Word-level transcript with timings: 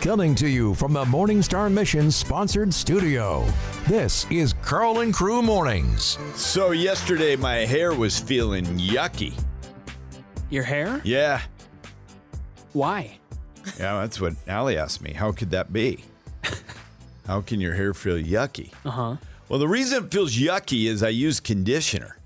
Coming 0.00 0.34
to 0.36 0.48
you 0.48 0.74
from 0.74 0.94
the 0.94 1.04
Morningstar 1.04 1.70
Mission 1.70 2.10
sponsored 2.10 2.72
studio. 2.72 3.44
This 3.86 4.26
is 4.30 4.54
Carl 4.62 5.00
and 5.00 5.12
Crew 5.12 5.42
Mornings. 5.42 6.16
So 6.34 6.70
yesterday 6.70 7.36
my 7.36 7.56
hair 7.56 7.92
was 7.94 8.18
feeling 8.18 8.64
yucky. 8.78 9.38
Your 10.48 10.62
hair? 10.62 11.02
Yeah. 11.04 11.42
Why? 12.72 13.18
Yeah, 13.78 14.00
that's 14.00 14.18
what 14.20 14.34
Allie 14.48 14.78
asked 14.78 15.02
me. 15.02 15.12
How 15.12 15.32
could 15.32 15.50
that 15.50 15.70
be? 15.70 16.02
How 17.26 17.42
can 17.42 17.60
your 17.60 17.74
hair 17.74 17.92
feel 17.92 18.16
yucky? 18.16 18.72
Uh 18.86 18.90
huh. 18.90 19.16
Well, 19.50 19.58
the 19.58 19.68
reason 19.68 20.04
it 20.04 20.10
feels 20.10 20.34
yucky 20.34 20.86
is 20.88 21.02
I 21.02 21.10
use 21.10 21.40
conditioner. 21.40 22.16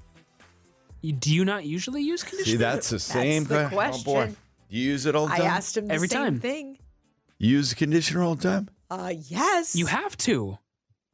You, 1.03 1.13
do 1.13 1.35
you 1.35 1.45
not 1.45 1.65
usually 1.65 2.03
use 2.03 2.23
conditioner? 2.23 2.53
See, 2.53 2.57
that's 2.57 2.89
the 2.91 3.01
same 3.01 3.45
the 3.45 3.69
thing. 3.69 3.79
Oh 3.79 4.03
boy. 4.05 4.33
You 4.69 4.83
use 4.83 5.07
it 5.07 5.17
all 5.17 5.27
the 5.27 5.35
I 5.35 5.39
time? 5.39 5.47
asked 5.49 5.77
him 5.77 5.89
the 5.89 5.95
Every 5.95 6.09
same 6.09 6.19
time. 6.25 6.41
thing. 6.41 6.79
You 7.39 7.51
use 7.51 7.75
conditioner 7.75 8.23
all 8.23 8.35
the 8.35 8.43
time? 8.43 8.69
Uh, 8.91 9.13
yes. 9.29 9.75
you 9.75 9.87
have 9.87 10.17
to. 10.19 10.47
What 10.47 10.59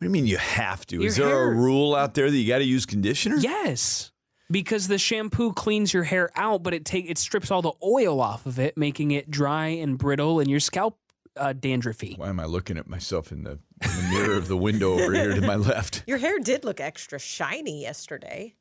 do 0.00 0.06
you 0.06 0.10
mean 0.10 0.26
you 0.26 0.38
have 0.38 0.86
to? 0.86 1.02
Is 1.02 1.18
Your 1.18 1.28
there 1.28 1.50
a 1.50 1.54
rule 1.54 1.94
out 1.94 2.14
there 2.14 2.30
that 2.30 2.36
you 2.36 2.48
got 2.48 2.58
to 2.58 2.64
use 2.64 2.86
conditioner? 2.86 3.36
Yes. 3.36 4.12
Because 4.50 4.88
the 4.88 4.98
shampoo 4.98 5.52
cleans 5.52 5.92
your 5.94 6.04
hair 6.04 6.30
out, 6.34 6.62
but 6.62 6.74
it 6.74 6.84
take 6.84 7.08
it 7.08 7.18
strips 7.18 7.50
all 7.50 7.62
the 7.62 7.72
oil 7.82 8.20
off 8.20 8.46
of 8.46 8.58
it, 8.58 8.76
making 8.76 9.10
it 9.12 9.30
dry 9.30 9.66
and 9.68 9.96
brittle, 9.96 10.40
and 10.40 10.50
your 10.50 10.58
scalp 10.58 10.98
uh, 11.36 11.52
dandruffy. 11.52 12.18
Why 12.18 12.28
am 12.28 12.40
I 12.40 12.46
looking 12.46 12.76
at 12.76 12.88
myself 12.88 13.30
in 13.30 13.44
the, 13.44 13.52
in 13.52 13.58
the 13.82 14.08
mirror 14.10 14.36
of 14.36 14.48
the 14.48 14.56
window 14.56 14.94
over 14.94 15.12
here 15.12 15.34
to 15.34 15.40
my 15.40 15.56
left? 15.56 16.02
Your 16.06 16.18
hair 16.18 16.38
did 16.38 16.64
look 16.64 16.80
extra 16.80 17.18
shiny 17.18 17.82
yesterday. 17.82 18.54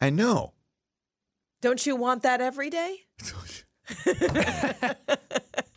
I 0.00 0.10
know. 0.10 0.52
Don't 1.60 1.84
you 1.86 1.96
want 1.96 2.22
that 2.22 2.40
every 2.40 2.70
day? 2.70 3.06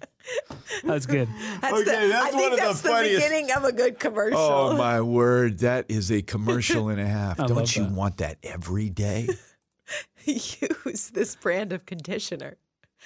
That's 0.83 1.05
good. 1.05 1.27
That's 1.61 1.73
Okay, 1.73 2.07
that's 2.09 2.25
I 2.27 2.29
think 2.29 2.41
one 2.41 2.53
of 2.53 2.59
the 2.59 2.65
that's 2.65 2.81
the, 2.81 2.89
funniest- 2.89 3.23
beginning 3.27 3.51
of 3.51 3.63
a 3.63 3.71
good 3.71 3.99
commercial. 3.99 4.39
Oh 4.39 4.75
my 4.77 5.01
word, 5.01 5.59
that 5.59 5.85
is 5.89 6.11
a 6.11 6.21
commercial 6.21 6.89
and 6.89 6.99
a 7.01 7.05
half. 7.07 7.39
I 7.39 7.47
Don't 7.47 7.75
you 7.75 7.83
that. 7.83 7.91
want 7.91 8.17
that 8.17 8.37
every 8.43 8.89
day? 8.89 9.27
Use 10.25 11.09
this 11.13 11.35
brand 11.35 11.73
of 11.73 11.85
conditioner 11.85 12.57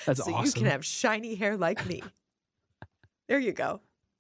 That's 0.06 0.24
so 0.26 0.34
awesome. 0.34 0.46
you 0.46 0.52
can 0.52 0.66
have 0.66 0.84
shiny 0.86 1.36
hair 1.36 1.56
like 1.56 1.86
me. 1.86 2.04
there 3.30 3.40
you 3.40 3.54
go. 3.54 3.80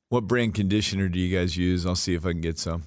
what 0.10 0.28
brand 0.28 0.54
conditioner 0.54 1.10
do 1.10 1.20
you 1.20 1.36
guys 1.38 1.58
use? 1.58 1.86
I'll 1.86 1.96
see 1.96 2.14
if 2.14 2.26
I 2.26 2.32
can 2.32 2.42
get 2.42 2.58
some. 2.58 2.84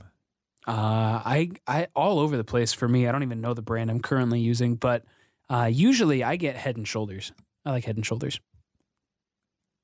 Uh, 0.67 1.21
I, 1.25 1.51
I, 1.67 1.87
all 1.95 2.19
over 2.19 2.37
the 2.37 2.45
place 2.45 2.73
for 2.73 2.89
me. 2.89 3.07
I 3.07 3.13
don't 3.13 3.23
even 3.23 3.41
know 3.41 3.55
the 3.55 3.63
brand 3.63 3.91
I'm 3.91 4.01
currently 4.01 4.41
using, 4.41 4.75
but 4.77 5.05
uh, 5.49 5.69
usually 5.71 6.25
I 6.25 6.37
get 6.37 6.57
Head 6.57 6.77
and 6.77 6.89
Shoulders. 6.89 7.33
I 7.65 7.71
like 7.71 7.85
Head 7.85 7.97
and 7.97 8.05
Shoulders. 8.07 8.41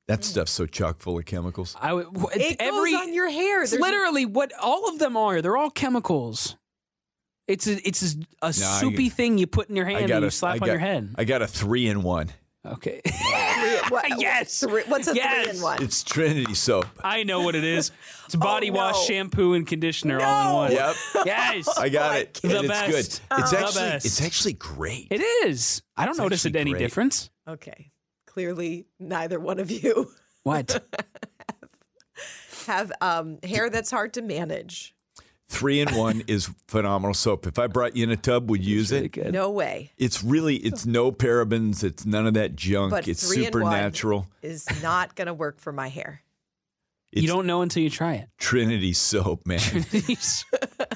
That 0.08 0.18
hmm. 0.18 0.22
stuff's 0.22 0.52
so 0.52 0.66
chock 0.66 0.98
full 0.98 1.18
of 1.18 1.24
chemicals. 1.24 1.76
I 1.80 1.92
would 1.92 2.06
It 2.34 2.56
every 2.60 2.92
goes 2.92 3.00
on 3.02 3.14
your 3.14 3.30
hair. 3.30 3.62
It's 3.62 3.72
literally 3.72 4.26
what 4.26 4.52
all 4.60 4.88
of 4.88 4.98
them 4.98 5.16
are. 5.16 5.40
They're 5.42 5.56
all 5.56 5.70
chemicals. 5.70 6.56
It's 7.48 7.66
a, 7.66 7.86
it's 7.86 8.14
a, 8.14 8.18
a 8.42 8.46
I- 8.46 8.50
soupy 8.52 9.08
thing 9.08 9.38
you 9.38 9.46
put 9.46 9.68
in 9.68 9.76
your 9.76 9.86
hand 9.86 10.10
and 10.10 10.24
you 10.24 10.30
slap 10.30 10.52
I 10.52 10.54
on 10.54 10.58
got- 10.60 10.68
your 10.68 10.78
head. 10.78 11.14
I 11.16 11.24
got 11.24 11.42
a 11.42 11.46
three 11.46 11.88
in 11.88 12.02
one. 12.02 12.30
Okay, 12.64 13.00
what- 13.88 14.04
Yes. 14.20 14.60
three- 14.60 14.84
what's 14.86 15.08
a 15.08 15.14
three 15.14 15.50
in 15.50 15.60
one? 15.60 15.82
It's 15.82 16.04
Trinity 16.04 16.54
soap. 16.54 16.86
I 17.02 17.24
know 17.24 17.40
what 17.40 17.56
it 17.56 17.64
is. 17.64 17.90
It's 18.26 18.34
oh, 18.36 18.38
body 18.38 18.70
Oh, 18.70 18.74
no. 18.74 18.78
wash, 18.78 19.04
shampoo, 19.06 19.54
and 19.54 19.66
conditioner 19.66 20.20
all 20.20 20.50
in 20.50 20.54
one. 20.54 20.72
Yep, 20.72 20.96
Yes, 21.26 21.76
I 21.76 21.88
got 21.88 22.12
oh 22.12 22.18
it. 22.18 22.34
can't- 22.34 22.44
and 22.44 22.52
The 22.52 22.58
it's 22.58 22.68
best. 22.68 22.90
good. 23.30 23.40
It's 23.40 23.50
The 23.50 23.58
actually 23.58 23.80
best. 23.82 24.06
it's 24.06 24.22
actually 24.22 24.52
great. 24.54 25.08
it 25.10 25.20
is. 25.20 25.82
I 25.96 26.04
don't 26.04 26.12
It's 26.12 26.20
notice 26.20 26.44
it 26.46 26.54
any 26.54 26.70
great. 26.70 26.78
difference. 26.80 27.30
Okay. 27.48 27.90
Clearly, 28.32 28.86
neither 28.98 29.38
one 29.38 29.60
of 29.60 29.70
you 29.70 30.10
What? 30.42 30.82
have 32.66 32.90
um, 33.00 33.38
hair 33.42 33.68
that's 33.70 33.90
hard 33.90 34.14
to 34.14 34.22
manage. 34.22 34.94
Three 35.48 35.80
in 35.80 35.94
one 35.94 36.22
is 36.28 36.48
phenomenal 36.66 37.12
soap. 37.12 37.46
If 37.46 37.58
I 37.58 37.66
brought 37.66 37.94
you 37.94 38.04
in 38.04 38.10
a 38.10 38.16
tub, 38.16 38.48
would 38.50 38.64
you 38.64 38.76
use 38.76 38.90
Really 38.90 39.04
it? 39.06 39.12
good. 39.12 39.32
No 39.34 39.50
way 39.50 39.92
It's 39.98 40.24
really 40.24 40.56
it's 40.56 40.86
no 40.86 41.12
parabens. 41.12 41.84
It's 41.84 42.06
none 42.06 42.26
of 42.26 42.34
that 42.34 42.56
junk. 42.56 42.90
But 42.90 43.06
it's 43.06 43.26
three 43.28 43.44
in 43.44 43.52
one- 43.52 43.64
supernatural. 43.64 44.26
is 44.40 44.66
not 44.82 45.14
going 45.14 45.26
to 45.26 45.34
work 45.34 45.60
for 45.60 45.72
my 45.72 45.88
hair. 45.88 46.22
It's 47.12 47.22
you 47.22 47.28
don't 47.28 47.46
know 47.46 47.60
until 47.62 47.82
you 47.82 47.90
try 47.90 48.14
it. 48.14 48.28
Trinity 48.38 48.94
soap, 48.94 49.46
man. 49.46 49.60
That's 49.90 50.44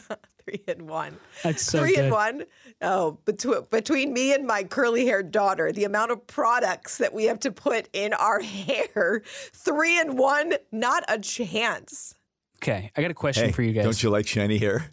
Three 0.45 0.63
in 0.69 0.87
one. 0.87 1.17
That's 1.43 1.63
so 1.63 1.81
Three 1.81 1.97
good. 1.97 2.07
in 2.07 2.11
one. 2.11 2.45
Oh, 2.81 3.19
between 3.25 3.63
between 3.71 4.13
me 4.13 4.33
and 4.33 4.47
my 4.47 4.65
curly 4.65 5.05
haired 5.05 5.31
daughter, 5.31 5.73
the 5.73 5.85
amount 5.85 6.13
of 6.13 6.27
products 6.27 6.99
that 6.99 7.13
we 7.13 7.25
have 7.25 7.41
to 7.41 7.51
put 7.53 7.89
in 7.93 8.13
our 8.15 8.41
hair, 8.41 9.23
three 9.53 9.99
in 10.01 10.17
one, 10.17 10.55
not 10.73 11.05
a 11.09 11.19
chance. 11.19 12.15
Okay, 12.63 12.91
I 12.97 13.03
got 13.03 13.11
a 13.11 13.15
question 13.15 13.47
hey, 13.47 13.53
for 13.53 13.63
you 13.63 13.73
guys. 13.73 13.85
don't 13.85 14.03
you 14.03 14.09
like 14.09 14.27
shiny 14.27 14.57
hair? 14.59 14.91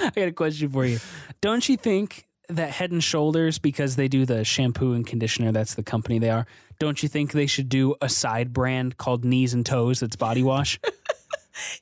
I 0.00 0.12
got 0.14 0.28
a 0.28 0.32
question 0.32 0.70
for 0.70 0.86
you. 0.86 0.98
Don't 1.40 1.68
you 1.68 1.76
think 1.76 2.26
that 2.48 2.70
Head 2.70 2.92
and 2.92 3.04
Shoulders, 3.04 3.58
because 3.58 3.96
they 3.96 4.08
do 4.08 4.24
the 4.24 4.44
shampoo 4.44 4.92
and 4.94 5.06
conditioner, 5.06 5.52
that's 5.52 5.74
the 5.74 5.82
company 5.82 6.18
they 6.18 6.30
are. 6.30 6.46
Don't 6.80 7.02
you 7.02 7.08
think 7.08 7.32
they 7.32 7.46
should 7.46 7.68
do 7.68 7.96
a 8.00 8.08
side 8.08 8.52
brand 8.52 8.96
called 8.96 9.24
Knees 9.24 9.52
and 9.54 9.66
Toes 9.66 10.00
that's 10.00 10.16
body 10.16 10.42
wash? 10.42 10.78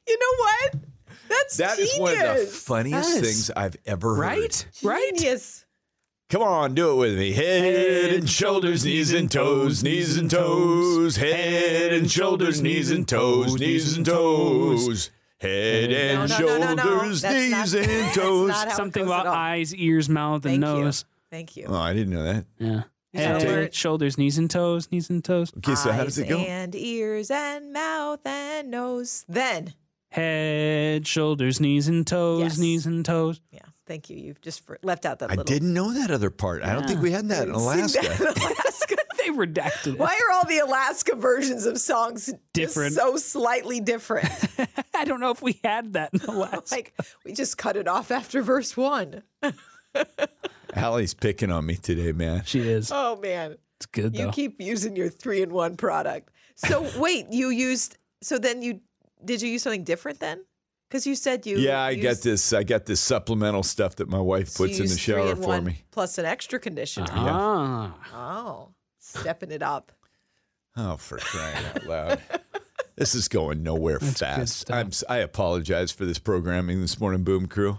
You 0.09 0.19
know 0.19 0.39
what? 0.39 0.75
That's 1.29 1.57
That 1.59 1.79
is 1.79 1.99
one 1.99 2.15
of 2.17 2.39
the 2.39 2.47
funniest 2.47 3.11
Yes. 3.11 3.21
things 3.21 3.51
I've 3.55 3.77
ever 3.85 4.15
heard. 4.15 4.23
right? 4.23 4.67
Right? 4.83 5.13
Genius. 5.19 5.67
Come 6.31 6.43
on, 6.43 6.75
do 6.75 6.93
it 6.93 6.95
with 6.95 7.19
me. 7.19 7.33
Head 7.33 8.15
and 8.15 8.27
shoulders, 8.29 8.87
knees 8.87 9.13
and 9.13 9.31
toes, 9.31 9.85
knees 9.85 10.17
and 10.17 10.31
toes. 10.31 11.17
Head 11.17 11.93
and 11.93 12.11
shoulders, 12.11 12.63
knees 12.63 12.91
and 12.91 13.07
toes, 13.07 13.55
knees 13.61 13.99
and 13.99 14.07
toes. 14.07 15.11
Head 15.39 15.93
and 15.93 16.31
No, 16.31 16.39
no, 16.39 16.47
no, 16.47 16.59
no, 16.59 16.75
no. 16.75 16.83
shoulders, 16.83 17.21
That's 17.21 17.35
knees 17.35 17.51
not- 17.51 17.75
and 17.75 17.91
that's 17.91 18.17
toes. 18.17 18.49
not 18.49 18.57
how 18.69 18.73
it 18.73 18.77
Something 18.77 19.05
goes 19.05 19.13
at 19.13 19.21
about 19.21 19.27
all. 19.27 19.35
eyes, 19.35 19.75
ears, 19.75 20.09
mouth, 20.09 20.37
and 20.37 20.43
Thank 20.43 20.61
nose. 20.61 21.05
you. 21.07 21.13
Thank 21.37 21.57
you. 21.59 21.67
Oh, 21.69 21.75
I 21.77 21.93
didn't 21.93 22.15
know 22.15 22.23
that. 22.23 22.47
Yeah. 22.59 22.83
You 23.19 23.25
Head, 23.25 23.43
know 23.43 23.69
shoulders, 23.73 24.19
knees 24.19 24.39
and 24.39 24.51
toes, 24.51 24.89
knees 24.91 25.11
and 25.11 25.25
toes. 25.25 25.53
Okay, 25.59 25.75
so 25.75 25.93
how 25.93 26.05
does 26.05 26.19
it 26.19 26.29
go? 26.29 26.39
And 26.39 26.75
ears 26.75 27.31
and 27.31 27.73
mouth 27.73 28.25
and 28.27 28.71
nose. 28.71 29.25
Then, 29.29 29.75
Head, 30.11 31.07
shoulders, 31.07 31.61
knees 31.61 31.89
and 31.89 32.07
toes, 32.07 32.41
Yes. 32.41 32.59
knees 32.59 32.87
and 32.87 33.05
toes. 33.05 33.41
yeah, 33.51 33.61
thank 33.87 34.09
you. 34.09 34.17
You've 34.17 34.41
just 34.41 34.65
for, 34.67 34.79
left 34.83 35.05
out 35.05 35.19
that 35.19 35.29
part. 35.29 35.39
I 35.39 35.43
little. 35.43 35.53
didn't 35.53 35.75
know 35.75 35.93
that 35.93 36.11
other 36.11 36.31
part. 36.31 36.63
I 36.63 36.73
don't 36.73 36.87
think 36.87 37.03
we 37.03 37.11
had 37.11 37.29
that 37.29 37.49
in 37.49 37.55
Sing 37.55 37.63
Alaska. 37.63 38.01
that 38.03 38.21
in 38.21 38.43
Alaska. 38.43 38.97
They 39.27 39.33
redacted 39.33 39.95
it. 39.95 39.99
Why 39.99 40.17
are 40.29 40.33
all 40.37 40.45
the 40.45 40.59
Alaska 40.59 41.17
versions 41.17 41.67
of 41.67 41.81
songs 41.81 42.27
just 42.27 42.39
Different. 42.53 42.95
so 42.95 43.17
slightly 43.17 43.81
different? 43.81 44.29
I 44.95 45.05
don't 45.05 45.19
know 45.19 45.31
if 45.33 45.43
we 45.43 45.59
had 45.65 45.95
that 45.95 46.11
in 46.13 46.21
the 46.21 46.31
last. 46.31 46.71
like 46.71 46.95
we 47.25 47.33
just 47.33 47.59
cut 47.59 47.77
it 47.77 47.89
off 47.89 48.13
after 48.13 48.41
verse 48.41 48.77
one. 48.77 49.25
Allie's 50.77 51.15
picking 51.15 51.51
on 51.51 51.67
me 51.67 51.77
today, 51.77 52.13
man. 52.13 52.43
she 52.45 52.61
is. 52.61 52.91
Oh 52.93 53.17
man, 53.17 53.57
It's 53.79 53.87
good 53.87 54.17
you 54.17 54.31
keep 54.31 54.61
using 54.61 54.95
your 54.97 55.09
three 55.09 55.43
in 55.43 55.53
one 55.53 55.77
product. 55.77 56.31
So 56.57 56.87
wait, 56.99 57.27
you 57.31 57.49
used. 57.51 57.99
So 58.23 58.39
then 58.39 58.63
you 58.63 58.81
did 59.25 59.43
you 59.43 59.49
use 59.49 59.63
something 59.63 59.85
different 59.85 60.21
then? 60.21 60.45
Because 60.89 61.07
you 61.07 61.15
said 61.17 61.47
you. 61.47 61.59
Yeah, 61.59 61.81
I 61.83 61.91
used, 61.91 62.03
got 62.03 62.17
this. 62.23 62.53
I 62.53 62.63
got 62.63 62.87
this 62.87 63.01
supplemental 63.01 63.63
stuff 63.65 63.97
that 63.97 64.09
my 64.09 64.21
wife 64.21 64.49
so 64.49 64.65
you 64.65 64.69
puts 64.69 64.79
in 64.79 64.85
the 64.87 64.91
used 64.93 65.01
three 65.05 65.15
shower 65.15 65.31
in 65.31 65.37
for 65.37 65.49
one 65.49 65.65
me. 65.65 65.83
plus 65.91 66.19
an 66.19 66.27
extra 66.27 66.61
conditioner. 66.61 67.07
ah. 67.11 67.95
Oh, 68.15 68.69
stepping 68.99 69.51
it 69.51 69.63
up. 69.63 69.91
Oh, 70.77 70.97
for 70.97 71.17
crying 71.19 71.65
out 71.75 71.87
loud. 71.87 72.21
This 72.99 73.15
is 73.15 73.29
going 73.29 73.63
nowhere 73.63 73.99
good 73.99 74.17
fast. 74.17 74.71
I'm, 74.71 74.87
s- 74.87 75.05
I 75.07 75.19
apologize 75.19 75.93
for 75.93 76.07
this 76.07 76.19
programming 76.19 76.81
this 76.81 76.99
morning, 76.99 77.25
Boom 77.25 77.47
Crew. 77.47 77.79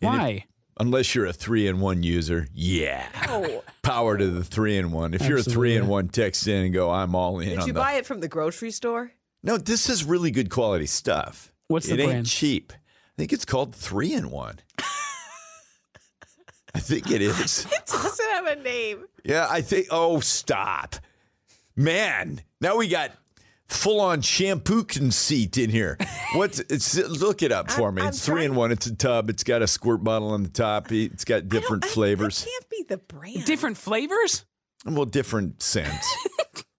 Why? 0.00 0.46
Unless 0.78 1.14
you're 1.14 1.26
a 1.26 1.32
three 1.32 1.66
in 1.68 1.80
one 1.80 2.02
user, 2.02 2.46
yeah. 2.52 3.06
Oh, 3.28 3.62
Power 3.82 4.18
to 4.18 4.26
the 4.26 4.44
three 4.44 4.76
in 4.76 4.92
one. 4.92 5.14
If 5.14 5.26
you're 5.26 5.38
a 5.38 5.42
three 5.42 5.74
in 5.76 5.86
one, 5.86 6.08
text 6.08 6.46
in 6.46 6.66
and 6.66 6.74
go, 6.74 6.90
I'm 6.90 7.14
all 7.14 7.40
in 7.40 7.48
did 7.48 7.58
on 7.60 7.66
you 7.66 7.72
the. 7.72 7.80
buy 7.80 7.94
it 7.94 8.04
from 8.06 8.20
the 8.20 8.28
grocery 8.28 8.70
store? 8.70 9.12
no, 9.42 9.56
this 9.58 9.88
is 9.88 10.04
really 10.04 10.30
good 10.30 10.50
quality 10.50 10.86
stuff. 10.86 11.50
What's 11.68 11.86
the 11.86 11.94
it 11.94 12.00
ain't 12.00 12.26
cheap. 12.26 12.72
I 12.74 13.12
think 13.16 13.32
it's 13.32 13.44
called 13.44 13.74
three 13.74 14.12
in 14.12 14.30
one. 14.30 14.58
I 16.74 16.78
think 16.80 17.10
it 17.10 17.22
is. 17.22 17.66
It 17.72 17.86
doesn't 17.86 18.30
have 18.32 18.46
a 18.46 18.62
name. 18.62 19.04
Yeah, 19.24 19.46
I 19.48 19.62
think. 19.62 19.86
Oh, 19.90 20.20
stop, 20.20 20.96
man! 21.74 22.42
Now 22.60 22.76
we 22.76 22.88
got 22.88 23.12
full 23.68 24.00
on 24.00 24.20
shampoo 24.22 24.84
conceit 24.84 25.58
in 25.58 25.70
here. 25.70 25.98
What's 26.34 26.58
it's? 26.70 26.96
Look 26.96 27.42
it 27.42 27.52
up 27.52 27.70
for 27.70 27.86
I'm- 27.86 27.94
me. 27.94 28.02
I'm 28.02 28.08
it's 28.08 28.24
three 28.24 28.44
in 28.44 28.54
one. 28.54 28.72
It's 28.72 28.86
a 28.86 28.94
tub. 28.94 29.30
It's 29.30 29.44
got 29.44 29.62
a 29.62 29.66
squirt 29.66 30.02
bottle 30.04 30.28
on 30.30 30.42
the 30.42 30.48
top. 30.48 30.90
It's 30.92 31.24
got 31.24 31.48
different 31.48 31.84
I 31.84 31.88
I- 31.88 31.90
flavors. 31.90 32.42
It 32.42 32.48
can't 32.50 32.68
be 32.70 32.84
the 32.88 32.98
brand. 32.98 33.44
Different 33.44 33.76
flavors? 33.76 34.44
Well, 34.84 35.04
different 35.06 35.62
scents, 35.62 36.06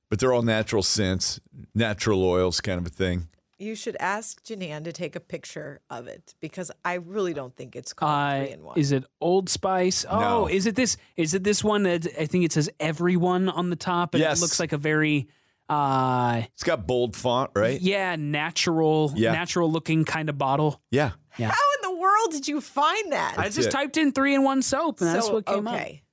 but 0.09 0.19
they're 0.19 0.31
all 0.31 0.41
natural 0.43 0.81
scents, 0.83 1.41
natural 1.75 2.23
oils, 2.23 2.61
kind 2.61 2.79
of 2.79 2.85
a 2.85 2.89
thing. 2.89 3.27
You 3.59 3.73
should 3.75 3.97
ask 3.99 4.43
Janan 4.45 4.83
to 4.83 4.93
take 4.93 5.15
a 5.15 5.19
picture 5.19 5.81
of 5.89 6.05
it 6.07 6.35
because 6.39 6.69
I 6.85 6.93
really 6.93 7.33
don't 7.33 7.55
think 7.55 7.75
it's 7.75 7.91
called 7.91 8.11
Uh, 8.11 8.37
three 8.45 8.53
in 8.53 8.63
one. 8.63 8.77
is 8.79 8.91
it 8.91 9.03
Old 9.19 9.49
Spice? 9.49 10.05
Oh, 10.07 10.19
No. 10.19 10.47
is 10.47 10.67
it 10.67 10.75
this? 10.75 10.95
Is 11.17 11.33
it 11.33 11.43
this 11.43 11.63
one 11.63 11.83
that 11.83 12.05
I 12.19 12.27
think 12.27 12.45
it 12.45 12.53
says 12.53 12.69
everyone 12.79 13.49
on 13.49 13.71
the 13.71 13.75
top, 13.75 14.13
and 14.13 14.21
Yes. 14.21 14.37
it 14.37 14.41
looks 14.41 14.59
like 14.59 14.73
a 14.73 14.77
very 14.77 15.27
Uh, 15.69 16.43
It's 16.53 16.63
got 16.63 16.87
bold 16.87 17.15
font, 17.15 17.51
right? 17.55 17.79
yeah, 17.81 18.15
natural, 18.15 19.11
Yeah. 19.15 19.33
natural 19.33 19.71
looking 19.71 20.05
kind 20.05 20.29
of 20.29 20.37
bottle. 20.37 20.81
Yeah. 20.91 21.11
Yeah. 21.37 21.49
How 21.49 21.73
in 21.75 21.91
the 21.93 21.99
world 21.99 22.31
did 22.31 22.47
you 22.47 22.61
find 22.61 23.11
that? 23.11 23.35
I 23.37 23.49
just 23.49 23.67
it. 23.67 23.71
typed 23.71 23.97
in 23.97 24.11
three 24.11 24.33
in 24.33 24.43
one 24.43 24.61
soap, 24.61 25.01
and 25.01 25.09
that's 25.13 25.29
what 25.29 25.45
came 25.45 25.67
up. 25.67 25.75
okay. 25.75 26.03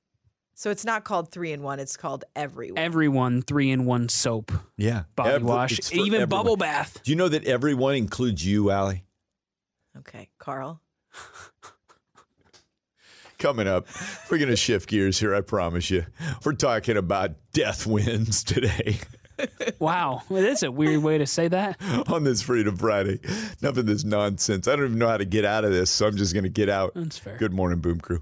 So 0.57 0.69
it's 0.71 0.85
not 0.85 1.03
called 1.03 1.31
three 1.31 1.51
in 1.51 1.63
one. 1.63 1.79
It's 1.79 1.97
called 1.97 2.23
everyone. 2.35 2.77
Everyone 2.77 3.41
three 3.41 3.71
in 3.71 3.85
one 3.85 4.07
soap, 4.09 4.51
Yeah. 4.77 5.03
body 5.15 5.31
Every- 5.31 5.47
wash, 5.47 5.79
even 5.91 6.05
everyone. 6.21 6.29
bubble 6.29 6.57
bath. 6.57 7.01
Do 7.03 7.11
you 7.11 7.17
know 7.17 7.27
that 7.29 7.43
everyone 7.45 7.95
includes 7.95 8.45
you, 8.45 8.71
Allie? 8.71 9.03
okay, 9.97 10.29
Carl. 10.37 10.81
Coming 13.37 13.67
up, 13.67 13.85
we're 14.31 14.37
going 14.37 14.49
to 14.49 14.55
shift 14.55 14.87
gears 14.89 15.19
here, 15.19 15.35
I 15.35 15.41
promise 15.41 15.91
you. 15.91 16.05
We're 16.45 16.53
talking 16.53 16.95
about 16.95 17.31
death 17.51 17.85
wins 17.85 18.43
today 18.45 18.99
Wow, 19.79 20.23
well, 20.29 20.41
that's 20.41 20.63
a 20.63 20.71
weird 20.71 21.03
way 21.03 21.17
to 21.17 21.25
say 21.25 21.47
that. 21.47 21.77
on 22.07 22.23
this 22.23 22.41
Freedom 22.41 22.75
Friday. 22.75 23.19
Enough 23.61 23.77
of 23.77 23.85
this 23.85 24.03
nonsense. 24.03 24.67
I 24.67 24.75
don't 24.75 24.85
even 24.85 24.97
know 24.99 25.07
how 25.07 25.17
to 25.17 25.25
get 25.25 25.45
out 25.45 25.65
of 25.65 25.71
this, 25.71 25.89
so 25.89 26.07
I'm 26.07 26.15
just 26.15 26.33
going 26.33 26.43
to 26.43 26.49
get 26.49 26.69
out. 26.69 26.93
That's 26.95 27.17
fair. 27.17 27.37
Good 27.37 27.53
morning, 27.53 27.79
Boom 27.79 27.99
Crew. 27.99 28.21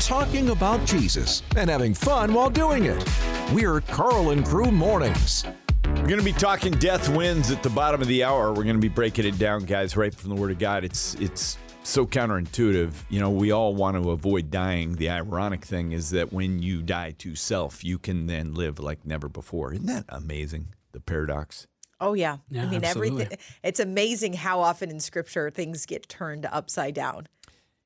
Talking 0.00 0.50
about 0.50 0.84
Jesus 0.86 1.42
and 1.56 1.70
having 1.70 1.94
fun 1.94 2.34
while 2.34 2.50
doing 2.50 2.84
it. 2.84 3.08
We're 3.52 3.80
Carl 3.80 4.30
and 4.30 4.44
Crew 4.44 4.70
Mornings. 4.70 5.44
We're 5.84 6.06
going 6.06 6.18
to 6.18 6.24
be 6.24 6.32
talking 6.32 6.72
death 6.72 7.08
wins 7.08 7.50
at 7.50 7.62
the 7.62 7.70
bottom 7.70 8.00
of 8.00 8.08
the 8.08 8.24
hour. 8.24 8.48
We're 8.48 8.64
going 8.64 8.76
to 8.76 8.80
be 8.80 8.88
breaking 8.88 9.26
it 9.26 9.38
down, 9.38 9.64
guys, 9.64 9.96
right 9.96 10.14
from 10.14 10.30
the 10.30 10.36
Word 10.36 10.50
of 10.50 10.58
God. 10.58 10.84
It's 10.84 11.14
it's 11.14 11.58
so 11.82 12.06
counterintuitive. 12.06 12.92
You 13.08 13.20
know, 13.20 13.30
we 13.30 13.50
all 13.50 13.74
want 13.74 14.02
to 14.02 14.10
avoid 14.10 14.50
dying. 14.50 14.96
The 14.96 15.10
ironic 15.10 15.64
thing 15.64 15.92
is 15.92 16.10
that 16.10 16.32
when 16.32 16.62
you 16.62 16.82
die 16.82 17.12
to 17.18 17.34
self, 17.34 17.84
you 17.84 17.98
can 17.98 18.26
then 18.26 18.54
live 18.54 18.78
like 18.78 19.04
never 19.06 19.28
before. 19.28 19.72
Isn't 19.72 19.86
that 19.86 20.04
amazing? 20.08 20.68
The 20.92 21.00
paradox. 21.00 21.66
Oh 22.00 22.14
yeah. 22.14 22.38
yeah 22.50 22.62
I 22.62 22.66
mean 22.66 22.84
absolutely. 22.84 23.24
everything 23.24 23.38
it's 23.62 23.80
amazing 23.80 24.32
how 24.32 24.60
often 24.60 24.90
in 24.90 25.00
scripture 25.00 25.50
things 25.50 25.84
get 25.86 26.08
turned 26.08 26.46
upside 26.46 26.94
down. 26.94 27.26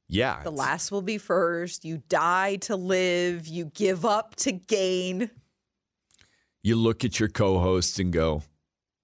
Yeah. 0.08 0.42
The 0.42 0.52
last 0.52 0.92
will 0.92 1.02
be 1.02 1.18
first. 1.18 1.84
You 1.84 2.02
die 2.08 2.56
to 2.62 2.76
live, 2.76 3.46
you 3.46 3.66
give 3.74 4.04
up 4.04 4.36
to 4.36 4.52
gain. 4.52 5.30
You 6.62 6.76
look 6.76 7.04
at 7.04 7.18
your 7.18 7.28
co-hosts 7.28 7.98
and 7.98 8.12
go, 8.12 8.42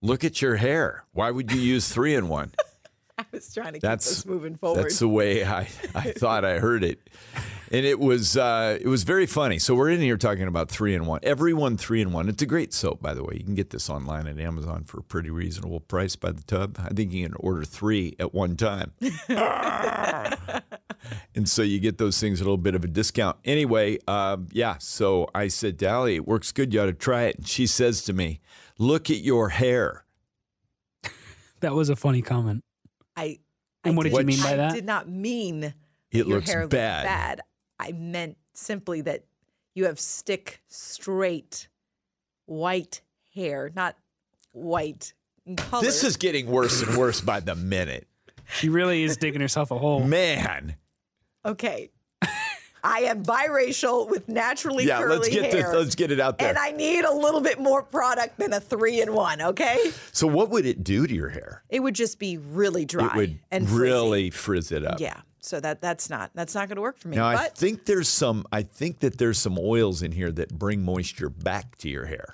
"Look 0.00 0.24
at 0.24 0.40
your 0.40 0.56
hair. 0.56 1.04
Why 1.12 1.30
would 1.30 1.52
you 1.52 1.60
use 1.60 1.88
3 1.88 2.14
in 2.14 2.28
1?" 2.28 2.52
was 3.32 3.52
trying 3.54 3.72
to 3.72 3.72
keep 3.74 3.82
That's 3.82 4.10
us 4.10 4.26
moving 4.26 4.56
forward. 4.56 4.84
That's 4.84 4.98
the 4.98 5.08
way 5.08 5.44
I, 5.44 5.68
I 5.94 6.12
thought 6.16 6.44
I 6.44 6.58
heard 6.58 6.82
it. 6.84 7.08
And 7.72 7.86
it 7.86 8.00
was 8.00 8.36
uh, 8.36 8.78
it 8.80 8.88
was 8.88 9.04
very 9.04 9.26
funny. 9.26 9.60
So 9.60 9.76
we're 9.76 9.90
in 9.90 10.00
here 10.00 10.16
talking 10.16 10.48
about 10.48 10.68
three 10.68 10.94
in 10.94 11.06
one. 11.06 11.20
Everyone 11.22 11.76
three 11.76 12.00
in 12.00 12.10
one. 12.12 12.28
It's 12.28 12.42
a 12.42 12.46
great 12.46 12.72
soap, 12.72 13.00
by 13.00 13.14
the 13.14 13.22
way. 13.22 13.34
You 13.36 13.44
can 13.44 13.54
get 13.54 13.70
this 13.70 13.88
online 13.88 14.26
at 14.26 14.40
Amazon 14.40 14.82
for 14.84 14.98
a 14.98 15.02
pretty 15.02 15.30
reasonable 15.30 15.78
price 15.78 16.16
by 16.16 16.32
the 16.32 16.42
tub. 16.42 16.78
I 16.82 16.88
think 16.88 17.12
you 17.12 17.28
can 17.28 17.36
order 17.38 17.62
three 17.64 18.16
at 18.18 18.34
one 18.34 18.56
time. 18.56 18.92
and 21.34 21.48
so 21.48 21.62
you 21.62 21.78
get 21.78 21.98
those 21.98 22.18
things 22.18 22.40
at 22.40 22.44
a 22.44 22.46
little 22.46 22.56
bit 22.56 22.74
of 22.74 22.82
a 22.82 22.88
discount. 22.88 23.36
Anyway, 23.44 23.98
um, 24.08 24.48
yeah. 24.50 24.76
So 24.78 25.28
I 25.32 25.46
said, 25.46 25.76
Dally, 25.76 26.16
it 26.16 26.26
works 26.26 26.50
good. 26.50 26.74
You 26.74 26.82
ought 26.82 26.86
to 26.86 26.92
try 26.92 27.24
it. 27.24 27.36
And 27.36 27.46
she 27.46 27.68
says 27.68 28.02
to 28.04 28.12
me, 28.12 28.40
"Look 28.78 29.10
at 29.10 29.18
your 29.18 29.50
hair." 29.50 30.04
That 31.60 31.74
was 31.74 31.88
a 31.88 31.94
funny 31.94 32.22
comment. 32.22 32.64
I 33.20 33.38
And 33.84 33.96
what 33.96 34.04
did 34.04 34.12
you 34.12 34.24
mean 34.24 34.42
by 34.42 34.56
that? 34.56 34.72
I 34.72 34.74
did 34.74 34.86
not 34.86 35.08
mean 35.08 35.64
It 36.10 36.26
your 36.26 36.26
looks 36.26 36.50
hair 36.50 36.62
looked 36.62 36.72
bad. 36.72 37.04
bad. 37.04 37.40
I 37.78 37.92
meant 37.92 38.36
simply 38.52 39.00
that 39.02 39.24
you 39.74 39.86
have 39.86 39.98
stick 40.00 40.60
straight 40.68 41.68
white 42.46 43.00
hair, 43.34 43.70
not 43.74 43.96
white 44.52 45.14
in 45.46 45.56
color. 45.56 45.82
This 45.82 46.04
is 46.04 46.16
getting 46.16 46.46
worse 46.46 46.82
and 46.82 46.96
worse 46.96 47.20
by 47.20 47.40
the 47.40 47.54
minute. 47.54 48.06
She 48.58 48.68
really 48.68 49.02
is 49.04 49.16
digging 49.16 49.40
herself 49.40 49.70
a 49.70 49.78
hole. 49.78 50.02
Man. 50.02 50.76
okay. 51.44 51.90
I 52.82 53.00
am 53.00 53.22
biracial 53.24 54.08
with 54.08 54.28
naturally 54.28 54.84
Yeah, 54.86 54.98
curly 55.00 55.16
let's 55.16 55.28
get 55.28 55.50
this 55.52 55.62
hair. 55.64 55.76
let's 55.78 55.94
get 55.94 56.10
it 56.10 56.20
out 56.20 56.38
there. 56.38 56.48
and 56.48 56.58
I 56.58 56.70
need 56.72 57.04
a 57.04 57.12
little 57.12 57.40
bit 57.40 57.58
more 57.58 57.82
product 57.82 58.38
than 58.38 58.52
a 58.52 58.60
three 58.60 59.00
in 59.02 59.12
one, 59.12 59.40
okay? 59.42 59.90
so 60.12 60.26
what 60.26 60.50
would 60.50 60.66
it 60.66 60.82
do 60.84 61.06
to 61.06 61.14
your 61.14 61.28
hair? 61.28 61.62
It 61.68 61.80
would 61.80 61.94
just 61.94 62.18
be 62.18 62.36
really 62.38 62.84
dry 62.84 63.06
it 63.06 63.14
would 63.16 63.38
and 63.50 63.68
frizzy. 63.68 63.82
really 63.82 64.30
frizz 64.30 64.72
it 64.72 64.84
up. 64.84 65.00
Yeah. 65.00 65.20
So 65.42 65.58
that 65.60 65.80
that's 65.80 66.10
not 66.10 66.30
that's 66.34 66.54
not 66.54 66.68
going 66.68 66.76
to 66.76 66.82
work 66.82 66.98
for 66.98 67.08
me. 67.08 67.16
Now 67.16 67.26
I 67.26 67.34
but 67.36 67.56
think 67.56 67.86
there's 67.86 68.08
some 68.08 68.44
I 68.52 68.62
think 68.62 69.00
that 69.00 69.16
there's 69.16 69.38
some 69.38 69.58
oils 69.58 70.02
in 70.02 70.12
here 70.12 70.30
that 70.32 70.58
bring 70.58 70.82
moisture 70.84 71.30
back 71.30 71.76
to 71.78 71.88
your 71.88 72.04
hair. 72.04 72.26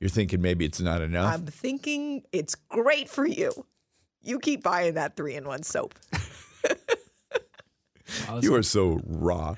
You're 0.00 0.10
thinking 0.10 0.40
maybe 0.42 0.64
it's 0.64 0.80
not 0.80 1.02
enough. 1.02 1.32
I'm 1.34 1.46
thinking 1.46 2.22
it's 2.32 2.54
great 2.56 3.08
for 3.08 3.24
you. 3.26 3.52
You 4.22 4.38
keep 4.40 4.62
buying 4.62 4.94
that 4.94 5.14
three 5.16 5.34
in 5.36 5.46
one 5.46 5.62
soap. 5.62 5.94
You 8.40 8.54
are 8.54 8.62
so 8.62 9.00
raw. 9.04 9.54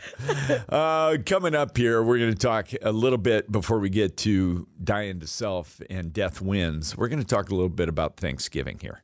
uh, 0.68 1.18
coming 1.24 1.54
up 1.54 1.76
here, 1.76 2.02
we're 2.02 2.18
going 2.18 2.32
to 2.32 2.38
talk 2.38 2.68
a 2.82 2.92
little 2.92 3.18
bit 3.18 3.50
before 3.50 3.78
we 3.78 3.88
get 3.90 4.16
to 4.18 4.66
dying 4.82 5.20
to 5.20 5.26
self 5.26 5.80
and 5.90 6.12
death 6.12 6.40
wins. 6.40 6.96
We're 6.96 7.08
going 7.08 7.22
to 7.22 7.26
talk 7.26 7.50
a 7.50 7.54
little 7.54 7.68
bit 7.68 7.88
about 7.88 8.16
Thanksgiving 8.16 8.78
here. 8.80 9.02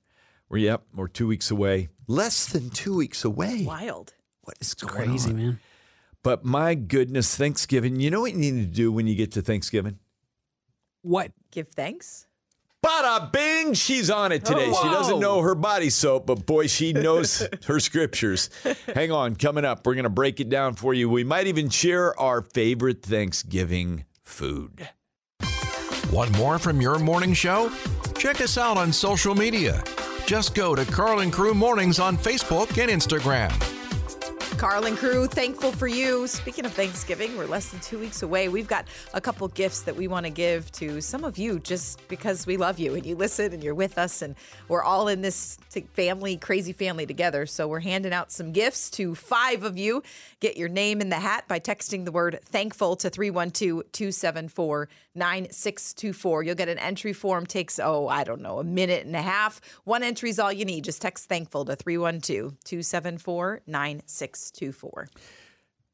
We're 0.49 0.59
yep, 0.59 0.83
we're 0.95 1.09
two 1.09 1.27
weeks 1.27 1.51
away, 1.51 1.89
less 2.07 2.47
than 2.47 2.71
two 2.71 2.97
weeks 2.97 3.25
away. 3.25 3.65
Wild. 3.65 4.15
What 4.43 4.57
is 4.61 4.73
going 4.75 4.95
Crazy, 4.95 5.31
on? 5.31 5.37
man. 5.37 5.61
But 6.23 6.45
my 6.45 6.75
goodness, 6.75 7.37
Thanksgiving. 7.37 8.01
You 8.01 8.11
know 8.11 8.21
what 8.23 8.33
you 8.33 8.39
need 8.39 8.53
to 8.61 8.67
do 8.67 8.91
when 8.91 9.07
you 9.07 9.15
get 9.15 9.33
to 9.33 9.43
Thanksgiving? 9.43 9.99
What? 11.03 11.33
Give 11.51 11.69
thanks. 11.69 12.28
Bada 12.85 13.33
bing, 13.33 13.75
she's 13.75 14.09
on 14.09 14.31
it 14.31 14.45
today. 14.45 14.67
She 14.67 14.89
doesn't 14.89 15.19
know 15.19 15.41
her 15.43 15.55
body 15.57 15.91
soap, 15.91 16.27
but 16.27 16.47
boy, 16.47 16.69
she 16.69 16.93
knows 16.93 17.47
her 17.67 17.81
scriptures. 17.81 18.51
Hang 18.95 19.11
on, 19.11 19.35
coming 19.35 19.65
up, 19.65 19.85
we're 19.85 19.95
going 19.95 20.05
to 20.05 20.11
break 20.11 20.39
it 20.39 20.49
down 20.49 20.75
for 20.75 20.95
you. 20.95 21.09
We 21.11 21.25
might 21.25 21.49
even 21.49 21.71
share 21.71 22.19
our 22.21 22.41
favorite 22.43 23.03
Thanksgiving 23.03 24.05
food. 24.23 24.89
Want 26.13 26.37
more 26.39 26.59
from 26.59 26.81
your 26.81 26.99
morning 26.99 27.35
show? 27.35 27.71
Check 28.17 28.41
us 28.41 28.57
out 28.57 28.77
on 28.77 28.93
social 28.93 29.35
media. 29.35 29.83
Just 30.27 30.55
go 30.55 30.75
to 30.75 30.85
Carl 30.85 31.21
and 31.21 31.33
Crew 31.33 31.55
Mornings 31.55 31.99
on 31.99 32.17
Facebook 32.17 32.81
and 32.81 32.91
Instagram. 32.91 33.78
Carl 34.59 34.87
and 34.87 34.99
crew, 34.99 35.29
thankful 35.29 35.71
for 35.71 35.87
you. 35.87 36.27
Speaking 36.27 36.67
of 36.67 36.73
Thanksgiving, 36.73 37.37
we're 37.39 37.47
less 37.47 37.69
than 37.69 37.79
two 37.79 37.97
weeks 37.97 38.25
away. 38.25 38.49
We've 38.49 38.67
got 38.67 38.89
a 39.15 39.21
couple 39.21 39.47
gifts 39.47 39.83
that 39.83 39.95
we 39.95 40.09
want 40.09 40.27
to 40.27 40.31
give 40.31 40.73
to 40.73 41.01
some 41.01 41.23
of 41.23 41.39
you 41.39 41.61
just 41.61 42.07
because 42.09 42.45
we 42.45 42.57
love 42.57 42.81
you 42.81 42.97
and 42.97 43.07
you 43.07 43.15
listen 43.15 43.53
and 43.53 43.63
you're 43.63 43.77
with 43.77 43.99
us 43.99 44.21
and 44.21 44.35
we're 44.67 44.83
all 44.83 45.07
in 45.07 45.21
this 45.21 45.59
family, 45.93 46.37
crazy 46.37 46.73
family 46.73 47.07
together. 47.07 47.47
So 47.47 47.69
we're 47.69 47.79
handing 47.79 48.13
out 48.13 48.33
some 48.33 48.51
gifts 48.51 48.91
to 48.91 49.15
five 49.15 49.63
of 49.63 49.79
you. 49.79 50.03
Get 50.41 50.57
your 50.57 50.69
name 50.69 51.01
in 51.01 51.09
the 51.09 51.21
hat 51.21 51.47
by 51.47 51.61
texting 51.61 52.05
the 52.05 52.11
word 52.11 52.41
thankful 52.45 52.97
to 52.97 53.11
312 53.11 53.93
274 53.93 54.89
9624. 55.15 56.43
You'll 56.43 56.55
get 56.57 56.69
an 56.69 56.79
entry 56.79 57.13
form, 57.13 57.47
takes, 57.47 57.79
oh, 57.79 58.09
I 58.09 58.25
don't 58.25 58.41
know, 58.41 58.59
a 58.59 58.65
minute 58.65 59.07
and 59.07 59.15
a 59.15 59.23
half. 59.23 59.61
One 59.85 60.03
entry 60.03 60.31
is 60.31 60.41
all 60.41 60.53
you 60.53 60.65
need. 60.65 60.83
Just 60.83 61.01
text 61.01 61.29
thankful 61.29 61.65
to 61.67 61.77
312 61.77 62.57
274 62.65 63.61
9624. 63.67 64.48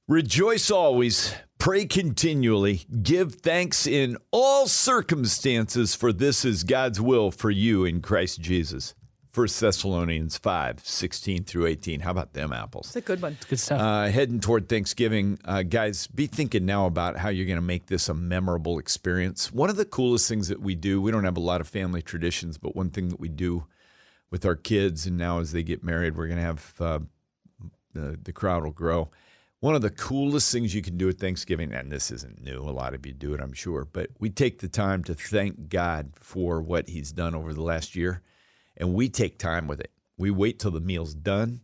Rejoice 0.07 0.71
always, 0.71 1.35
pray 1.59 1.87
continually, 1.87 2.83
give 3.03 3.37
thanks 3.37 3.87
in 3.87 4.19
all 4.33 4.67
circumstances, 4.67 5.95
for 5.95 6.13
this 6.13 6.45
is 6.45 6.63
God's 6.63 7.01
will 7.01 7.31
for 7.31 7.51
you 7.51 7.87
in 7.87 8.03
Christ 8.03 8.41
Jesus. 8.41 8.95
1 9.35 9.49
Thessalonians 9.59 10.39
5 10.39 10.81
16 10.81 11.45
through 11.45 11.67
18. 11.67 12.01
How 12.01 12.13
about 12.13 12.35
them 12.35 12.53
apples? 12.53 12.89
It's 12.89 12.97
a 12.97 13.01
good 13.01 13.21
one. 13.21 13.33
It's 13.33 13.45
Good 13.47 13.59
stuff. 13.59 13.81
Uh, 13.81 14.05
heading 14.09 14.39
toward 14.39 14.69
Thanksgiving, 14.69 15.39
uh, 15.45 15.63
guys, 15.63 16.07
be 16.07 16.27
thinking 16.27 16.67
now 16.67 16.87
about 16.87 17.17
how 17.17 17.31
you're 17.31 17.47
going 17.47 17.57
to 17.57 17.63
make 17.63 17.87
this 17.87 18.09
a 18.09 18.15
memorable 18.15 18.79
experience. 18.79 19.53
One 19.53 19.71
of 19.71 19.77
the 19.77 19.85
coolest 19.85 20.29
things 20.29 20.49
that 20.49 20.61
we 20.61 20.77
do, 20.77 21.03
we 21.03 21.11
don't 21.11 21.25
have 21.25 21.37
a 21.37 21.41
lot 21.41 21.61
of 21.61 21.67
family 21.67 22.01
traditions, 22.01 22.59
but 22.59 22.77
one 22.77 22.91
thing 22.91 23.09
that 23.09 23.19
we 23.19 23.29
do 23.29 23.65
with 24.31 24.45
our 24.45 24.55
kids, 24.55 25.07
and 25.07 25.17
now 25.17 25.41
as 25.41 25.51
they 25.53 25.63
get 25.63 25.83
married, 25.83 26.17
we're 26.17 26.29
going 26.29 26.39
to 26.39 26.45
have 26.45 26.75
uh, 26.79 26.99
the, 27.95 28.19
the 28.23 28.33
crowd 28.33 28.65
will 28.65 28.71
grow. 28.71 29.11
One 29.61 29.75
of 29.75 29.81
the 29.81 29.91
coolest 29.91 30.53
things 30.53 30.75
you 30.75 30.83
can 30.83 30.99
do 30.99 31.09
at 31.09 31.19
Thanksgiving, 31.19 31.73
and 31.73 31.91
this 31.91 32.11
isn't 32.11 32.43
new, 32.43 32.61
a 32.61 32.71
lot 32.71 32.93
of 32.93 33.07
you 33.07 33.15
do 33.15 33.33
it, 33.33 33.41
I'm 33.41 33.55
sure, 33.55 33.87
but 33.91 34.11
we 34.19 34.29
take 34.29 34.59
the 34.59 34.69
time 34.69 35.03
to 35.05 35.15
thank 35.15 35.71
God 35.71 36.13
for 36.17 36.61
what 36.61 36.89
He's 36.89 37.13
done 37.13 37.35
over 37.35 37.55
the 37.55 37.63
last 37.63 37.97
year, 37.97 38.21
and 38.77 38.93
we 38.93 39.09
take 39.09 39.39
time 39.39 39.67
with 39.67 39.81
it. 39.81 39.91
We 40.19 40.31
wait 40.31 40.59
till 40.59 40.71
the 40.71 40.81
meal's 40.81 41.15
done, 41.15 41.63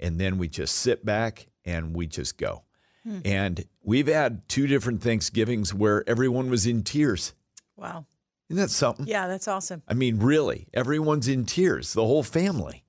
and 0.00 0.18
then 0.18 0.38
we 0.38 0.48
just 0.48 0.74
sit 0.74 1.04
back 1.04 1.46
and 1.64 1.94
we 1.94 2.08
just 2.08 2.36
go. 2.36 2.64
Hmm. 3.04 3.18
And 3.24 3.64
we've 3.82 4.08
had 4.08 4.48
two 4.48 4.66
different 4.66 5.02
Thanksgivings 5.02 5.72
where 5.72 6.02
everyone 6.08 6.50
was 6.50 6.66
in 6.66 6.82
tears. 6.82 7.32
Wow. 7.76 8.06
Isn't 8.48 8.60
that 8.60 8.70
something? 8.70 9.06
Yeah, 9.06 9.28
that's 9.28 9.48
awesome. 9.48 9.82
I 9.86 9.94
mean, 9.94 10.18
really, 10.18 10.66
everyone's 10.74 11.28
in 11.28 11.44
tears, 11.46 11.92
the 11.92 12.04
whole 12.04 12.22
family. 12.22 12.84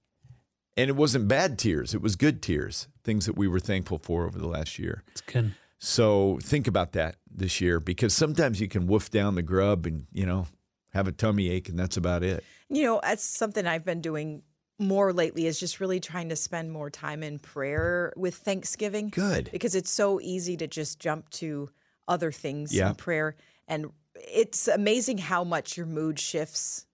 And 0.77 0.89
it 0.89 0.95
wasn't 0.95 1.27
bad 1.27 1.57
tears, 1.57 1.93
it 1.95 2.01
was 2.01 2.15
good 2.15 2.41
tears, 2.41 2.87
things 3.03 3.25
that 3.25 3.35
we 3.35 3.47
were 3.47 3.59
thankful 3.59 3.97
for 3.97 4.25
over 4.25 4.37
the 4.37 4.47
last 4.47 4.77
year. 4.77 5.03
It's 5.07 5.21
good. 5.21 5.55
So 5.79 6.39
think 6.41 6.67
about 6.67 6.93
that 6.93 7.17
this 7.29 7.59
year 7.61 7.79
because 7.79 8.13
sometimes 8.13 8.61
you 8.61 8.67
can 8.67 8.87
woof 8.87 9.09
down 9.11 9.35
the 9.35 9.41
grub 9.43 9.85
and, 9.85 10.07
you 10.11 10.25
know, 10.25 10.47
have 10.93 11.07
a 11.07 11.11
tummy 11.11 11.49
ache 11.49 11.69
and 11.69 11.77
that's 11.77 11.97
about 11.97 12.23
it. 12.23 12.43
You 12.69 12.83
know, 12.83 12.99
that's 13.03 13.23
something 13.23 13.67
I've 13.67 13.85
been 13.85 14.01
doing 14.01 14.41
more 14.79 15.13
lately 15.13 15.45
is 15.47 15.59
just 15.59 15.79
really 15.79 15.99
trying 15.99 16.29
to 16.29 16.35
spend 16.35 16.71
more 16.71 16.89
time 16.89 17.21
in 17.23 17.37
prayer 17.39 18.11
with 18.15 18.35
Thanksgiving. 18.35 19.09
Good. 19.09 19.49
Because 19.51 19.75
it's 19.75 19.91
so 19.91 20.19
easy 20.21 20.57
to 20.57 20.67
just 20.67 20.99
jump 20.99 21.29
to 21.31 21.69
other 22.07 22.31
things 22.31 22.73
Yeah. 22.73 22.89
in 22.89 22.95
prayer. 22.95 23.35
And 23.67 23.87
it's 24.15 24.67
amazing 24.67 25.19
how 25.19 25.43
much 25.43 25.77
your 25.77 25.85
mood 25.85 26.19
shifts 26.19 26.86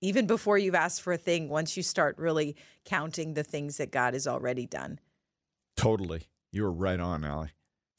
even 0.00 0.26
before 0.26 0.58
you've 0.58 0.74
asked 0.74 1.02
for 1.02 1.12
a 1.12 1.18
thing 1.18 1.48
once 1.48 1.76
you 1.76 1.82
start 1.82 2.16
really 2.18 2.56
counting 2.84 3.34
the 3.34 3.42
things 3.44 3.76
that 3.76 3.90
God 3.90 4.14
has 4.14 4.26
already 4.26 4.66
done. 4.66 4.98
Totally. 5.76 6.22
You 6.52 6.62
were 6.64 6.72
right 6.72 7.00
on, 7.00 7.24
Allie. 7.24 7.50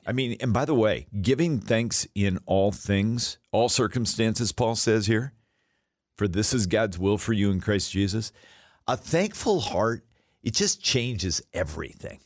I 0.06 0.14
mean, 0.14 0.36
and 0.40 0.52
by 0.52 0.66
the 0.66 0.74
way, 0.74 1.08
giving 1.22 1.60
thanks 1.60 2.08
in 2.16 2.40
all 2.48 2.72
things, 2.72 3.38
all 3.52 3.70
circumstances, 3.70 4.52
Paul 4.52 4.76
says 4.76 5.06
here, 5.06 5.34
for 6.18 6.28
this 6.28 6.54
is 6.54 6.66
God's 6.66 6.98
will 6.98 7.18
for 7.18 7.34
you 7.34 7.52
in 7.52 7.62
Christ 7.62 7.92
Jesus. 7.92 8.32
A 8.88 8.98
thankful 8.98 9.60
heart, 9.60 10.04
it 10.44 10.54
just 10.56 10.82
changes 10.82 11.42
everything. 11.54 12.20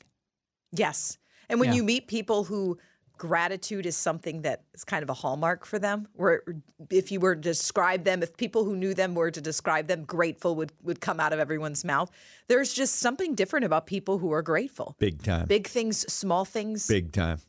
Yes. 0.72 1.18
And 1.50 1.60
when 1.60 1.70
Yeah. 1.70 1.76
you 1.76 1.84
meet 1.84 2.08
people 2.08 2.46
who 2.46 2.78
gratitude 3.18 3.86
is 3.86 3.96
something 3.96 4.42
that 4.44 4.64
is 4.74 4.84
kind 4.84 5.04
of 5.04 5.10
a 5.10 5.14
hallmark 5.14 5.66
for 5.66 5.80
them, 5.80 6.08
where 6.14 6.44
if 6.90 7.12
you 7.12 7.20
were 7.20 7.36
to 7.36 7.42
describe 7.42 8.04
them, 8.04 8.24
if 8.24 8.36
people 8.38 8.64
who 8.64 8.76
knew 8.76 8.94
them 8.94 9.16
were 9.16 9.32
to 9.32 9.42
describe 9.42 9.88
them, 9.88 10.04
grateful 10.04 10.56
would, 10.56 10.72
would 10.84 11.02
come 11.02 11.20
out 11.20 11.34
of 11.34 11.40
everyone's 11.40 11.84
mouth. 11.84 12.12
There's 12.48 12.74
just 12.74 12.98
something 12.98 13.36
different 13.36 13.66
about 13.66 13.88
people 13.88 14.18
who 14.18 14.32
are 14.32 14.42
grateful. 14.42 14.96
Big 15.00 15.24
time. 15.24 15.48
Big 15.48 15.68
things, 15.68 16.12
small 16.12 16.46
things. 16.46 16.88
Big 16.88 17.12
time. 17.12 17.40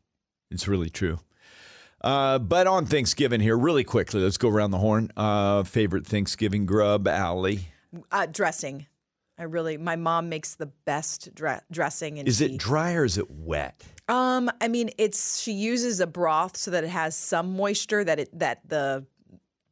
It's 0.50 0.68
really 0.68 0.90
true. 0.90 1.18
Uh, 2.02 2.38
but 2.38 2.66
on 2.66 2.86
Thanksgiving 2.86 3.40
here, 3.40 3.56
really 3.56 3.84
quickly, 3.84 4.20
let's 4.20 4.36
go 4.36 4.48
around 4.48 4.70
the 4.70 4.78
horn. 4.78 5.10
Uh, 5.16 5.64
favorite 5.64 6.06
Thanksgiving 6.06 6.66
grub, 6.66 7.08
Allie. 7.08 7.68
Uh, 8.12 8.26
dressing. 8.26 8.86
I 9.38 9.42
really, 9.44 9.76
my 9.76 9.96
mom 9.96 10.28
makes 10.28 10.54
the 10.54 10.66
best 10.66 11.34
dre- 11.34 11.60
dressing. 11.70 12.18
And 12.18 12.26
Is 12.26 12.38
she, 12.38 12.46
it 12.46 12.56
dry 12.58 12.94
or 12.94 13.04
is 13.04 13.18
it 13.18 13.30
wet? 13.30 13.82
Um, 14.08 14.50
I 14.60 14.68
mean, 14.68 14.90
it's 14.98 15.40
she 15.40 15.52
uses 15.52 16.00
a 16.00 16.06
broth 16.06 16.56
so 16.56 16.70
that 16.70 16.84
it 16.84 16.90
has 16.90 17.14
some 17.16 17.56
moisture 17.56 18.02
that 18.04 18.18
it 18.20 18.38
that 18.38 18.60
the 18.68 19.04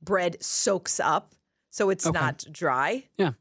bread 0.02 0.36
soaks 0.42 1.00
up, 1.00 1.34
so 1.70 1.88
it's 1.90 2.06
Okay. 2.06 2.18
not 2.18 2.44
dry. 2.52 3.04
Yeah. 3.16 3.32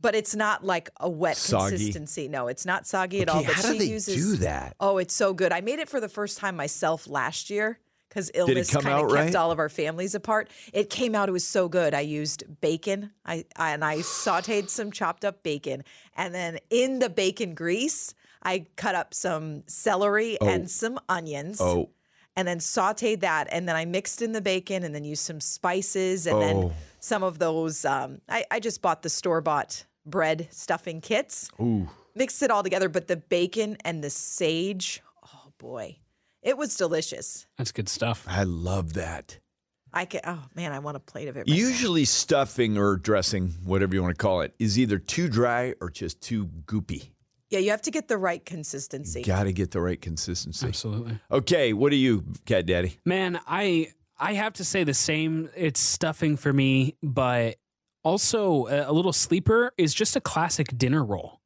But 0.00 0.14
it's 0.14 0.34
not 0.34 0.62
like 0.62 0.90
a 1.00 1.08
wet 1.08 1.36
Soggy. 1.38 1.70
consistency. 1.76 2.28
No, 2.28 2.48
it's 2.48 2.66
not 2.66 2.86
soggy 2.86 3.22
at 3.22 3.28
all. 3.30 3.42
But 3.42 3.54
how 3.54 3.62
she 3.62 3.68
do 3.72 3.78
they 3.78 3.84
uses, 3.86 4.14
do 4.14 4.36
that? 4.44 4.76
Oh, 4.78 4.98
it's 4.98 5.14
so 5.14 5.32
good. 5.32 5.50
I 5.50 5.62
made 5.62 5.78
it 5.78 5.88
for 5.88 5.98
the 5.98 6.10
first 6.10 6.36
time 6.38 6.56
myself 6.56 7.08
last 7.08 7.48
year 7.48 7.78
because 8.14 8.30
illness 8.34 8.70
kind 8.70 8.86
of 8.86 9.00
kept 9.08 9.12
right? 9.12 9.34
all 9.34 9.50
of 9.50 9.58
our 9.58 9.68
families 9.68 10.14
apart. 10.14 10.48
It 10.72 10.88
came 10.88 11.14
out. 11.14 11.28
It 11.28 11.32
was 11.32 11.46
so 11.46 11.68
good. 11.68 11.94
I 11.94 12.00
used 12.00 12.44
bacon. 12.60 13.10
I, 13.26 13.44
I 13.56 13.72
and 13.72 13.84
I 13.84 13.98
sautéed 13.98 14.68
some 14.68 14.92
chopped 14.92 15.24
up 15.24 15.42
bacon, 15.42 15.82
and 16.16 16.32
then 16.34 16.58
in 16.70 17.00
the 17.00 17.10
bacon 17.10 17.54
grease, 17.54 18.14
I 18.42 18.66
cut 18.76 18.94
up 18.94 19.14
some 19.14 19.64
celery 19.66 20.40
and 20.40 20.70
some 20.70 21.00
onions. 21.08 21.60
Oh, 21.60 21.90
And 22.36 22.46
then 22.46 22.58
sauteed 22.58 23.20
that, 23.20 23.48
and 23.50 23.68
then 23.68 23.74
I 23.76 23.84
mixed 23.84 24.22
in 24.22 24.32
the 24.32 24.40
bacon, 24.40 24.84
and 24.84 24.94
then 24.94 25.04
used 25.04 25.24
some 25.24 25.40
spices, 25.40 26.26
and 26.26 26.36
Oh. 26.36 26.40
then 26.40 26.72
some 27.00 27.22
of 27.22 27.38
those. 27.38 27.84
Um, 27.84 28.20
I, 28.28 28.44
I 28.50 28.60
just 28.60 28.80
bought 28.80 29.02
the 29.02 29.10
store 29.10 29.40
bought 29.40 29.84
bread 30.06 30.48
stuffing 30.50 31.00
kits 31.00 31.48
ooh. 31.58 31.88
mixed 32.14 32.42
it 32.42 32.50
all 32.50 32.62
together, 32.62 32.88
but 32.90 33.08
the 33.08 33.16
bacon 33.16 33.76
and 33.86 34.04
the 34.04 34.10
sage, 34.10 35.02
oh 35.24 35.50
boy, 35.58 35.96
it 36.44 36.56
was 36.56 36.76
delicious. 36.76 37.46
That's 37.58 37.72
good 37.72 37.88
stuff. 37.88 38.24
I 38.28 38.44
love 38.44 38.92
that. 38.94 39.38
I 39.92 40.04
can, 40.06 40.20
oh 40.24 40.42
man, 40.54 40.72
I 40.72 40.80
want 40.80 40.96
a 40.96 41.00
plate 41.00 41.28
of 41.28 41.36
it. 41.36 41.40
right 41.40 41.48
now. 41.48 41.54
Usually, 41.54 42.04
stuffing 42.04 42.76
or 42.78 42.96
dressing, 42.96 43.54
whatever 43.64 43.94
you 43.94 44.02
want 44.02 44.16
to 44.16 44.22
call 44.22 44.40
it, 44.42 44.54
is 44.58 44.78
either 44.78 44.98
too 44.98 45.28
dry 45.28 45.74
or 45.80 45.88
just 45.90 46.20
too 46.20 46.46
goopy. 46.66 47.10
yeah, 47.50 47.60
you 47.60 47.70
have 47.70 47.82
to 47.82 47.90
get 47.92 48.08
the 48.08 48.18
right 48.18 48.44
consistency. 48.44 49.22
Got 49.22 49.44
to 49.44 49.52
get 49.52 49.70
the 49.70 49.80
right 49.80 50.00
consistency. 50.00 50.66
Absolutely. 50.66 51.18
Okay, 51.30 51.72
what 51.72 51.92
are 51.92 51.96
you, 51.96 52.24
Cat 52.44 52.66
Daddy? 52.66 52.98
Man, 53.04 53.38
I 53.46 53.88
I 54.18 54.32
have 54.34 54.54
to 54.54 54.64
say 54.64 54.82
the 54.84 54.94
same. 54.94 55.48
It's 55.56 55.78
stuffing 55.80 56.36
for 56.36 56.52
me, 56.52 56.96
but 57.02 57.56
also 58.02 58.66
a, 58.66 58.90
a 58.90 58.92
little 58.92 59.12
sleeper 59.12 59.72
is 59.78 59.94
just 59.94 60.16
a 60.16 60.20
classic 60.20 60.76
dinner 60.76 61.04
roll. 61.04 61.40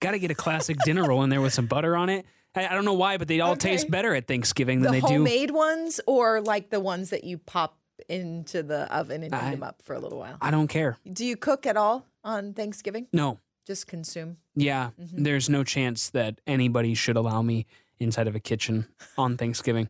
Got 0.00 0.10
to 0.10 0.18
get 0.18 0.30
a 0.30 0.34
classic 0.34 0.76
dinner 0.84 1.04
roll 1.04 1.22
in 1.22 1.30
there 1.30 1.40
with 1.40 1.54
some 1.54 1.66
butter 1.66 1.96
on 1.96 2.10
it. 2.10 2.26
I, 2.56 2.66
I 2.68 2.74
don't 2.74 2.84
know 2.84 2.94
why, 2.94 3.16
but 3.18 3.28
they 3.28 3.40
all 3.40 3.52
Okay. 3.52 3.70
taste 3.72 3.90
better 3.90 4.14
at 4.14 4.26
Thanksgiving 4.26 4.80
the 4.80 4.84
than 4.90 4.92
they 4.94 5.00
do. 5.00 5.06
homemade 5.14 5.50
ones, 5.50 6.00
or 6.06 6.40
like 6.40 6.70
the 6.70 6.80
ones 6.80 7.10
that 7.10 7.24
you 7.24 7.38
pop 7.38 7.78
into 8.08 8.62
the 8.62 8.92
oven 8.94 9.22
and 9.22 9.34
heat 9.34 9.42
I- 9.42 9.50
them 9.52 9.62
up 9.62 9.82
for 9.82 9.94
a 9.94 9.98
little 9.98 10.18
while. 10.18 10.36
I 10.40 10.50
don't 10.50 10.68
care. 10.68 10.98
Do 11.10 11.24
you 11.24 11.36
cook 11.36 11.66
at 11.66 11.76
all 11.76 12.06
on 12.24 12.52
Thanksgiving? 12.54 13.06
No, 13.12 13.38
Just 13.66 13.86
consume. 13.86 14.36
yeah, 14.54 14.90
Mm-hmm. 15.00 15.22
there's 15.22 15.48
no 15.48 15.64
chance 15.64 16.10
that 16.10 16.40
anybody 16.46 16.94
should 16.94 17.16
allow 17.16 17.42
me 17.42 17.66
inside 17.98 18.28
of 18.28 18.34
a 18.34 18.40
kitchen 18.40 18.86
on 19.16 19.36
Thanksgiving. 19.36 19.88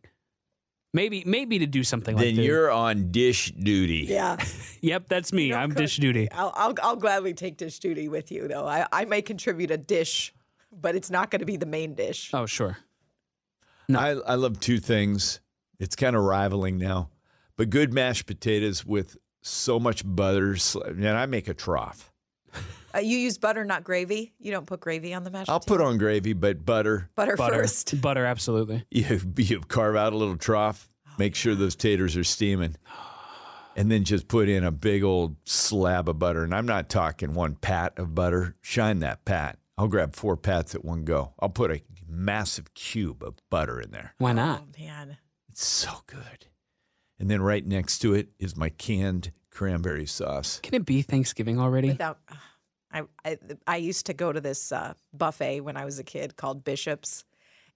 Maybe, 0.93 1.21
maybe 1.25 1.59
to 1.59 1.67
do 1.67 1.83
something 1.83 2.15
like 2.15 2.25
then 2.25 2.35
that. 2.37 2.43
you're 2.43 2.71
on 2.71 3.11
dish 3.11 3.51
duty. 3.51 4.05
Yeah, 4.09 4.37
Yep, 4.81 5.09
that's 5.09 5.33
me. 5.33 5.53
I'm 5.53 5.69
cook. 5.71 5.77
dish 5.79 5.97
duty. 5.97 6.31
I'll, 6.31 6.53
I'll 6.55 6.73
I'll 6.81 6.95
gladly 6.95 7.33
take 7.33 7.57
dish 7.57 7.79
duty 7.79 8.07
with 8.07 8.31
you, 8.31 8.47
though. 8.47 8.65
I 8.65 8.87
I 8.91 9.03
may 9.05 9.21
contribute 9.21 9.69
a 9.69 9.77
dish, 9.77 10.33
but 10.71 10.95
it's 10.95 11.09
not 11.09 11.31
going 11.31 11.39
to 11.39 11.45
be 11.45 11.57
the 11.57 11.65
main 11.65 11.93
dish. 11.95 12.31
Oh, 12.33 12.45
sure. 12.45 12.77
I, 13.89 14.09
I 14.11 14.35
love 14.35 14.59
two 14.59 14.79
things. 14.79 15.39
It's 15.79 15.95
kind 15.95 16.15
of 16.15 16.23
rivaling 16.23 16.77
now, 16.77 17.09
but 17.55 17.69
good 17.69 17.93
mashed 17.93 18.25
potatoes 18.25 18.85
with 18.85 19.15
so 19.41 19.79
much 19.79 20.03
butter. 20.05 20.57
sl- 20.57 20.81
And 20.83 21.07
I 21.07 21.25
make 21.25 21.47
a 21.47 21.53
trough. 21.53 22.11
Uh, 22.95 22.99
you 22.99 23.17
use 23.17 23.37
butter, 23.37 23.63
not 23.63 23.83
gravy. 23.83 24.33
You 24.39 24.51
don't 24.51 24.65
put 24.65 24.79
gravy 24.79 25.13
on 25.13 25.23
the 25.23 25.29
mashed 25.31 25.49
I'll 25.49 25.59
potato? 25.59 25.77
put 25.77 25.85
on 25.87 25.97
gravy, 25.97 26.33
but 26.33 26.65
butter. 26.65 27.09
butter, 27.15 27.35
Butter, 27.35 27.55
first. 27.59 28.01
butter, 28.01 28.25
absolutely. 28.25 28.85
You, 28.91 29.21
you 29.37 29.59
carve 29.61 29.95
out 29.95 30.13
a 30.13 30.17
little 30.17 30.37
trough, 30.37 30.89
make 31.17 31.35
sure 31.35 31.53
those 31.55 31.75
taters 31.75 32.17
are 32.17 32.23
steaming, 32.23 32.75
and 33.75 33.91
then 33.91 34.03
just 34.03 34.27
put 34.27 34.49
in 34.49 34.63
a 34.63 34.71
big 34.71 35.03
old 35.03 35.35
slab 35.45 36.09
of 36.09 36.17
butter. 36.19 36.43
And 36.43 36.55
I'm 36.55 36.65
not 36.65 36.89
talking 36.89 37.33
one 37.33 37.55
pat 37.55 37.93
of 37.99 38.15
butter. 38.15 38.55
Shine 38.61 38.99
that 38.99 39.23
pat. 39.25 39.59
I'll 39.77 39.87
grab 39.87 40.15
four 40.15 40.35
pats 40.37 40.73
at 40.75 40.83
one 40.83 41.03
go. 41.03 41.33
I'll 41.39 41.49
put 41.49 41.71
a 41.71 41.81
massive 42.07 42.73
cube 42.73 43.23
of 43.23 43.35
butter 43.49 43.79
in 43.79 43.91
there. 43.91 44.13
Why 44.17 44.33
not? 44.33 44.63
Oh 44.63 44.67
man, 44.79 45.17
It's 45.49 45.65
so 45.65 45.91
good. 46.07 46.47
And 47.19 47.29
then 47.29 47.41
right 47.41 47.65
next 47.65 47.99
to 47.99 48.13
it 48.13 48.29
is 48.39 48.55
my 48.55 48.69
canned 48.69 49.31
cranberry 49.51 50.05
sauce. 50.05 50.59
Can 50.61 50.73
it 50.75 50.85
be 50.85 51.01
Thanksgiving 51.01 51.59
already? 51.59 51.89
without. 51.89 52.19
I, 52.91 53.03
I 53.25 53.37
I 53.67 53.77
used 53.77 54.05
to 54.05 54.13
go 54.13 54.31
to 54.31 54.39
this 54.39 54.71
uh, 54.71 54.93
buffet 55.13 55.59
when 55.61 55.75
I 55.77 55.83
was 55.85 55.99
a 55.99 56.03
kid 56.03 56.35
called 56.37 56.63
Bishop's, 56.63 57.25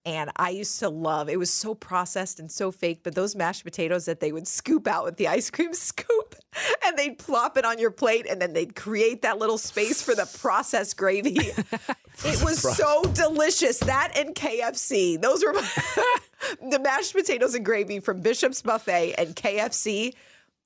and 0.05 0.31
I 0.37 0.51
used 0.51 0.79
to 0.79 0.89
love. 0.89 1.27
It 1.27 1.37
was 1.37 1.51
so 1.51 1.75
processed 1.75 2.39
and 2.39 2.51
so 2.51 2.71
fake, 2.71 3.01
but 3.03 3.13
those 3.13 3.35
mashed 3.35 3.63
potatoes 3.63 4.05
that 4.05 4.19
they 4.21 4.31
would 4.31 4.47
scoop 4.47 4.87
out 4.87 5.03
with 5.03 5.17
the 5.17 5.27
ice 5.27 5.49
cream 5.49 5.73
scoop, 5.89 6.35
and 6.85 6.97
they'd 6.97 7.17
plop 7.17 7.57
it 7.57 7.65
on 7.65 7.79
your 7.79 7.91
plate, 7.91 8.25
and 8.29 8.41
then 8.41 8.53
they'd 8.53 8.75
create 8.75 9.21
that 9.21 9.37
little 9.37 9.57
space 9.57 10.01
for 10.01 10.15
the 10.15 10.29
processed 10.39 10.97
gravy. 10.97 11.37
it 12.25 12.43
was 12.43 12.59
so 12.59 13.03
delicious. 13.13 13.79
That 13.79 14.13
and 14.15 14.35
KFC. 14.35 15.21
Those 15.21 15.43
were 15.43 15.53
the 16.69 16.79
mashed 16.79 17.13
potatoes 17.13 17.55
and 17.55 17.65
gravy 17.65 17.99
from 17.99 18.21
Bishop's 18.21 18.61
Buffet 18.61 19.13
and 19.17 19.35
KFC. 19.35 20.13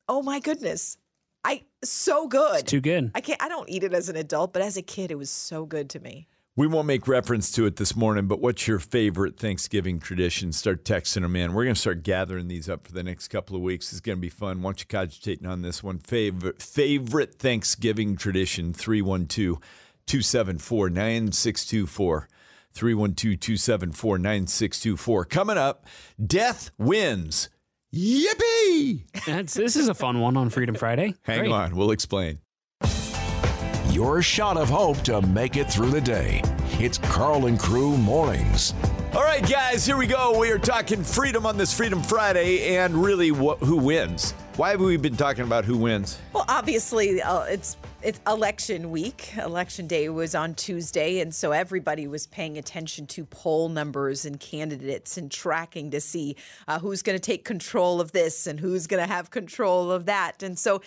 Oh 0.08 0.22
my 0.22 0.40
goodness. 0.40 0.98
I 1.44 1.64
so 1.84 2.28
good. 2.28 2.66
Too 2.66 2.82
good. 2.82 3.12
I 3.14 3.22
can't 3.22 3.42
I 3.42 3.50
don't 3.50 3.70
eat 3.70 3.84
it 3.84 3.94
as 3.94 4.10
an 4.10 4.16
adult, 4.16 4.54
but 4.54 4.64
as 4.64 4.78
a 4.78 4.82
kid 4.82 5.12
it 5.12 5.18
was 5.18 5.30
so 5.30 5.66
good 5.66 5.90
to 5.92 6.00
me. 6.00 6.28
We 6.58 6.68
won't 6.68 6.88
make 6.88 7.10
reference 7.10 7.52
to 7.54 7.66
it 7.66 7.76
this 7.76 7.98
morning, 7.98 8.28
but 8.28 8.40
what's 8.40 8.66
your 8.66 8.80
favorite 8.80 9.38
Thanksgiving 9.38 10.00
tradition? 10.00 10.54
Start 10.54 10.86
texting 10.86 11.24
them 11.24 11.36
in. 11.36 11.54
We're 11.54 11.66
going 11.66 11.76
to 11.76 11.82
start 11.82 12.02
gathering 12.02 12.48
these 12.48 12.70
up 12.70 12.88
for 12.88 12.94
the 12.94 13.04
next 13.04 13.28
couple 13.28 13.58
of 13.58 13.62
weeks. 13.62 13.92
It's 13.92 14.00
going 14.00 14.18
to 14.18 14.22
be 14.22 14.30
fun. 14.30 14.62
Why 14.62 14.70
don't 14.70 14.80
you 14.80 14.86
cogitating 14.86 15.46
on 15.46 15.64
this 15.64 15.84
one? 15.84 15.98
Favorite, 15.98 16.62
favorite 16.62 17.36
Thanksgiving 17.36 18.16
tradition 18.16 18.72
312 18.74 19.60
274 20.06 20.90
9624. 20.92 22.30
312 22.72 23.38
274 23.38 24.18
9624. 24.18 25.26
Coming 25.26 25.58
up, 25.58 25.86
Death 26.26 26.72
Wins. 26.78 27.50
Yippee! 27.94 29.04
That's, 29.26 29.56
this 29.56 29.76
is 29.76 29.90
a 29.90 29.94
fun 29.94 30.22
one 30.22 30.38
on 30.38 30.50
Freedom 30.50 30.76
Friday. 30.76 31.16
Hang 31.24 31.40
Great. 31.40 31.52
on, 31.52 31.76
we'll 31.76 31.92
explain. 31.92 32.40
Your 33.96 34.22
shot 34.22 34.58
of 34.58 34.68
hope 34.68 35.00
to 35.04 35.22
make 35.22 35.56
it 35.56 35.72
through 35.72 35.92
the 35.92 36.02
day. 36.02 36.42
It's 36.82 36.98
Carl 36.98 37.46
and 37.46 37.58
Crew 37.58 37.96
Mornings. 37.96 38.74
All 39.14 39.24
right, 39.24 39.50
guys, 39.50 39.86
here 39.86 39.96
we 39.96 40.06
go. 40.06 40.38
We 40.38 40.52
are 40.52 40.60
talking 40.60 41.02
freedom 41.02 41.46
on 41.46 41.56
this 41.56 41.74
Freedom 41.74 42.04
Friday, 42.04 42.76
and 42.76 42.94
really, 42.94 43.30
wh- 43.30 43.58
who 43.60 43.78
wins? 43.78 44.34
Why 44.58 44.72
have 44.72 44.82
we 44.82 44.98
been 44.98 45.16
talking 45.16 45.46
about 45.46 45.64
who 45.64 45.78
wins? 45.78 46.20
Well, 46.34 46.44
obviously, 46.50 47.22
uh, 47.22 47.44
it's 47.44 47.78
it's 48.02 48.20
election 48.28 48.92
week. 48.92 49.34
Election 49.38 49.88
day 49.88 50.10
was 50.10 50.36
on 50.36 50.56
Tuesday, 50.56 51.22
and 51.22 51.34
so 51.34 51.54
everybody 51.54 52.06
was 52.06 52.28
paying 52.28 52.58
attention 52.58 53.08
to 53.08 53.24
poll 53.24 53.70
numbers 53.70 54.26
and 54.26 54.38
candidates 54.42 55.18
and 55.18 55.32
tracking 55.32 55.92
to 55.92 56.02
see 56.02 56.36
uh, 56.68 56.80
who's 56.80 57.02
going 57.02 57.18
to 57.18 57.22
take 57.22 57.46
control 57.46 58.02
of 58.02 58.12
this 58.12 58.46
and 58.46 58.60
who's 58.60 58.88
going 58.88 59.02
to 59.02 59.12
have 59.12 59.32
control 59.32 59.90
of 59.90 60.06
that. 60.08 60.44
And 60.44 60.60
so 60.60 60.82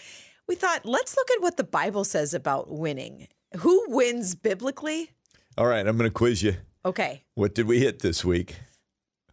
we 0.49 0.55
thought, 0.55 0.85
let's 0.85 1.17
look 1.17 1.31
at 1.31 1.43
what 1.43 1.57
the 1.57 1.65
Bible 1.65 2.05
says 2.05 2.35
about 2.35 2.71
winning. 2.71 3.29
Who 3.59 3.85
wins 3.89 4.35
biblically? 4.35 5.11
All 5.57 5.67
right, 5.67 5.87
I'm 5.87 5.97
going 5.97 6.09
to 6.09 6.15
quiz 6.15 6.43
you. 6.43 6.57
Okay. 6.85 7.23
What 7.35 7.55
did 7.55 7.67
we 7.67 7.79
hit 7.81 8.01
this 8.01 8.25
week? 8.25 8.57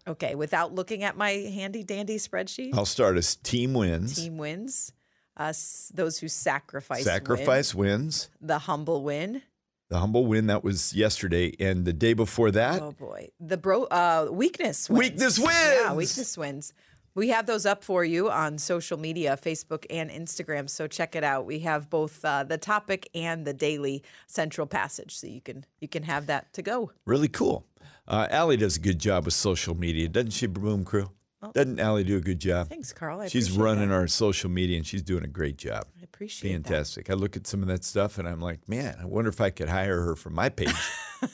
Okay. 0.07 0.35
Without 0.35 0.73
looking 0.73 1.03
at 1.03 1.15
my 1.17 1.31
handy 1.31 1.83
dandy 1.83 2.17
spreadsheet, 2.17 2.75
I'll 2.75 2.85
start 2.85 3.17
as 3.17 3.35
team 3.37 3.73
wins. 3.73 4.15
team 4.15 4.37
wins. 4.37 4.91
Us, 5.37 5.91
those 5.93 6.17
who 6.19 6.27
sacrifice, 6.27 6.99
win. 6.99 7.05
Sacrifice 7.05 7.75
wins. 7.75 8.29
the 8.41 8.59
humble 8.59 9.03
win. 9.03 9.41
The 9.89 9.99
humble 9.99 10.25
win 10.25 10.47
that 10.47 10.63
was 10.63 10.93
yesterday, 10.93 11.53
and 11.59 11.85
the 11.85 11.93
day 11.93 12.13
before 12.13 12.49
that, 12.51 12.81
Oh 12.81 12.91
boy, 12.91 13.29
the 13.39 13.57
bro 13.57 13.83
uh, 13.83 14.29
weakness 14.31 14.89
wins. 14.89 14.99
Weakness 14.99 15.37
Yeah, 15.37 15.93
weakness 15.93 16.37
wins. 16.37 16.73
We 17.15 17.29
have 17.29 17.45
those 17.45 17.65
up 17.65 17.83
for 17.83 18.03
you 18.03 18.29
on 18.29 18.57
social 18.57 18.99
media, 18.99 19.39
Facebook 19.41 19.85
and 19.89 20.09
Instagram. 20.11 20.69
So 20.69 20.85
check 20.85 21.15
it 21.15 21.23
out. 21.23 21.45
We 21.45 21.59
have 21.59 21.89
both 21.89 22.23
uh, 22.25 22.43
the 22.43 22.57
topic 22.57 23.09
and 23.15 23.45
the 23.45 23.53
daily 23.53 24.03
central 24.27 24.67
passage, 24.67 25.15
so 25.17 25.27
you 25.27 25.39
can 25.41 25.65
you 25.79 25.87
can 25.87 26.03
have 26.03 26.27
that 26.27 26.51
to 26.53 26.61
go. 26.61 26.91
really 27.05 27.29
cool. 27.29 27.65
Uh, 28.07 28.27
Allie 28.29 28.57
does 28.57 28.77
a 28.77 28.79
good 28.81 28.99
job 28.99 29.25
with 29.25 29.33
social 29.33 29.75
media, 29.75 30.07
doesn't 30.09 30.31
she, 30.31 30.45
Boom 30.45 30.83
Crew? 30.83 31.09
Doesn't 31.53 31.79
Allie 31.79 32.03
do 32.03 32.17
a 32.17 32.21
good 32.21 32.39
job? 32.39 32.69
Thanks, 32.69 32.91
Carl. 32.91 33.21
I 33.21 33.27
She's 33.27 33.51
running 33.51 33.89
that. 33.89 33.95
our 33.95 34.07
social 34.07 34.49
media, 34.49 34.77
and 34.77 34.85
she's 34.85 35.03
doing 35.03 35.23
a 35.23 35.27
great 35.27 35.57
job. 35.57 35.85
I 35.99 36.03
appreciate 36.03 36.51
that. 36.51 36.69
Fantastic. 36.69 37.09
I 37.09 37.13
look 37.13 37.37
at 37.37 37.45
some 37.45 37.61
of 37.61 37.67
that 37.67 37.83
stuff, 37.83 38.17
and 38.17 38.27
I'm 38.27 38.41
like, 38.41 38.67
man, 38.67 38.97
I 38.99 39.05
wonder 39.05 39.29
if 39.29 39.39
I 39.39 39.51
could 39.51 39.69
hire 39.69 40.01
her 40.01 40.15
for 40.15 40.31
my 40.31 40.49
page. 40.49 40.73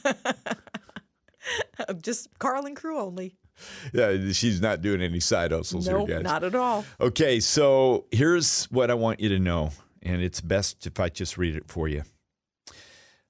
Just 2.02 2.28
Carl 2.40 2.66
and 2.66 2.76
crew 2.76 3.00
only. 3.00 3.36
yeah, 3.94 4.32
she's 4.32 4.62
not 4.62 4.82
doing 4.82 5.02
any 5.02 5.20
side 5.20 5.52
hustles 5.52 5.88
Nope, 5.88 6.08
here, 6.08 6.18
guys. 6.18 6.24
not 6.24 6.44
at 6.44 6.56
all. 6.56 6.86
Okay, 7.00 7.40
so 7.40 8.06
here's 8.12 8.66
what 8.66 8.92
I 8.92 8.94
want 8.94 9.20
you 9.20 9.30
to 9.30 9.40
know, 9.40 9.72
and 10.02 10.22
it's 10.22 10.42
best 10.42 10.86
if 10.88 11.00
I 11.00 11.10
just 11.10 11.38
read 11.38 11.56
it 11.56 11.68
for 11.68 11.88
you. 11.88 12.04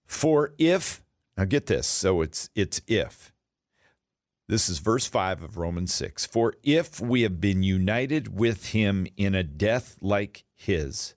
For 0.06 0.54
if 0.58 1.02
now 1.38 1.46
get 1.46 1.68
this, 1.68 1.88
so 1.88 2.22
it's 2.22 2.50
it's 2.56 2.82
if. 2.88 3.32
This 4.48 4.68
is 4.68 4.80
verse 4.80 5.06
5 5.06 5.44
of 5.44 5.58
Romans 5.58 5.94
6. 5.94 6.26
For 6.26 6.56
if 6.62 7.00
we 7.00 7.22
have 7.22 7.40
been 7.40 7.64
united 7.64 8.38
with 8.38 8.72
him 8.72 9.08
in 9.16 9.34
a 9.34 9.44
death 9.44 9.96
like 10.02 10.44
his, 10.54 11.16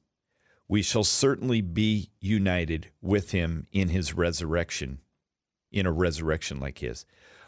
we 0.68 0.82
shall 0.82 1.02
certainly 1.02 1.60
be 1.60 2.10
united 2.20 2.90
with 3.02 3.32
him 3.32 3.66
in 3.72 3.88
his 3.88 4.14
resurrection, 4.14 5.00
in 5.72 5.84
a 5.84 5.90
resurrection 5.90 6.60
like 6.60 6.78
his. 6.78 7.04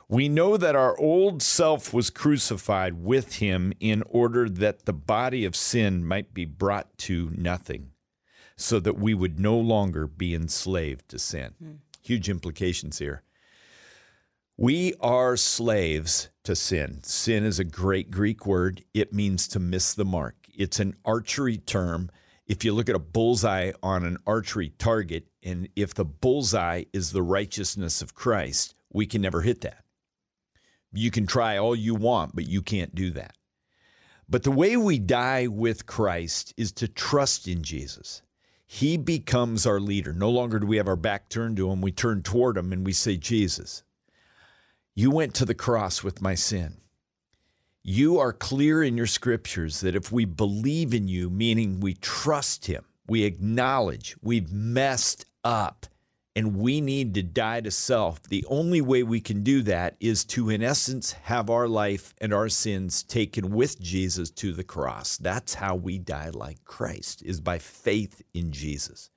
We 0.08 0.28
know 0.28 0.56
that 0.56 0.76
our 0.76 0.96
old 0.98 1.42
self 1.42 1.92
was 1.92 2.10
crucified 2.10 2.94
with 2.94 3.36
him 3.36 3.72
in 3.80 4.04
order 4.06 4.48
that 4.48 4.84
the 4.84 4.92
body 4.92 5.44
of 5.44 5.56
sin 5.56 6.04
might 6.04 6.32
be 6.32 6.44
brought 6.44 6.96
to 6.98 7.32
nothing, 7.34 7.90
so 8.56 8.78
that 8.80 8.98
we 8.98 9.14
would 9.14 9.40
no 9.40 9.58
longer 9.58 10.06
be 10.06 10.32
enslaved 10.32 11.08
to 11.08 11.18
sin. 11.18 11.54
Hmm. 11.58 11.72
Huge 12.02 12.28
implications 12.28 12.98
here. 12.98 13.25
We 14.56 14.94
are 15.00 15.36
slaves 15.36 16.30
to 16.44 16.54
sin. 16.54 17.00
Sin 17.02 17.44
is 17.44 17.58
a 17.58 17.64
great 17.64 18.12
Greek 18.12 18.46
word. 18.46 18.84
It 18.94 19.12
means 19.12 19.48
to 19.48 19.58
miss 19.58 19.92
the 19.92 20.04
mark. 20.04 20.36
It's 20.56 20.78
an 20.78 20.94
archery 21.04 21.58
term. 21.58 22.10
If 22.46 22.64
you 22.64 22.72
look 22.72 22.88
at 22.88 22.94
a 22.94 23.00
bullseye 23.00 23.72
on 23.82 24.04
an 24.04 24.18
archery 24.25 24.68
target, 24.78 25.26
and 25.42 25.68
if 25.75 25.92
the 25.94 26.04
bullseye 26.04 26.84
is 26.92 27.10
the 27.10 27.22
righteousness 27.22 28.00
of 28.00 28.14
Christ, 28.14 28.76
we 28.92 29.04
can 29.04 29.20
never 29.20 29.42
hit 29.42 29.62
that. 29.62 29.85
You 30.96 31.10
can 31.10 31.26
try 31.26 31.58
all 31.58 31.76
you 31.76 31.94
want, 31.94 32.34
but 32.34 32.46
you 32.46 32.62
can't 32.62 32.94
do 32.94 33.10
that. 33.12 33.36
But 34.28 34.42
the 34.42 34.50
way 34.50 34.76
we 34.76 34.98
die 34.98 35.46
with 35.46 35.86
Christ 35.86 36.52
is 36.56 36.72
to 36.72 36.88
trust 36.88 37.46
in 37.46 37.62
Jesus. 37.62 38.22
He 38.66 38.96
becomes 38.96 39.66
our 39.66 39.78
leader. 39.78 40.12
No 40.12 40.30
longer 40.30 40.58
do 40.58 40.66
we 40.66 40.78
have 40.78 40.88
our 40.88 40.96
back 40.96 41.28
turned 41.28 41.56
to 41.58 41.71
him. 41.71 41.80
We 41.80 41.92
turn 41.92 42.23
toward 42.23 42.56
him 42.56 42.73
and 42.73 42.84
we 42.84 42.92
say, 42.92 43.16
Jesus, 43.16 43.84
you 44.94 45.10
went 45.10 45.34
to 45.34 45.44
the 45.44 45.54
cross 45.54 46.02
with 46.02 46.21
my 46.21 46.34
sin. 46.34 46.78
You 47.84 48.18
are 48.18 48.32
clear 48.32 48.82
in 48.82 48.97
your 48.97 49.06
scriptures 49.06 49.80
that 49.82 49.94
if 49.94 50.10
we 50.10 50.25
believe 50.25 50.92
in 50.92 51.06
you, 51.06 51.30
meaning 51.30 51.78
we 51.78 51.94
trust 51.94 52.66
him, 52.66 52.84
we 53.06 53.23
acknowledge 53.23 54.16
we've 54.23 54.50
messed 54.50 55.26
up 55.44 55.86
and 56.36 56.54
we 56.54 56.82
need 56.82 57.14
to 57.14 57.22
die 57.22 57.62
to 57.62 57.70
self, 57.70 58.22
the 58.25 58.44
only 58.49 58.82
way 58.82 59.02
we 59.02 59.20
can 59.20 59.42
do 59.42 59.62
that 59.62 59.96
is 59.99 60.25
to, 60.26 60.50
in 60.50 60.62
essence, 60.62 61.12
have 61.12 61.49
our 61.49 61.66
life 61.66 62.14
and 62.20 62.34
our 62.34 62.50
sins 62.50 63.02
taken 63.02 63.50
with 63.50 63.80
Jesus 63.80 64.30
to 64.30 64.52
the 64.52 64.62
cross. 64.62 65.16
That's 65.16 65.54
how 65.54 65.75
we 65.75 65.99
die 65.99 66.30
like 66.30 66.62
Christ, 66.64 67.22
is 67.22 67.40
by 67.40 67.58
faith 67.58 68.22
in 68.34 68.52
Jesus. 68.52 69.10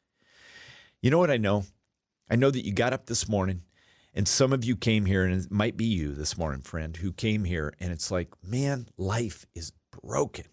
You 1.01 1.11
know 1.11 1.19
what 1.19 1.29
I 1.29 1.37
know? 1.37 1.65
I 2.31 2.37
know 2.37 2.49
that 2.49 2.65
you 2.65 2.71
got 2.71 2.93
up 2.93 3.05
this 3.05 3.27
morning 3.27 3.63
and 4.13 4.27
some 4.27 4.53
of 4.53 4.65
you 4.65 4.75
came 4.75 5.05
here, 5.05 5.23
and 5.23 5.43
it 5.43 5.51
might 5.51 5.77
be 5.77 5.85
you 5.85 6.13
this 6.13 6.37
morning, 6.37 6.61
friend, 6.61 6.97
who 6.97 7.11
came 7.11 7.43
here, 7.43 7.73
and 7.79 7.91
it's 7.91 8.09
like, 8.09 8.29
man, 8.43 8.87
life 8.97 9.45
is 9.53 9.71
broken 10.01 10.45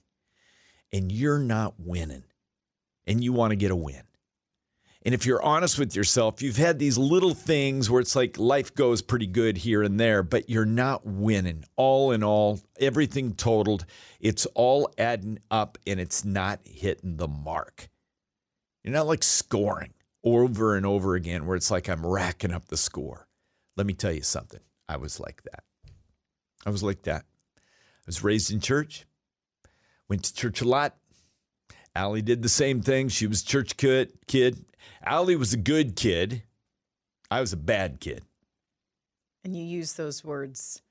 and 0.93 1.11
you're 1.13 1.39
not 1.39 1.75
winning 1.79 2.25
and 3.07 3.23
you 3.23 3.33
want 3.33 3.53
to 3.53 3.57
get 3.57 3.71
a 3.71 3.77
win. 3.77 4.03
And 5.07 5.15
if 5.15 5.25
you're 5.25 5.41
honest 5.41 5.79
with 5.79 5.95
yourself, 5.95 6.43
you've 6.43 6.57
had 6.57 6.81
these 6.81 6.99
little 6.99 7.33
things 7.33 7.89
where 7.89 8.01
it's 8.01 8.17
like 8.17 8.41
life 8.41 8.75
goes 8.75 9.03
pretty 9.03 9.29
good 9.29 9.57
here 9.57 9.85
and 9.85 10.01
there, 10.01 10.25
but 10.25 10.51
you're 10.51 10.65
not 10.65 11.07
winning. 11.07 11.65
All 11.77 12.11
in 12.11 12.25
all, 12.25 12.59
everything 12.81 13.35
totaled, 13.35 13.87
it's 14.19 14.47
all 14.47 14.93
adding 14.99 15.39
up 15.49 15.79
and 15.87 16.01
it's 16.01 16.25
not 16.25 16.59
hitting 16.65 17.19
the 17.19 17.29
mark. 17.29 17.89
You're 18.83 18.95
not 18.95 19.07
like 19.07 19.23
scoring 19.23 19.95
over 20.25 20.75
and 20.75 20.85
over 20.85 21.15
again 21.15 21.47
where 21.47 21.57
it's 21.57 21.71
like 21.71 21.89
I'm 21.89 22.05
racking 22.05 22.53
up 22.53 22.65
the 22.65 22.77
score. 22.77 23.29
Let 23.77 23.87
me 23.87 23.95
tell 23.95 24.13
you 24.13 24.23
something. 24.23 24.61
I 24.89 24.97
was 24.97 25.21
like 25.21 25.45
that. 25.45 25.63
I 26.67 26.71
was 26.71 26.83
like 26.83 27.03
that. 27.03 27.25
I 27.57 28.07
was 28.07 28.25
raised 28.25 28.51
in 28.51 28.59
church, 28.59 29.07
went 30.09 30.25
to 30.25 30.35
church 30.35 30.63
a 30.63 30.69
lot. 30.69 30.97
Allie 31.95 32.23
did 32.23 32.43
the 32.43 32.49
same 32.49 32.83
thing. 32.83 33.09
She 33.09 33.29
was 33.29 33.43
church 33.43 33.77
kid. 33.77 34.13
kid. 34.27 34.65
Allie 35.03 35.37
was 35.37 35.53
a 35.53 35.59
good 35.59 35.97
kid. 35.97 36.43
I 37.31 37.41
was 37.41 37.53
a 37.53 37.57
bad 37.57 38.01
kid. 38.01 38.23
And 39.45 39.57
you 39.57 39.65
use 39.65 39.95
those 39.95 40.25
words 40.25 40.83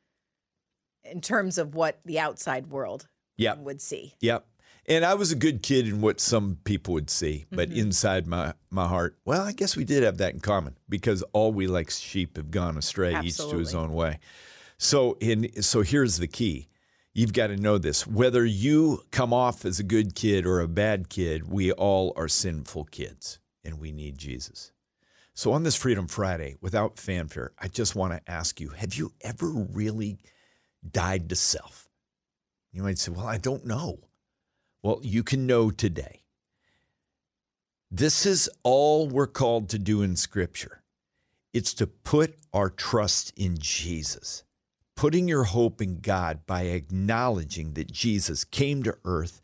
in 1.04 1.22
terms 1.22 1.58
of 1.58 1.76
what 1.76 2.00
the 2.06 2.20
outside 2.20 2.68
world 2.68 3.08
Yep. 3.38 3.58
would 3.60 3.82
see. 3.82 4.14
Yep. 4.22 4.46
And 4.88 5.04
I 5.04 5.16
was 5.16 5.32
a 5.32 5.36
good 5.36 5.64
kid 5.64 5.88
in 5.88 6.00
what 6.00 6.20
some 6.20 6.60
people 6.64 6.94
would 6.94 7.10
see, 7.10 7.46
but 7.52 7.70
mm-hmm. 7.70 7.80
inside 7.80 8.28
my, 8.28 8.54
my 8.70 8.88
heart, 8.88 9.18
well, 9.26 9.42
I 9.42 9.52
guess 9.52 9.76
we 9.76 9.84
did 9.84 10.04
have 10.04 10.18
that 10.20 10.34
in 10.34 10.40
common 10.40 10.78
because 10.88 11.24
all 11.34 11.52
we 11.52 11.66
like 11.66 11.90
sheep 11.90 12.38
have 12.38 12.52
gone 12.52 12.78
astray, 12.78 13.20
each 13.24 13.38
to 13.38 13.58
his 13.58 13.74
own 13.74 13.94
way. 13.94 14.20
So 14.78 15.18
in 15.20 15.62
so 15.64 15.82
here's 15.82 16.18
the 16.18 16.28
key. 16.28 16.68
You've 17.14 17.34
got 17.34 17.48
to 17.48 17.58
know 17.58 17.78
this. 17.78 18.06
Whether 18.06 18.46
you 18.46 19.04
come 19.12 19.34
off 19.34 19.66
as 19.66 19.80
a 19.80 19.84
good 19.84 20.16
kid 20.16 20.46
or 20.46 20.60
a 20.60 20.68
bad 20.68 21.10
kid, 21.10 21.50
we 21.50 21.72
all 21.72 22.14
are 22.16 22.28
sinful 22.28 22.86
kids 22.86 23.40
and 23.66 23.80
we 23.80 23.92
need 23.92 24.18
Jesus. 24.18 24.72
So 25.34 25.52
on 25.52 25.64
this 25.64 25.76
Freedom 25.76 26.08
Friday, 26.08 26.56
without 26.62 26.98
fanfare, 26.98 27.52
I 27.60 27.68
just 27.68 27.96
want 27.96 28.14
to 28.14 28.32
ask 28.32 28.62
you, 28.62 28.70
have 28.70 28.94
you 28.94 29.12
ever 29.22 29.50
really 29.50 30.18
died 30.90 31.28
to 31.30 31.36
self? 31.36 31.90
You 32.72 32.84
might 32.84 32.98
say, 32.98 33.12
well, 33.12 33.28
I 33.28 33.38
don't 33.38 33.66
know. 33.66 34.00
Well, 34.82 35.00
you 35.02 35.24
can 35.24 35.46
know 35.46 35.72
today. 35.72 36.22
This 37.92 38.26
is 38.26 38.50
all 38.64 39.08
we're 39.08 39.28
called 39.28 39.70
to 39.70 39.80
do 39.80 40.02
in 40.02 40.16
Scripture. 40.16 40.82
It's 41.54 41.74
to 41.76 41.88
put 41.88 42.36
our 42.54 42.70
trust 42.70 43.34
in 43.38 43.58
Jesus, 43.58 44.44
putting 44.96 45.28
your 45.28 45.46
hope 45.46 45.82
in 45.82 46.00
God 46.00 46.46
by 46.46 46.64
acknowledging 46.64 47.74
that 47.74 47.92
Jesus 47.92 48.44
came 48.44 48.84
to 48.84 48.98
earth 49.06 49.42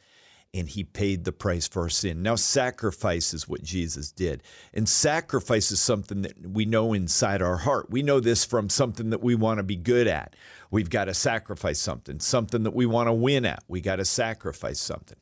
and 0.54 0.68
he 0.68 0.84
paid 0.84 1.24
the 1.24 1.32
price 1.32 1.68
for 1.68 1.84
our 1.84 1.90
sin. 1.90 2.22
Now, 2.22 2.36
sacrifice 2.36 3.34
is 3.34 3.48
what 3.48 3.64
Jesus 3.64 4.12
did. 4.12 4.44
And 4.74 4.88
sacrifice 4.88 5.72
is 5.72 5.80
something 5.80 6.24
that 6.24 6.46
we 6.46 6.66
know 6.66 6.94
inside 6.94 7.42
our 7.42 7.58
heart. 7.58 7.90
We 7.90 8.04
know 8.04 8.20
this 8.20 8.44
from 8.44 8.70
something 8.70 9.12
that 9.12 9.24
we 9.24 9.34
want 9.36 9.60
to 9.60 9.64
be 9.64 9.78
good 9.78 10.08
at. 10.08 10.36
We've 10.70 10.90
got 10.90 11.06
to 11.06 11.14
sacrifice 11.14 11.80
something, 11.80 12.20
something 12.20 12.64
that 12.64 12.76
we 12.76 12.86
want 12.86 13.08
to 13.08 13.14
win 13.14 13.46
at. 13.46 13.64
We 13.70 13.80
got 13.80 13.98
to 13.98 14.06
sacrifice 14.06 14.80
something. 14.80 15.18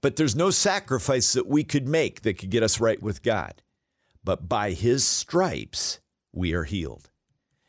But 0.00 0.16
there's 0.16 0.36
no 0.36 0.50
sacrifice 0.50 1.34
that 1.34 1.46
we 1.46 1.62
could 1.62 1.86
make 1.86 2.22
that 2.22 2.38
could 2.38 2.50
get 2.50 2.62
us 2.62 2.80
right 2.80 3.02
with 3.02 3.22
God. 3.22 3.62
But 4.24 4.48
by 4.48 4.72
his 4.72 5.04
stripes, 5.04 6.00
we 6.32 6.54
are 6.54 6.64
healed. 6.64 7.10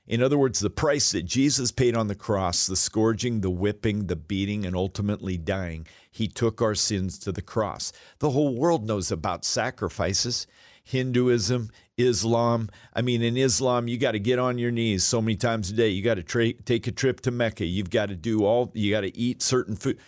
In 0.08 0.22
other 0.22 0.38
words, 0.38 0.60
the 0.60 0.70
price 0.70 1.12
that 1.12 1.24
Jesus 1.24 1.72
paid 1.72 1.96
on 1.96 2.08
the 2.08 2.16
cross, 2.16 2.68
the 2.68 2.76
scourging, 2.76 3.42
the 3.42 3.50
whipping, 3.50 4.08
the 4.08 4.16
beating, 4.16 4.66
and 4.66 4.76
ultimately 4.76 5.38
dying, 5.38 5.88
he 6.12 6.28
took 6.28 6.62
our 6.62 6.76
sins 6.76 7.18
to 7.20 7.32
the 7.32 7.42
cross. 7.42 7.92
The 8.20 8.32
whole 8.32 8.56
world 8.56 8.86
knows 8.86 9.12
about 9.12 9.46
sacrifices. 9.46 10.46
Hinduism, 10.84 11.70
Islam. 11.98 12.70
I 12.94 13.02
mean, 13.02 13.22
in 13.22 13.38
Islam, 13.38 13.88
you 13.88 13.98
got 13.98 14.12
to 14.12 14.20
get 14.20 14.40
on 14.40 14.58
your 14.58 14.72
knees 14.72 15.04
so 15.04 15.22
many 15.22 15.36
times 15.36 15.70
a 15.70 15.74
day. 15.74 15.90
You 15.90 16.04
got 16.04 16.16
to 16.16 16.24
tra- 16.24 16.54
take 16.54 16.88
a 16.88 16.92
trip 16.92 17.22
to 17.22 17.32
Mecca. 17.32 17.66
You've 17.66 17.90
got 17.90 18.10
to 18.10 18.16
do 18.16 18.44
all, 18.44 18.72
you 18.74 18.92
got 18.92 19.02
to 19.02 19.16
eat 19.18 19.42
certain 19.42 19.76
food. 19.76 20.00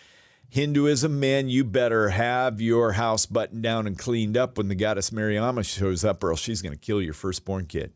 Hinduism, 0.49 1.19
man, 1.19 1.49
you 1.49 1.63
better 1.63 2.09
have 2.09 2.61
your 2.61 2.91
house 2.91 3.25
buttoned 3.25 3.63
down 3.63 3.87
and 3.87 3.97
cleaned 3.97 4.37
up 4.37 4.57
when 4.57 4.67
the 4.67 4.75
goddess 4.75 5.09
Mariamma 5.09 5.65
shows 5.65 6.03
up, 6.03 6.23
or 6.23 6.31
else 6.31 6.41
she's 6.41 6.61
going 6.61 6.73
to 6.73 6.79
kill 6.79 7.01
your 7.01 7.13
firstborn 7.15 7.65
kid. 7.65 7.93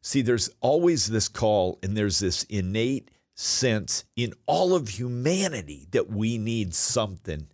See, 0.00 0.22
there's 0.22 0.50
always 0.60 1.06
this 1.06 1.28
call, 1.28 1.78
and 1.84 1.96
there's 1.96 2.18
this 2.18 2.42
innate 2.44 3.11
sense 3.34 4.04
in 4.16 4.34
all 4.46 4.74
of 4.74 4.88
humanity 4.88 5.86
that 5.92 6.10
we 6.10 6.38
need 6.38 6.74
something 6.74 7.48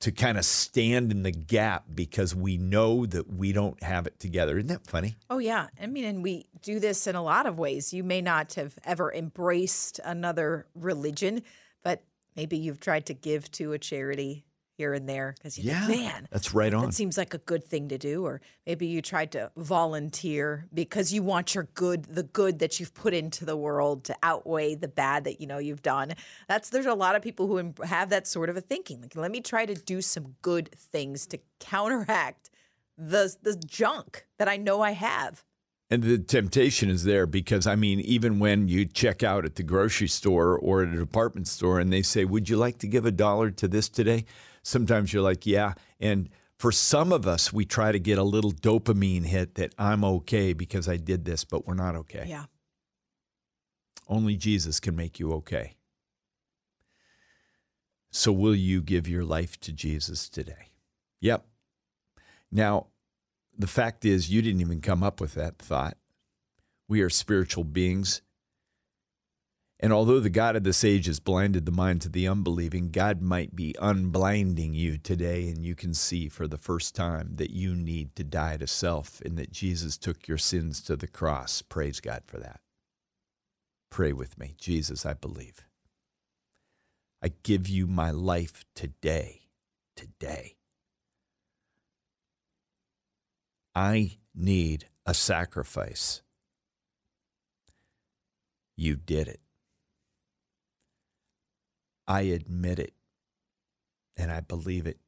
to 0.00 0.12
kind 0.12 0.36
of 0.36 0.44
stand 0.44 1.10
in 1.10 1.22
the 1.22 1.30
gap 1.30 1.84
because 1.94 2.34
we 2.34 2.58
know 2.58 3.06
that 3.06 3.32
we 3.32 3.52
don't 3.52 3.82
have 3.82 4.06
it 4.06 4.18
together. 4.20 4.58
Isn't 4.58 4.68
that 4.68 4.86
funny? 4.86 5.16
Oh, 5.30 5.38
yeah. 5.38 5.68
I 5.80 5.86
mean, 5.86 6.04
and 6.04 6.22
we 6.22 6.46
do 6.60 6.78
this 6.78 7.06
in 7.06 7.16
a 7.16 7.22
lot 7.22 7.46
of 7.46 7.58
ways. 7.58 7.94
You 7.94 8.04
may 8.04 8.20
not 8.20 8.52
have 8.54 8.78
ever 8.84 9.10
embraced 9.12 10.00
another 10.04 10.66
religion, 10.74 11.42
but 11.82 12.02
maybe 12.36 12.58
you've 12.58 12.80
tried 12.80 13.06
to 13.06 13.14
give 13.14 13.50
to 13.52 13.72
a 13.72 13.78
charity 13.78 14.44
here 14.76 14.92
and 14.94 15.08
there 15.08 15.34
because 15.38 15.56
you 15.58 15.70
Yeah, 15.70 15.86
think, 15.86 16.02
man, 16.02 16.28
that's 16.30 16.52
right 16.54 16.72
on. 16.74 16.86
that 16.86 16.94
seems 16.94 17.16
like 17.16 17.34
a 17.34 17.38
good 17.38 17.64
thing 17.64 17.88
to 17.88 17.98
do. 17.98 18.24
Or 18.24 18.40
maybe 18.66 18.86
you 18.86 19.00
tried 19.02 19.32
to 19.32 19.50
volunteer 19.56 20.66
because 20.74 21.12
you 21.12 21.22
want 21.22 21.54
your 21.54 21.68
good, 21.74 22.04
the 22.04 22.22
good 22.24 22.58
that 22.58 22.80
you've 22.80 22.94
put 22.94 23.14
into 23.14 23.44
the 23.44 23.56
world 23.56 24.04
to 24.04 24.16
outweigh 24.22 24.74
the 24.74 24.88
bad 24.88 25.24
that 25.24 25.40
you 25.40 25.46
know 25.46 25.58
you've 25.58 25.82
done. 25.82 26.14
That's 26.48 26.70
there's 26.70 26.86
a 26.86 26.94
lot 26.94 27.16
of 27.16 27.22
people 27.22 27.46
who 27.46 27.72
have 27.84 28.10
that 28.10 28.26
sort 28.26 28.48
of 28.50 28.56
a 28.56 28.60
thinking. 28.60 29.00
Like, 29.02 29.16
let 29.16 29.30
me 29.30 29.40
try 29.40 29.66
to 29.66 29.74
do 29.74 30.00
some 30.02 30.34
good 30.42 30.70
things 30.76 31.26
to 31.28 31.38
counteract 31.60 32.50
the 32.96 33.34
the 33.42 33.56
junk 33.56 34.26
that 34.38 34.48
I 34.48 34.56
know 34.56 34.80
I 34.82 34.92
have. 34.92 35.44
And 35.90 36.02
the 36.02 36.18
temptation 36.18 36.88
is 36.88 37.04
there 37.04 37.26
because, 37.26 37.66
I 37.66 37.76
mean, 37.76 38.00
even 38.00 38.38
when 38.38 38.68
you 38.68 38.86
check 38.86 39.22
out 39.22 39.44
at 39.44 39.56
the 39.56 39.62
grocery 39.62 40.08
store 40.08 40.58
or 40.58 40.82
at 40.82 40.88
a 40.88 40.96
department 40.96 41.46
store 41.46 41.78
and 41.78 41.92
they 41.92 42.02
say, 42.02 42.24
Would 42.24 42.48
you 42.48 42.56
like 42.56 42.78
to 42.78 42.88
give 42.88 43.04
a 43.04 43.12
dollar 43.12 43.50
to 43.50 43.68
this 43.68 43.88
today? 43.88 44.24
Sometimes 44.64 45.12
you're 45.12 45.22
like, 45.22 45.46
Yeah. 45.46 45.74
And 46.00 46.28
for 46.56 46.72
some 46.72 47.12
of 47.12 47.26
us, 47.26 47.52
we 47.52 47.64
try 47.64 47.92
to 47.92 47.98
get 48.00 48.18
a 48.18 48.22
little 48.22 48.52
dopamine 48.52 49.24
hit 49.24 49.54
that 49.56 49.74
I'm 49.78 50.02
okay 50.04 50.52
because 50.52 50.88
I 50.88 50.96
did 50.96 51.24
this, 51.24 51.44
but 51.44 51.66
we're 51.66 51.74
not 51.74 51.94
okay. 51.96 52.24
Yeah. 52.26 52.46
Only 54.08 54.36
Jesus 54.36 54.80
can 54.80 54.96
make 54.96 55.20
you 55.20 55.32
okay. 55.34 55.74
So, 58.10 58.32
will 58.32 58.54
you 58.54 58.80
give 58.80 59.08
your 59.08 59.24
life 59.24 59.58
to 59.60 59.72
Jesus 59.72 60.28
today? 60.28 60.70
Yep. 61.20 61.44
Now, 62.52 62.86
the 63.58 63.66
fact 63.66 64.04
is, 64.04 64.30
you 64.30 64.40
didn't 64.40 64.60
even 64.60 64.80
come 64.80 65.02
up 65.02 65.20
with 65.20 65.34
that 65.34 65.58
thought. 65.58 65.96
We 66.88 67.00
are 67.02 67.10
spiritual 67.10 67.64
beings. 67.64 68.22
And 69.84 69.92
although 69.92 70.18
the 70.18 70.30
God 70.30 70.56
of 70.56 70.64
this 70.64 70.82
age 70.82 71.04
has 71.08 71.20
blinded 71.20 71.66
the 71.66 71.70
minds 71.70 72.06
of 72.06 72.12
the 72.12 72.26
unbelieving, 72.26 72.88
God 72.88 73.20
might 73.20 73.54
be 73.54 73.76
unblinding 73.78 74.72
you 74.72 74.96
today, 74.96 75.50
and 75.50 75.62
you 75.62 75.74
can 75.74 75.92
see 75.92 76.30
for 76.30 76.48
the 76.48 76.56
first 76.56 76.94
time 76.94 77.34
that 77.34 77.50
you 77.50 77.74
need 77.74 78.16
to 78.16 78.24
die 78.24 78.56
to 78.56 78.66
self 78.66 79.20
and 79.20 79.36
that 79.36 79.52
Jesus 79.52 79.98
took 79.98 80.26
your 80.26 80.38
sins 80.38 80.80
to 80.84 80.96
the 80.96 81.06
cross. 81.06 81.60
Praise 81.60 82.00
God 82.00 82.22
for 82.24 82.38
that. 82.38 82.60
Pray 83.90 84.14
with 84.14 84.38
me. 84.38 84.54
Jesus, 84.56 85.04
I 85.04 85.12
believe. 85.12 85.66
I 87.22 87.32
give 87.42 87.68
you 87.68 87.86
my 87.86 88.10
life 88.10 88.64
today. 88.74 89.42
Today. 89.96 90.56
I 93.74 94.16
need 94.34 94.86
a 95.04 95.12
sacrifice. 95.12 96.22
You 98.78 98.96
did 98.96 99.28
it. 99.28 99.40
I 102.06 102.22
admit 102.22 102.78
it. 102.78 102.92
And 104.16 104.30
I 104.30 104.40
believe 104.40 104.86
it. 104.86 104.98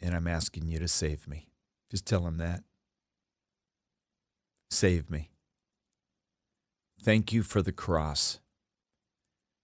And 0.00 0.14
I'm 0.14 0.26
asking 0.26 0.66
you 0.66 0.78
to 0.78 0.88
save 0.88 1.26
me. 1.26 1.48
Just 1.90 2.06
tell 2.06 2.26
him 2.26 2.38
that. 2.38 2.64
Save 4.70 5.10
me. 5.10 5.30
Thank 7.02 7.32
you 7.32 7.42
for 7.42 7.62
the 7.62 7.72
cross. 7.72 8.40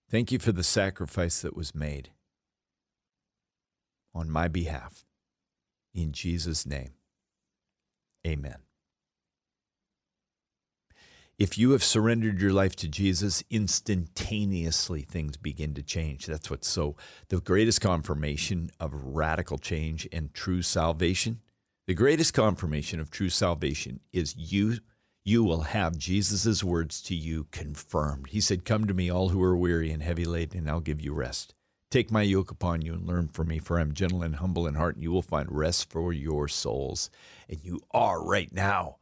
Thank 0.09 0.31
you 0.31 0.39
for 0.39 0.51
the 0.51 0.63
sacrifice 0.63 1.41
that 1.41 1.55
was 1.55 1.75
made 1.75 2.09
on 4.13 4.29
my 4.29 4.47
behalf. 4.47 5.05
In 5.93 6.11
Jesus' 6.11 6.65
name, 6.65 6.93
amen. 8.25 8.68
If 11.39 11.57
you 11.57 11.71
have 11.71 11.85
surrendered 11.85 12.41
your 12.41 12.51
life 12.51 12.75
to 12.75 12.89
Jesus, 12.89 13.45
instantaneously 13.49 15.03
things 15.03 15.37
begin 15.37 15.73
to 15.75 15.81
change. 15.81 16.25
That's 16.25 16.49
what's 16.49 16.67
so 16.67 16.97
the 17.29 17.39
greatest 17.39 17.79
confirmation 17.79 18.71
of 18.77 18.93
radical 18.93 19.57
change 19.57 20.05
and 20.11 20.33
true 20.33 20.61
salvation. 20.61 21.39
The 21.87 21.93
greatest 21.93 22.33
confirmation 22.33 22.99
of 22.99 23.09
true 23.09 23.29
salvation 23.29 24.01
is 24.11 24.35
you 24.35 24.79
you 25.23 25.45
will 25.45 25.61
have 25.61 25.97
Jesus' 25.97 26.61
words 26.61 27.01
to 27.03 27.15
you 27.15 27.47
confirmed. 27.51 28.27
He 28.31 28.41
said, 28.41 28.65
Come 28.65 28.85
to 28.87 28.93
me, 28.93 29.09
all 29.09 29.29
who 29.29 29.41
are 29.41 29.55
weary 29.55 29.91
and 29.91 30.03
heavy 30.03 30.25
laden, 30.25 30.59
and 30.59 30.69
I'll 30.69 30.81
give 30.81 30.99
you 30.99 31.13
rest. 31.13 31.55
Take 31.89 32.11
my 32.11 32.21
yoke 32.21 32.51
upon 32.51 32.81
you 32.81 32.93
and 32.93 33.07
learn 33.07 33.29
from 33.29 33.47
me, 33.47 33.59
for 33.59 33.79
I'm 33.79 33.93
gentle 33.93 34.23
and 34.23 34.35
humble 34.35 34.67
in 34.67 34.75
heart, 34.75 34.95
and 34.95 35.03
you 35.03 35.11
will 35.11 35.21
find 35.21 35.49
rest 35.49 35.89
for 35.89 36.11
your 36.11 36.49
souls. 36.49 37.09
And 37.47 37.63
you 37.63 37.79
are 37.91 38.21
right 38.23 38.51
now. 38.53 38.98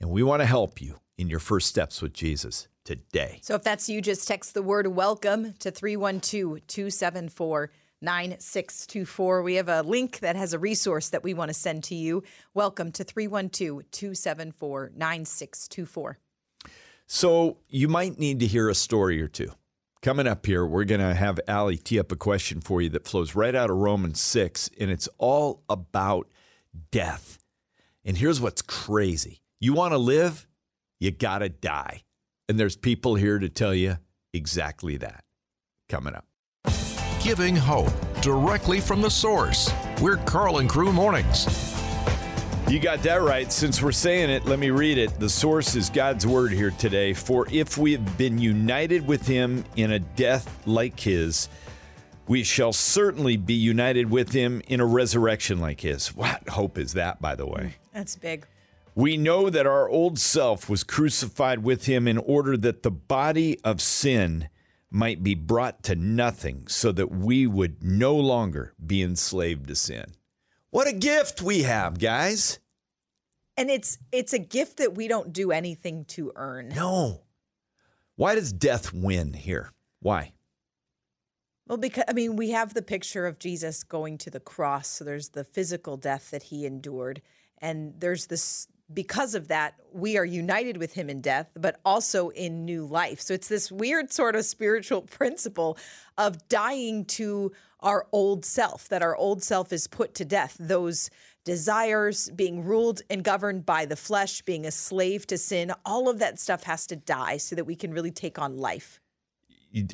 And 0.00 0.10
we 0.10 0.22
want 0.22 0.40
to 0.40 0.46
help 0.46 0.80
you 0.80 0.98
in 1.18 1.28
your 1.28 1.40
first 1.40 1.66
steps 1.66 2.00
with 2.00 2.14
Jesus 2.14 2.68
today. 2.84 3.40
So 3.42 3.54
if 3.54 3.62
that's 3.62 3.88
you, 3.88 4.00
just 4.00 4.26
text 4.26 4.54
the 4.54 4.62
word 4.62 4.86
welcome 4.86 5.52
to 5.58 5.70
312 5.70 6.66
274 6.66 7.70
9624. 8.00 9.42
We 9.42 9.56
have 9.56 9.68
a 9.68 9.82
link 9.82 10.20
that 10.20 10.36
has 10.36 10.54
a 10.54 10.58
resource 10.58 11.10
that 11.10 11.22
we 11.22 11.34
want 11.34 11.50
to 11.50 11.54
send 11.54 11.84
to 11.84 11.94
you. 11.94 12.22
Welcome 12.54 12.92
to 12.92 13.04
312 13.04 13.90
274 13.90 14.92
9624. 14.96 16.18
So 17.06 17.58
you 17.68 17.88
might 17.88 18.18
need 18.18 18.40
to 18.40 18.46
hear 18.46 18.70
a 18.70 18.74
story 18.74 19.20
or 19.20 19.28
two. 19.28 19.52
Coming 20.00 20.26
up 20.26 20.46
here, 20.46 20.64
we're 20.64 20.84
going 20.84 21.02
to 21.02 21.12
have 21.12 21.38
Allie 21.46 21.76
tee 21.76 21.98
up 21.98 22.10
a 22.10 22.16
question 22.16 22.62
for 22.62 22.80
you 22.80 22.88
that 22.90 23.06
flows 23.06 23.34
right 23.34 23.54
out 23.54 23.68
of 23.68 23.76
Romans 23.76 24.18
6, 24.18 24.70
and 24.80 24.90
it's 24.90 25.10
all 25.18 25.62
about 25.68 26.26
death. 26.90 27.38
And 28.02 28.16
here's 28.16 28.40
what's 28.40 28.62
crazy 28.62 29.42
you 29.60 29.74
want 29.74 29.92
to 29.92 29.98
live, 29.98 30.48
you 30.98 31.10
got 31.10 31.40
to 31.40 31.50
die. 31.50 32.02
And 32.48 32.58
there's 32.58 32.76
people 32.76 33.14
here 33.14 33.38
to 33.38 33.48
tell 33.48 33.74
you 33.74 33.98
exactly 34.32 34.96
that. 34.96 35.22
Coming 35.88 36.14
up. 36.14 36.24
Giving 37.22 37.54
hope 37.54 37.92
directly 38.22 38.80
from 38.80 39.02
the 39.02 39.10
source. 39.10 39.70
We're 40.00 40.16
Carl 40.16 40.58
and 40.58 40.68
Crew 40.68 40.92
Mornings. 40.92 41.46
You 42.68 42.80
got 42.80 43.02
that 43.02 43.20
right. 43.20 43.52
Since 43.52 43.82
we're 43.82 43.92
saying 43.92 44.30
it, 44.30 44.46
let 44.46 44.58
me 44.58 44.70
read 44.70 44.96
it. 44.96 45.18
The 45.20 45.28
source 45.28 45.76
is 45.76 45.90
God's 45.90 46.26
word 46.26 46.52
here 46.52 46.70
today. 46.70 47.12
For 47.12 47.46
if 47.50 47.76
we 47.76 47.92
have 47.92 48.16
been 48.16 48.38
united 48.38 49.06
with 49.06 49.26
him 49.26 49.64
in 49.76 49.90
a 49.90 49.98
death 49.98 50.66
like 50.66 50.98
his, 50.98 51.48
we 52.28 52.44
shall 52.44 52.72
certainly 52.72 53.36
be 53.36 53.54
united 53.54 54.08
with 54.08 54.32
him 54.32 54.62
in 54.68 54.80
a 54.80 54.86
resurrection 54.86 55.60
like 55.60 55.80
his. 55.80 56.14
What 56.14 56.48
hope 56.48 56.78
is 56.78 56.94
that, 56.94 57.20
by 57.20 57.34
the 57.34 57.46
way? 57.46 57.74
That's 57.92 58.16
big. 58.16 58.46
We 58.94 59.16
know 59.16 59.50
that 59.50 59.66
our 59.66 59.88
old 59.88 60.18
self 60.18 60.68
was 60.68 60.84
crucified 60.84 61.62
with 61.62 61.86
him 61.86 62.08
in 62.08 62.18
order 62.18 62.56
that 62.56 62.82
the 62.82 62.90
body 62.90 63.58
of 63.64 63.80
sin 63.80 64.48
might 64.90 65.22
be 65.22 65.34
brought 65.34 65.84
to 65.84 65.94
nothing, 65.94 66.66
so 66.66 66.90
that 66.92 67.10
we 67.10 67.46
would 67.46 67.82
no 67.82 68.16
longer 68.16 68.74
be 68.84 69.02
enslaved 69.02 69.68
to 69.68 69.74
sin. 69.76 70.04
What 70.70 70.88
a 70.88 70.92
gift 70.92 71.42
we 71.42 71.62
have, 71.62 71.98
guys. 71.98 72.58
And 73.56 73.70
it's 73.70 73.98
it's 74.10 74.32
a 74.32 74.38
gift 74.38 74.78
that 74.78 74.94
we 74.94 75.06
don't 75.06 75.32
do 75.32 75.52
anything 75.52 76.04
to 76.06 76.32
earn. 76.34 76.70
No. 76.70 77.22
Why 78.16 78.34
does 78.34 78.52
death 78.52 78.92
win 78.92 79.32
here? 79.32 79.72
Why? 80.00 80.32
Well, 81.66 81.78
because 81.78 82.04
I 82.08 82.12
mean, 82.12 82.36
we 82.36 82.50
have 82.50 82.74
the 82.74 82.82
picture 82.82 83.26
of 83.26 83.38
Jesus 83.38 83.84
going 83.84 84.18
to 84.18 84.30
the 84.30 84.40
cross. 84.40 84.88
So 84.88 85.04
there's 85.04 85.28
the 85.30 85.44
physical 85.44 85.96
death 85.96 86.30
that 86.32 86.44
he 86.44 86.66
endured, 86.66 87.22
and 87.58 87.94
there's 87.98 88.26
this 88.26 88.66
because 88.92 89.34
of 89.34 89.48
that, 89.48 89.74
we 89.92 90.16
are 90.16 90.24
united 90.24 90.76
with 90.76 90.94
him 90.94 91.08
in 91.08 91.20
death, 91.20 91.50
but 91.54 91.80
also 91.84 92.30
in 92.30 92.64
new 92.64 92.84
life. 92.84 93.20
So 93.20 93.34
it's 93.34 93.48
this 93.48 93.70
weird 93.70 94.12
sort 94.12 94.36
of 94.36 94.44
spiritual 94.44 95.02
principle 95.18 95.78
of 96.18 96.48
dying 96.48 97.04
to 97.06 97.52
our 97.80 98.06
old 98.12 98.44
self, 98.44 98.88
that 98.88 99.02
our 99.02 99.16
old 99.16 99.42
self 99.42 99.72
is 99.72 99.86
put 99.86 100.14
to 100.14 100.24
death. 100.24 100.56
Those 100.60 101.10
desires, 101.44 102.30
being 102.30 102.64
ruled 102.64 103.00
and 103.08 103.24
governed 103.24 103.64
by 103.64 103.86
the 103.86 103.96
flesh, 103.96 104.42
being 104.42 104.66
a 104.66 104.70
slave 104.70 105.26
to 105.28 105.38
sin, 105.38 105.72
all 105.86 106.08
of 106.08 106.18
that 106.18 106.38
stuff 106.38 106.64
has 106.64 106.86
to 106.88 106.96
die 106.96 107.38
so 107.38 107.56
that 107.56 107.64
we 107.64 107.74
can 107.74 107.92
really 107.92 108.10
take 108.10 108.38
on 108.38 108.58
life. 108.58 109.00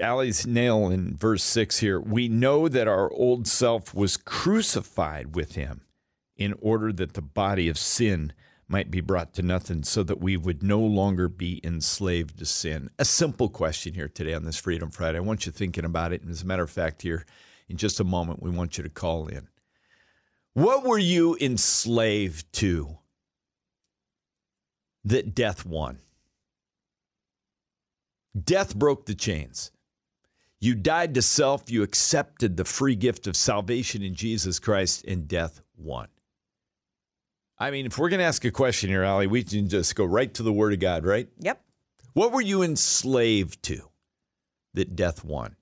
Allie's 0.00 0.46
nail 0.46 0.88
in 0.88 1.16
verse 1.16 1.44
6 1.44 1.78
here. 1.80 2.00
We 2.00 2.28
know 2.28 2.66
that 2.66 2.88
our 2.88 3.12
old 3.12 3.46
self 3.46 3.94
was 3.94 4.16
crucified 4.16 5.36
with 5.36 5.54
him 5.54 5.82
in 6.36 6.54
order 6.60 6.92
that 6.92 7.12
the 7.12 7.22
body 7.22 7.68
of 7.68 7.78
sin 7.78 8.32
might 8.68 8.90
be 8.90 9.00
brought 9.00 9.32
to 9.34 9.42
nothing 9.42 9.84
so 9.84 10.02
that 10.02 10.20
we 10.20 10.36
would 10.36 10.62
no 10.62 10.80
longer 10.80 11.28
be 11.28 11.60
enslaved 11.62 12.38
to 12.38 12.44
sin. 12.44 12.90
A 12.98 13.04
simple 13.04 13.48
question 13.48 13.94
here 13.94 14.08
today 14.08 14.34
on 14.34 14.44
this 14.44 14.58
Freedom 14.58 14.90
Friday. 14.90 15.18
I 15.18 15.22
want 15.22 15.46
you 15.46 15.52
thinking 15.52 15.84
about 15.84 16.12
it. 16.12 16.22
And 16.22 16.30
as 16.30 16.42
a 16.42 16.46
matter 16.46 16.64
of 16.64 16.70
fact, 16.70 17.02
here 17.02 17.24
in 17.68 17.76
just 17.76 18.00
a 18.00 18.04
moment, 18.04 18.42
we 18.42 18.50
want 18.50 18.76
you 18.76 18.84
to 18.84 18.90
call 18.90 19.28
in. 19.28 19.48
What 20.54 20.84
were 20.84 20.98
you 20.98 21.36
enslaved 21.40 22.52
to 22.54 22.98
that 25.04 25.34
death 25.34 25.64
won? 25.64 26.00
Death 28.42 28.74
broke 28.74 29.06
the 29.06 29.14
chains. 29.14 29.70
You 30.58 30.74
died 30.74 31.14
to 31.14 31.22
self, 31.22 31.70
you 31.70 31.82
accepted 31.82 32.56
the 32.56 32.64
free 32.64 32.96
gift 32.96 33.26
of 33.26 33.36
salvation 33.36 34.02
in 34.02 34.14
Jesus 34.14 34.58
Christ, 34.58 35.04
and 35.04 35.28
death 35.28 35.60
won. 35.76 36.08
I 37.58 37.70
mean, 37.70 37.86
if 37.86 37.98
we're 37.98 38.10
going 38.10 38.18
to 38.18 38.26
ask 38.26 38.44
a 38.44 38.50
question 38.50 38.90
here, 38.90 39.02
Allie, 39.02 39.26
we 39.26 39.42
can 39.42 39.68
just 39.68 39.94
go 39.94 40.04
right 40.04 40.32
to 40.34 40.42
the 40.42 40.52
Word 40.52 40.74
of 40.74 40.80
God, 40.80 41.04
right? 41.04 41.28
Yep. 41.38 41.62
What 42.12 42.32
were 42.32 42.42
you 42.42 42.62
enslaved 42.62 43.62
to 43.64 43.90
that 44.74 44.94
death 44.94 45.24
won? 45.24 45.56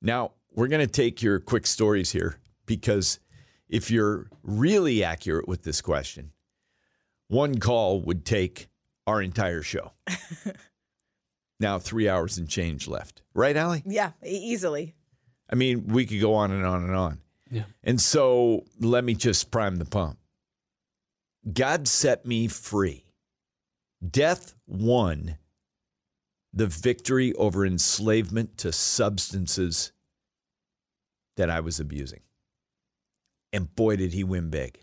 Now, 0.00 0.32
we're 0.54 0.68
going 0.68 0.86
to 0.86 0.92
take 0.92 1.22
your 1.22 1.40
quick 1.40 1.66
stories 1.66 2.12
here 2.12 2.38
because 2.66 3.18
if 3.68 3.90
you're 3.90 4.28
really 4.42 5.04
accurate 5.04 5.48
with 5.48 5.64
this 5.64 5.80
question, 5.80 6.32
one 7.28 7.58
call 7.58 8.00
would 8.00 8.24
take 8.24 8.68
our 9.06 9.20
entire 9.20 9.62
show. 9.62 9.92
now, 11.60 11.78
three 11.78 12.08
hours 12.08 12.38
and 12.38 12.48
change 12.48 12.88
left. 12.88 13.22
Right, 13.34 13.56
Allie? 13.56 13.82
Yeah, 13.84 14.12
easily. 14.24 14.94
I 15.50 15.56
mean, 15.56 15.88
we 15.88 16.06
could 16.06 16.20
go 16.20 16.34
on 16.34 16.50
and 16.52 16.64
on 16.64 16.84
and 16.84 16.94
on. 16.94 17.18
Yeah. 17.50 17.64
And 17.82 18.00
so 18.00 18.64
let 18.80 19.04
me 19.04 19.14
just 19.14 19.50
prime 19.50 19.76
the 19.76 19.84
pump. 19.84 20.18
God 21.52 21.86
set 21.88 22.24
me 22.24 22.48
free. 22.48 23.04
Death 24.10 24.54
won 24.66 25.38
the 26.52 26.66
victory 26.66 27.32
over 27.34 27.66
enslavement 27.66 28.56
to 28.58 28.72
substances 28.72 29.92
that 31.36 31.50
I 31.50 31.60
was 31.60 31.80
abusing. 31.80 32.20
And 33.52 33.74
boy, 33.74 33.96
did 33.96 34.12
he 34.12 34.24
win 34.24 34.50
big. 34.50 34.78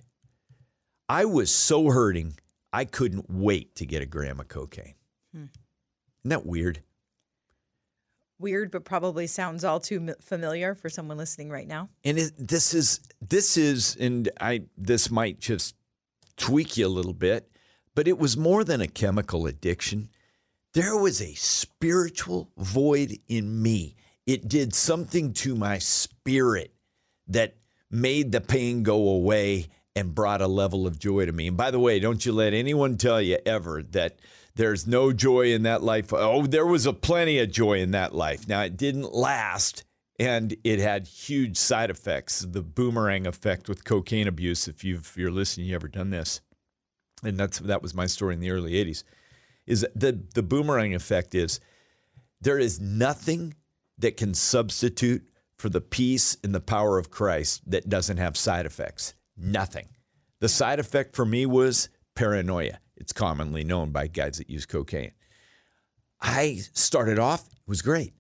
I 1.08 1.26
was 1.26 1.54
so 1.54 1.90
hurting, 1.90 2.38
I 2.72 2.86
couldn't 2.86 3.30
wait 3.30 3.76
to 3.76 3.86
get 3.86 4.02
a 4.02 4.06
gram 4.06 4.40
of 4.40 4.48
cocaine. 4.48 4.96
Hmm. 5.34 5.46
Isn't 6.24 6.30
that 6.30 6.46
weird? 6.46 6.82
Weird, 8.40 8.72
but 8.72 8.86
probably 8.86 9.28
sounds 9.28 9.64
all 9.64 9.80
too 9.80 10.14
familiar 10.22 10.74
for 10.74 10.90
someone 10.90 11.18
listening 11.18 11.50
right 11.50 11.68
now. 11.68 11.90
And 12.04 12.18
it, 12.18 12.34
this 12.38 12.74
is 12.74 13.02
this 13.22 13.56
is, 13.58 13.98
and 14.00 14.30
I 14.40 14.64
this 14.78 15.12
might 15.12 15.40
just 15.40 15.76
tweak 16.42 16.76
you 16.76 16.88
a 16.88 16.90
little 16.90 17.14
bit, 17.14 17.50
but 17.96 18.08
it 18.08 18.18
was 18.18 18.36
more 18.36 18.64
than 18.64 18.82
a 18.82 18.88
chemical 18.88 19.46
addiction. 19.46 20.10
There 20.74 20.98
was 20.98 21.22
a 21.22 21.34
spiritual 21.36 22.50
void 22.58 23.18
in 23.28 23.62
me. 23.62 23.96
It 24.26 24.48
did 24.48 24.74
something 24.74 25.34
to 25.34 25.56
my 25.56 25.78
spirit 25.78 26.74
that 27.28 27.56
made 27.90 28.32
the 28.32 28.42
pain 28.42 28.84
go 28.84 29.10
away 29.10 29.68
and 29.96 30.16
brought 30.16 30.42
a 30.42 30.48
level 30.48 30.88
of 30.88 30.98
joy 30.98 31.26
to 31.26 31.32
me. 31.32 31.48
And 31.48 31.58
by 31.58 31.70
the 31.70 31.80
way, 31.80 32.00
don't 32.00 32.26
you 32.26 32.32
let 32.32 32.54
anyone 32.54 32.98
tell 32.98 33.22
you 33.22 33.38
ever 33.46 33.84
that 33.92 34.20
there's 34.56 34.88
no 34.88 35.14
joy 35.14 35.54
in 35.54 35.64
that 35.64 35.84
life. 35.84 36.12
Oh, 36.12 36.48
there 36.48 36.66
was 36.66 36.86
a 36.86 36.94
plenty 36.94 37.40
of 37.40 37.52
joy 37.52 37.80
in 37.80 37.92
that 37.92 38.16
life. 38.16 38.48
Now 38.48 38.62
it 38.62 38.78
didn't 38.78 39.14
last 39.14 39.84
and 40.22 40.56
it 40.64 40.78
had 40.78 41.08
huge 41.08 41.58
side 41.58 41.90
effects. 41.90 42.46
The 42.48 42.62
boomerang 42.62 43.26
effect 43.26 43.68
with 43.68 43.84
cocaine 43.84 44.28
abuse. 44.28 44.68
If 44.68 44.84
you've, 44.84 45.12
you're 45.18 45.32
listening, 45.32 45.66
you 45.66 45.74
ever 45.74 45.88
done 45.88 46.12
this, 46.12 46.42
and 47.24 47.40
that's 47.40 47.58
that 47.58 47.82
was 47.82 47.96
my 47.96 48.06
story 48.06 48.36
in 48.36 48.40
the 48.40 48.52
early 48.52 48.74
'80s. 48.74 49.04
Is 49.66 49.86
the 49.96 50.22
the 50.36 50.44
boomerang 50.44 50.94
effect 50.94 51.34
is 51.34 51.60
there 52.40 52.60
is 52.60 52.80
nothing 52.80 53.56
that 53.98 54.16
can 54.16 54.36
substitute 54.36 55.24
for 55.58 55.70
the 55.70 55.82
peace 55.82 56.38
and 56.44 56.54
the 56.54 56.62
power 56.62 57.00
of 57.00 57.10
Christ 57.10 57.64
that 57.72 57.90
doesn't 57.90 58.18
have 58.18 58.38
side 58.38 58.68
effects. 58.68 59.16
Nothing. 59.36 59.88
The 60.40 60.50
side 60.50 60.80
effect 60.80 61.16
for 61.16 61.26
me 61.26 61.48
was 61.48 61.90
paranoia. 62.14 62.80
It's 62.96 63.14
commonly 63.14 63.64
known 63.64 63.92
by 63.92 64.06
guys 64.06 64.38
that 64.38 64.52
use 64.52 64.68
cocaine. 64.68 65.14
I 66.22 66.62
started 66.74 67.18
off, 67.18 67.48
it 67.48 67.68
was 67.68 67.82
great. 67.82 68.14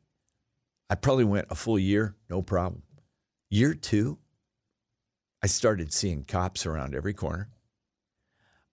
I 0.91 0.95
probably 0.95 1.23
went 1.23 1.47
a 1.49 1.55
full 1.55 1.79
year, 1.79 2.17
no 2.29 2.41
problem. 2.41 2.83
Year 3.49 3.73
two, 3.73 4.17
I 5.41 5.47
started 5.47 5.93
seeing 5.93 6.25
cops 6.25 6.65
around 6.65 6.95
every 6.95 7.13
corner. 7.13 7.47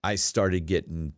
I 0.03 0.15
started 0.15 0.65
getting, 0.65 1.13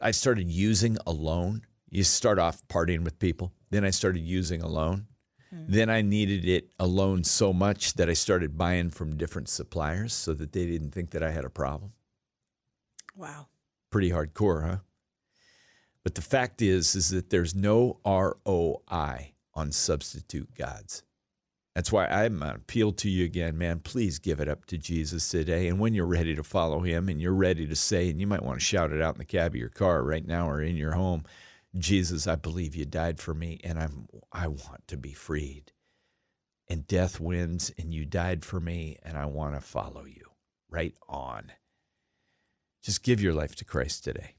I 0.00 0.10
started 0.10 0.50
using 0.50 0.98
alone. 1.06 1.62
You 1.88 2.02
start 2.02 2.40
off 2.40 2.66
partying 2.66 3.04
with 3.04 3.20
people. 3.20 3.52
Then 3.70 3.84
I 3.84 3.90
started 3.90 4.22
using 4.22 4.62
alone. 4.62 5.06
Mm-hmm. 5.54 5.72
Then 5.72 5.90
I 5.90 6.02
needed 6.02 6.44
it 6.44 6.72
alone 6.80 7.22
so 7.22 7.52
much 7.52 7.94
that 7.94 8.10
I 8.10 8.14
started 8.14 8.58
buying 8.58 8.90
from 8.90 9.16
different 9.16 9.48
suppliers 9.48 10.12
so 10.12 10.34
that 10.34 10.52
they 10.52 10.66
didn't 10.66 10.90
think 10.90 11.10
that 11.10 11.22
I 11.22 11.30
had 11.30 11.44
a 11.44 11.50
problem. 11.50 11.92
Wow. 13.14 13.46
Pretty 13.90 14.10
hardcore, 14.10 14.66
huh? 14.68 14.76
But 16.02 16.16
the 16.16 16.20
fact 16.20 16.62
is, 16.62 16.96
is 16.96 17.10
that 17.10 17.30
there's 17.30 17.54
no 17.54 18.00
ROI 18.04 19.32
on 19.54 19.72
substitute 19.72 20.54
gods. 20.54 21.02
That's 21.74 21.90
why 21.90 22.06
I'm 22.06 22.42
an 22.42 22.56
appeal 22.56 22.92
to 22.92 23.08
you 23.08 23.24
again, 23.24 23.56
man. 23.56 23.80
Please 23.80 24.18
give 24.18 24.40
it 24.40 24.48
up 24.48 24.66
to 24.66 24.76
Jesus 24.76 25.26
today. 25.28 25.68
And 25.68 25.78
when 25.78 25.94
you're 25.94 26.04
ready 26.04 26.34
to 26.34 26.42
follow 26.42 26.80
him 26.80 27.08
and 27.08 27.20
you're 27.20 27.32
ready 27.32 27.66
to 27.66 27.76
say, 27.76 28.10
and 28.10 28.20
you 28.20 28.26
might 28.26 28.42
want 28.42 28.58
to 28.58 28.64
shout 28.64 28.92
it 28.92 29.00
out 29.00 29.14
in 29.14 29.18
the 29.18 29.24
cab 29.24 29.52
of 29.52 29.56
your 29.56 29.70
car 29.70 30.02
right 30.02 30.26
now 30.26 30.50
or 30.50 30.60
in 30.60 30.76
your 30.76 30.92
home, 30.92 31.24
Jesus, 31.78 32.26
I 32.26 32.36
believe 32.36 32.74
you 32.74 32.84
died 32.84 33.18
for 33.18 33.32
me 33.32 33.58
and 33.64 33.78
I'm 33.78 34.06
I 34.30 34.48
want 34.48 34.86
to 34.88 34.98
be 34.98 35.14
freed. 35.14 35.72
And 36.68 36.86
death 36.86 37.18
wins 37.18 37.72
and 37.78 37.94
you 37.94 38.04
died 38.04 38.44
for 38.44 38.60
me 38.60 38.98
and 39.02 39.16
I 39.16 39.24
want 39.24 39.54
to 39.54 39.60
follow 39.60 40.04
you. 40.04 40.26
Right 40.68 40.94
on. 41.08 41.52
Just 42.82 43.02
give 43.02 43.22
your 43.22 43.32
life 43.32 43.54
to 43.56 43.64
Christ 43.64 44.04
today. 44.04 44.34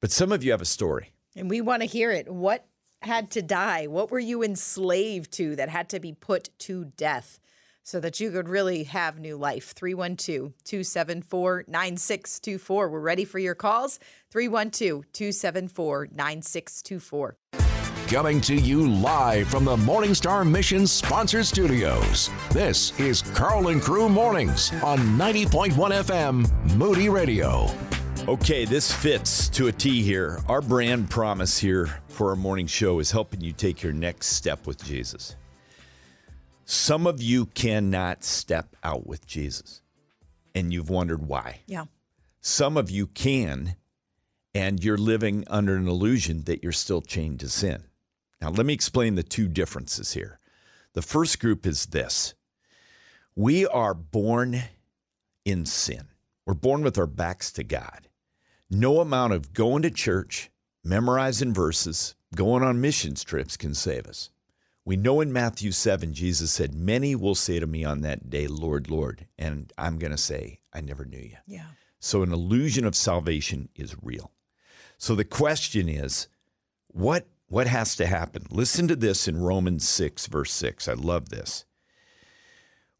But 0.00 0.10
some 0.10 0.32
of 0.32 0.42
you 0.42 0.50
have 0.50 0.62
a 0.62 0.66
story. 0.66 1.12
And 1.36 1.48
we 1.48 1.60
want 1.60 1.82
to 1.82 1.88
hear 1.88 2.10
it. 2.10 2.32
What 2.32 2.66
had 3.06 3.30
to 3.30 3.42
die? 3.42 3.86
What 3.86 4.10
were 4.10 4.18
you 4.18 4.42
enslaved 4.42 5.32
to 5.32 5.56
that 5.56 5.70
had 5.70 5.88
to 5.90 6.00
be 6.00 6.12
put 6.12 6.50
to 6.60 6.84
death 6.96 7.40
so 7.82 8.00
that 8.00 8.20
you 8.20 8.30
could 8.30 8.48
really 8.48 8.84
have 8.84 9.18
new 9.18 9.36
life? 9.36 9.72
312 9.72 10.52
274 10.64 11.64
9624. 11.66 12.88
We're 12.88 13.00
ready 13.00 13.24
for 13.24 13.38
your 13.38 13.54
calls. 13.54 13.98
312 14.30 15.10
274 15.12 16.08
9624. 16.12 17.36
Coming 18.08 18.40
to 18.42 18.54
you 18.54 18.88
live 18.88 19.48
from 19.48 19.64
the 19.64 19.76
Morningstar 19.76 20.48
Mission 20.48 20.86
sponsored 20.86 21.44
studios. 21.44 22.30
This 22.50 22.98
is 23.00 23.22
Carl 23.22 23.68
and 23.68 23.82
Crew 23.82 24.08
Mornings 24.08 24.72
on 24.82 24.98
90.1 25.18 25.72
FM, 25.72 26.76
Moody 26.76 27.08
Radio. 27.08 27.68
Okay, 28.28 28.64
this 28.64 28.90
fits 28.92 29.48
to 29.50 29.68
a 29.68 29.72
T 29.72 30.02
here. 30.02 30.40
Our 30.48 30.60
brand 30.60 31.08
promise 31.08 31.58
here 31.58 32.00
for 32.08 32.30
our 32.30 32.36
morning 32.36 32.66
show 32.66 32.98
is 32.98 33.12
helping 33.12 33.40
you 33.40 33.52
take 33.52 33.84
your 33.84 33.92
next 33.92 34.26
step 34.26 34.66
with 34.66 34.84
Jesus. 34.84 35.36
Some 36.64 37.06
of 37.06 37.22
you 37.22 37.46
cannot 37.46 38.24
step 38.24 38.74
out 38.82 39.06
with 39.06 39.24
Jesus, 39.28 39.80
and 40.56 40.72
you've 40.72 40.90
wondered 40.90 41.28
why. 41.28 41.60
Yeah. 41.66 41.84
Some 42.40 42.76
of 42.76 42.90
you 42.90 43.06
can, 43.06 43.76
and 44.52 44.82
you're 44.82 44.98
living 44.98 45.44
under 45.46 45.76
an 45.76 45.86
illusion 45.86 46.42
that 46.46 46.64
you're 46.64 46.72
still 46.72 47.02
chained 47.02 47.38
to 47.40 47.48
sin. 47.48 47.84
Now, 48.40 48.50
let 48.50 48.66
me 48.66 48.74
explain 48.74 49.14
the 49.14 49.22
two 49.22 49.46
differences 49.46 50.14
here. 50.14 50.40
The 50.94 51.02
first 51.02 51.38
group 51.38 51.64
is 51.64 51.86
this 51.86 52.34
we 53.36 53.68
are 53.68 53.94
born 53.94 54.62
in 55.44 55.64
sin, 55.64 56.08
we're 56.44 56.54
born 56.54 56.82
with 56.82 56.98
our 56.98 57.06
backs 57.06 57.52
to 57.52 57.62
God. 57.62 58.08
No 58.70 59.00
amount 59.00 59.32
of 59.32 59.52
going 59.52 59.82
to 59.82 59.90
church, 59.90 60.50
memorizing 60.82 61.54
verses, 61.54 62.16
going 62.34 62.62
on 62.62 62.80
missions 62.80 63.22
trips 63.22 63.56
can 63.56 63.74
save 63.74 64.06
us. 64.06 64.30
We 64.84 64.96
know 64.96 65.20
in 65.20 65.32
Matthew 65.32 65.72
7, 65.72 66.14
Jesus 66.14 66.52
said, 66.52 66.72
Many 66.72 67.16
will 67.16 67.34
say 67.34 67.58
to 67.58 67.66
me 67.66 67.84
on 67.84 68.02
that 68.02 68.30
day, 68.30 68.46
Lord, 68.46 68.88
Lord. 68.88 69.26
And 69.36 69.72
I'm 69.76 69.98
going 69.98 70.12
to 70.12 70.18
say, 70.18 70.60
I 70.72 70.80
never 70.80 71.04
knew 71.04 71.18
you. 71.18 71.36
Yeah. 71.46 71.66
So 71.98 72.22
an 72.22 72.32
illusion 72.32 72.84
of 72.84 72.94
salvation 72.94 73.68
is 73.74 73.96
real. 74.00 74.30
So 74.96 75.14
the 75.14 75.24
question 75.24 75.88
is, 75.88 76.28
what, 76.86 77.26
what 77.48 77.66
has 77.66 77.96
to 77.96 78.06
happen? 78.06 78.46
Listen 78.50 78.88
to 78.88 78.96
this 78.96 79.28
in 79.28 79.42
Romans 79.42 79.88
6, 79.88 80.26
verse 80.26 80.52
6. 80.52 80.88
I 80.88 80.94
love 80.94 81.28
this. 81.28 81.65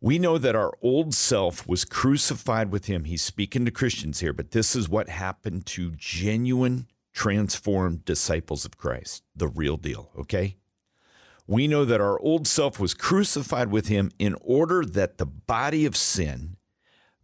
We 0.07 0.21
know 0.21 0.39
that 0.39 0.55
our 0.55 0.73
old 0.83 1.15
self 1.15 1.67
was 1.67 1.85
crucified 1.85 2.71
with 2.71 2.87
him. 2.87 3.07
He's 3.07 3.23
speaking 3.23 3.65
to 3.65 3.73
Christians 3.73 4.21
here, 4.21 4.33
but 4.33 4.53
this 4.53 4.77
is 4.77 4.89
what 4.89 5.09
happened 5.09 5.67
to 5.67 5.95
genuine, 5.97 6.87
transformed 7.13 8.05
disciples 8.05 8.65
of 8.65 8.79
Christ, 8.79 9.25
the 9.35 9.49
real 9.49 9.77
deal, 9.77 10.13
okay? 10.17 10.59
We 11.49 11.67
know 11.67 11.85
that 11.85 12.01
our 12.01 12.21
old 12.21 12.47
self 12.47 12.79
was 12.79 12.95
crucified 12.95 13.73
with 13.73 13.89
him 13.89 14.13
in 14.17 14.37
order 14.43 14.85
that 14.85 15.19
the 15.19 15.27
body 15.27 15.85
of 15.87 15.97
sin 15.97 16.57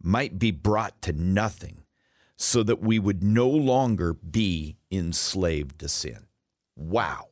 might 0.01 0.37
be 0.37 0.51
brought 0.51 1.01
to 1.03 1.13
nothing, 1.13 1.85
so 2.35 2.63
that 2.63 2.81
we 2.81 2.99
would 2.99 3.23
no 3.23 3.47
longer 3.47 4.13
be 4.13 4.75
enslaved 4.91 5.79
to 5.79 5.87
sin. 5.87 6.25
Wow. 6.75 7.29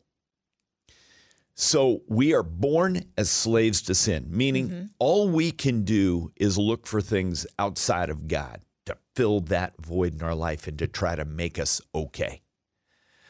So 1.61 2.01
we 2.07 2.33
are 2.33 2.41
born 2.41 3.03
as 3.19 3.29
slaves 3.29 3.83
to 3.83 3.93
sin, 3.93 4.25
meaning 4.31 4.69
mm-hmm. 4.69 4.85
all 4.97 5.29
we 5.29 5.51
can 5.51 5.83
do 5.83 6.31
is 6.35 6.57
look 6.57 6.87
for 6.87 7.01
things 7.01 7.45
outside 7.59 8.09
of 8.09 8.27
God 8.27 8.61
to 8.87 8.97
fill 9.15 9.41
that 9.41 9.75
void 9.79 10.15
in 10.15 10.23
our 10.23 10.33
life 10.33 10.67
and 10.67 10.79
to 10.79 10.87
try 10.87 11.15
to 11.15 11.23
make 11.23 11.59
us 11.59 11.79
okay. 11.93 12.41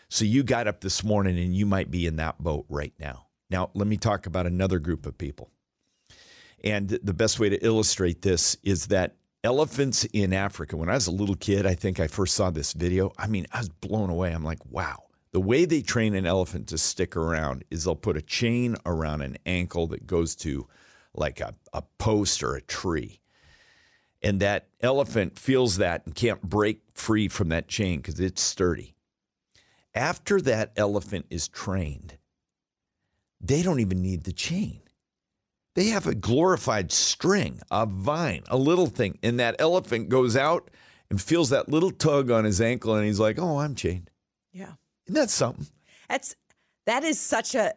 So 0.08 0.24
you 0.24 0.44
got 0.44 0.66
up 0.66 0.80
this 0.80 1.04
morning 1.04 1.38
and 1.38 1.54
you 1.54 1.66
might 1.66 1.92
be 1.92 2.08
in 2.08 2.16
that 2.16 2.42
boat 2.42 2.66
right 2.70 2.94
now. 2.98 3.28
Now, 3.50 3.70
let 3.74 3.86
me 3.86 3.98
talk 3.98 4.26
about 4.28 4.48
another 4.48 4.80
group 4.80 5.06
of 5.06 5.18
people. 5.18 5.52
And 6.64 6.88
the 6.88 7.14
best 7.14 7.38
way 7.38 7.50
to 7.50 7.58
illustrate 7.58 8.22
this 8.22 8.56
is 8.64 8.88
that 8.88 9.18
elephants 9.44 10.06
in 10.06 10.32
Africa, 10.32 10.78
when 10.78 10.88
I 10.88 10.94
was 10.94 11.08
a 11.08 11.12
little 11.12 11.36
kid, 11.36 11.66
I 11.66 11.76
think 11.76 12.00
I 12.00 12.08
first 12.08 12.36
saw 12.36 12.50
this 12.50 12.72
video. 12.72 13.12
I 13.18 13.28
mean, 13.28 13.46
I 13.52 13.58
was 13.58 13.68
blown 13.68 14.10
away. 14.10 14.32
I'm 14.32 14.46
like, 14.46 14.66
wow. 14.66 15.04
The 15.32 15.42
way 15.42 15.66
they 15.66 15.82
train 15.82 16.14
an 16.14 16.26
elephant 16.26 16.68
to 16.68 16.78
stick 16.78 17.16
around 17.16 17.64
is 17.72 17.86
they'll 17.86 17.96
put 17.96 18.18
a 18.18 18.22
chain 18.22 18.76
around 18.86 19.22
an 19.22 19.38
ankle 19.46 19.88
that 19.88 20.06
goes 20.06 20.36
to 20.38 20.68
like 21.14 21.40
a, 21.40 21.56
a 21.74 21.84
post 21.98 22.44
or 22.44 22.56
a 22.56 22.62
tree. 22.62 23.22
And 24.22 24.40
that 24.42 24.68
elephant 24.82 25.40
feels 25.40 25.78
that 25.78 26.06
and 26.06 26.14
can't 26.14 26.42
break 26.42 26.82
free 26.94 27.28
from 27.28 27.50
that 27.50 27.68
chain 27.68 28.00
because 28.00 28.20
it's 28.20 28.42
sturdy. 28.42 28.94
After 29.96 30.40
that 30.42 30.72
elephant 30.76 31.26
is 31.30 31.48
trained, 31.48 32.18
they 33.40 33.64
don't 33.64 33.80
even 33.80 34.02
need 34.02 34.24
the 34.24 34.32
chain. 34.32 34.82
They 35.74 35.86
have 35.86 36.06
a 36.06 36.16
glorified 36.16 36.92
string, 36.92 37.62
a 37.72 37.86
vine, 37.86 38.44
a 38.50 38.58
little 38.58 38.88
thing. 38.88 39.18
And 39.24 39.40
that 39.40 39.56
elephant 39.60 40.10
goes 40.10 40.36
out 40.36 40.70
and 41.10 41.22
feels 41.22 41.50
that 41.50 41.70
little 41.70 41.92
tug 41.92 42.30
on 42.30 42.44
his 42.44 42.62
ankle 42.62 42.96
and 42.96 43.06
he's 43.06 43.20
like, 43.20 43.40
oh, 43.40 43.60
I'm 43.60 43.76
chained. 43.76 44.10
Yeah. 44.52 44.74
Isn't 45.12 45.24
that 45.24 45.30
something? 45.30 45.68
That's 46.08 46.38
that 46.86 47.04
is 47.04 47.20
such 47.20 47.54
a 47.54 47.74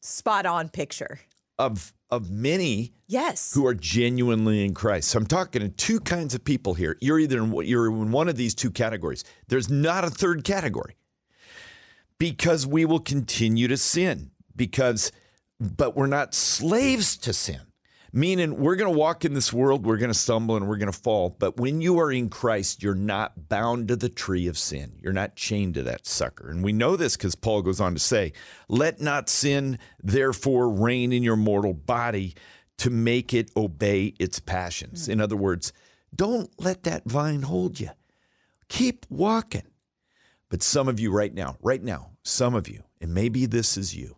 spot 0.00 0.46
on 0.46 0.68
picture. 0.68 1.18
Of 1.58 1.92
of 2.08 2.30
many 2.30 2.92
Yes. 3.08 3.52
who 3.52 3.66
are 3.66 3.74
genuinely 3.74 4.64
in 4.64 4.74
Christ. 4.74 5.08
So 5.08 5.18
I'm 5.18 5.26
talking 5.26 5.60
to 5.60 5.68
two 5.70 5.98
kinds 5.98 6.34
of 6.36 6.44
people 6.44 6.74
here. 6.74 6.96
You're 7.00 7.18
either 7.18 7.42
in, 7.42 7.52
you're 7.66 7.88
in 7.88 8.12
one 8.12 8.28
of 8.28 8.36
these 8.36 8.54
two 8.54 8.70
categories. 8.70 9.24
There's 9.48 9.68
not 9.68 10.04
a 10.04 10.10
third 10.10 10.44
category 10.44 10.94
because 12.18 12.64
we 12.64 12.84
will 12.84 13.00
continue 13.00 13.66
to 13.66 13.76
sin 13.76 14.30
because 14.54 15.10
but 15.58 15.96
we're 15.96 16.06
not 16.06 16.32
slaves 16.32 17.16
to 17.16 17.32
sin. 17.32 17.62
Meaning 18.12 18.56
we're 18.56 18.76
going 18.76 18.90
to 18.92 18.98
walk 18.98 19.24
in 19.24 19.34
this 19.34 19.52
world, 19.52 19.84
we're 19.84 19.98
going 19.98 20.12
to 20.12 20.18
stumble 20.18 20.56
and 20.56 20.66
we're 20.66 20.78
going 20.78 20.90
to 20.90 20.98
fall, 20.98 21.36
but 21.38 21.58
when 21.58 21.80
you 21.82 21.98
are 22.00 22.10
in 22.10 22.30
Christ, 22.30 22.82
you're 22.82 22.94
not 22.94 23.48
bound 23.48 23.88
to 23.88 23.96
the 23.96 24.08
tree 24.08 24.46
of 24.46 24.56
sin. 24.56 24.98
You're 25.02 25.12
not 25.12 25.36
chained 25.36 25.74
to 25.74 25.82
that 25.82 26.06
sucker. 26.06 26.48
And 26.48 26.64
we 26.64 26.72
know 26.72 26.96
this 26.96 27.16
cuz 27.16 27.34
Paul 27.34 27.60
goes 27.62 27.80
on 27.80 27.92
to 27.92 28.00
say, 28.00 28.32
"Let 28.68 29.00
not 29.00 29.28
sin 29.28 29.78
therefore 30.02 30.70
reign 30.70 31.12
in 31.12 31.22
your 31.22 31.36
mortal 31.36 31.74
body 31.74 32.34
to 32.78 32.88
make 32.88 33.34
it 33.34 33.50
obey 33.56 34.14
its 34.18 34.40
passions." 34.40 35.06
Hmm. 35.06 35.12
In 35.12 35.20
other 35.20 35.36
words, 35.36 35.72
don't 36.14 36.50
let 36.58 36.84
that 36.84 37.04
vine 37.04 37.42
hold 37.42 37.78
you. 37.78 37.90
Keep 38.68 39.06
walking. 39.10 39.66
But 40.48 40.62
some 40.62 40.88
of 40.88 40.98
you 40.98 41.10
right 41.10 41.34
now, 41.34 41.58
right 41.60 41.82
now, 41.82 42.12
some 42.22 42.54
of 42.54 42.68
you, 42.68 42.82
and 43.00 43.12
maybe 43.12 43.44
this 43.44 43.76
is 43.76 43.94
you, 43.94 44.16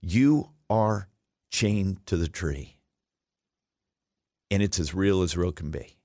you 0.00 0.50
are 0.68 1.08
chained 1.50 2.06
to 2.06 2.16
the 2.16 2.28
tree. 2.28 2.76
And 4.50 4.62
it's 4.62 4.80
as 4.80 4.94
real 4.94 5.22
as 5.22 5.36
real 5.36 5.52
can 5.52 5.70
be. 5.70 5.96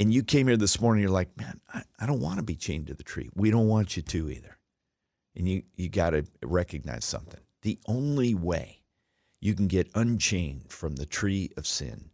And 0.00 0.12
you 0.12 0.22
came 0.22 0.48
here 0.48 0.56
this 0.56 0.80
morning, 0.80 1.02
you're 1.02 1.12
like, 1.12 1.36
man, 1.36 1.60
I, 1.72 1.82
I 2.00 2.06
don't 2.06 2.20
want 2.20 2.38
to 2.38 2.42
be 2.42 2.56
chained 2.56 2.88
to 2.88 2.94
the 2.94 3.04
tree. 3.04 3.28
We 3.34 3.50
don't 3.50 3.68
want 3.68 3.96
you 3.96 4.02
to 4.02 4.30
either. 4.30 4.58
And 5.36 5.48
you, 5.48 5.62
you 5.76 5.88
got 5.88 6.10
to 6.10 6.24
recognize 6.42 7.04
something. 7.04 7.40
The 7.62 7.78
only 7.86 8.34
way 8.34 8.82
you 9.40 9.54
can 9.54 9.68
get 9.68 9.90
unchained 9.94 10.70
from 10.70 10.96
the 10.96 11.06
tree 11.06 11.50
of 11.56 11.66
sin 11.66 12.10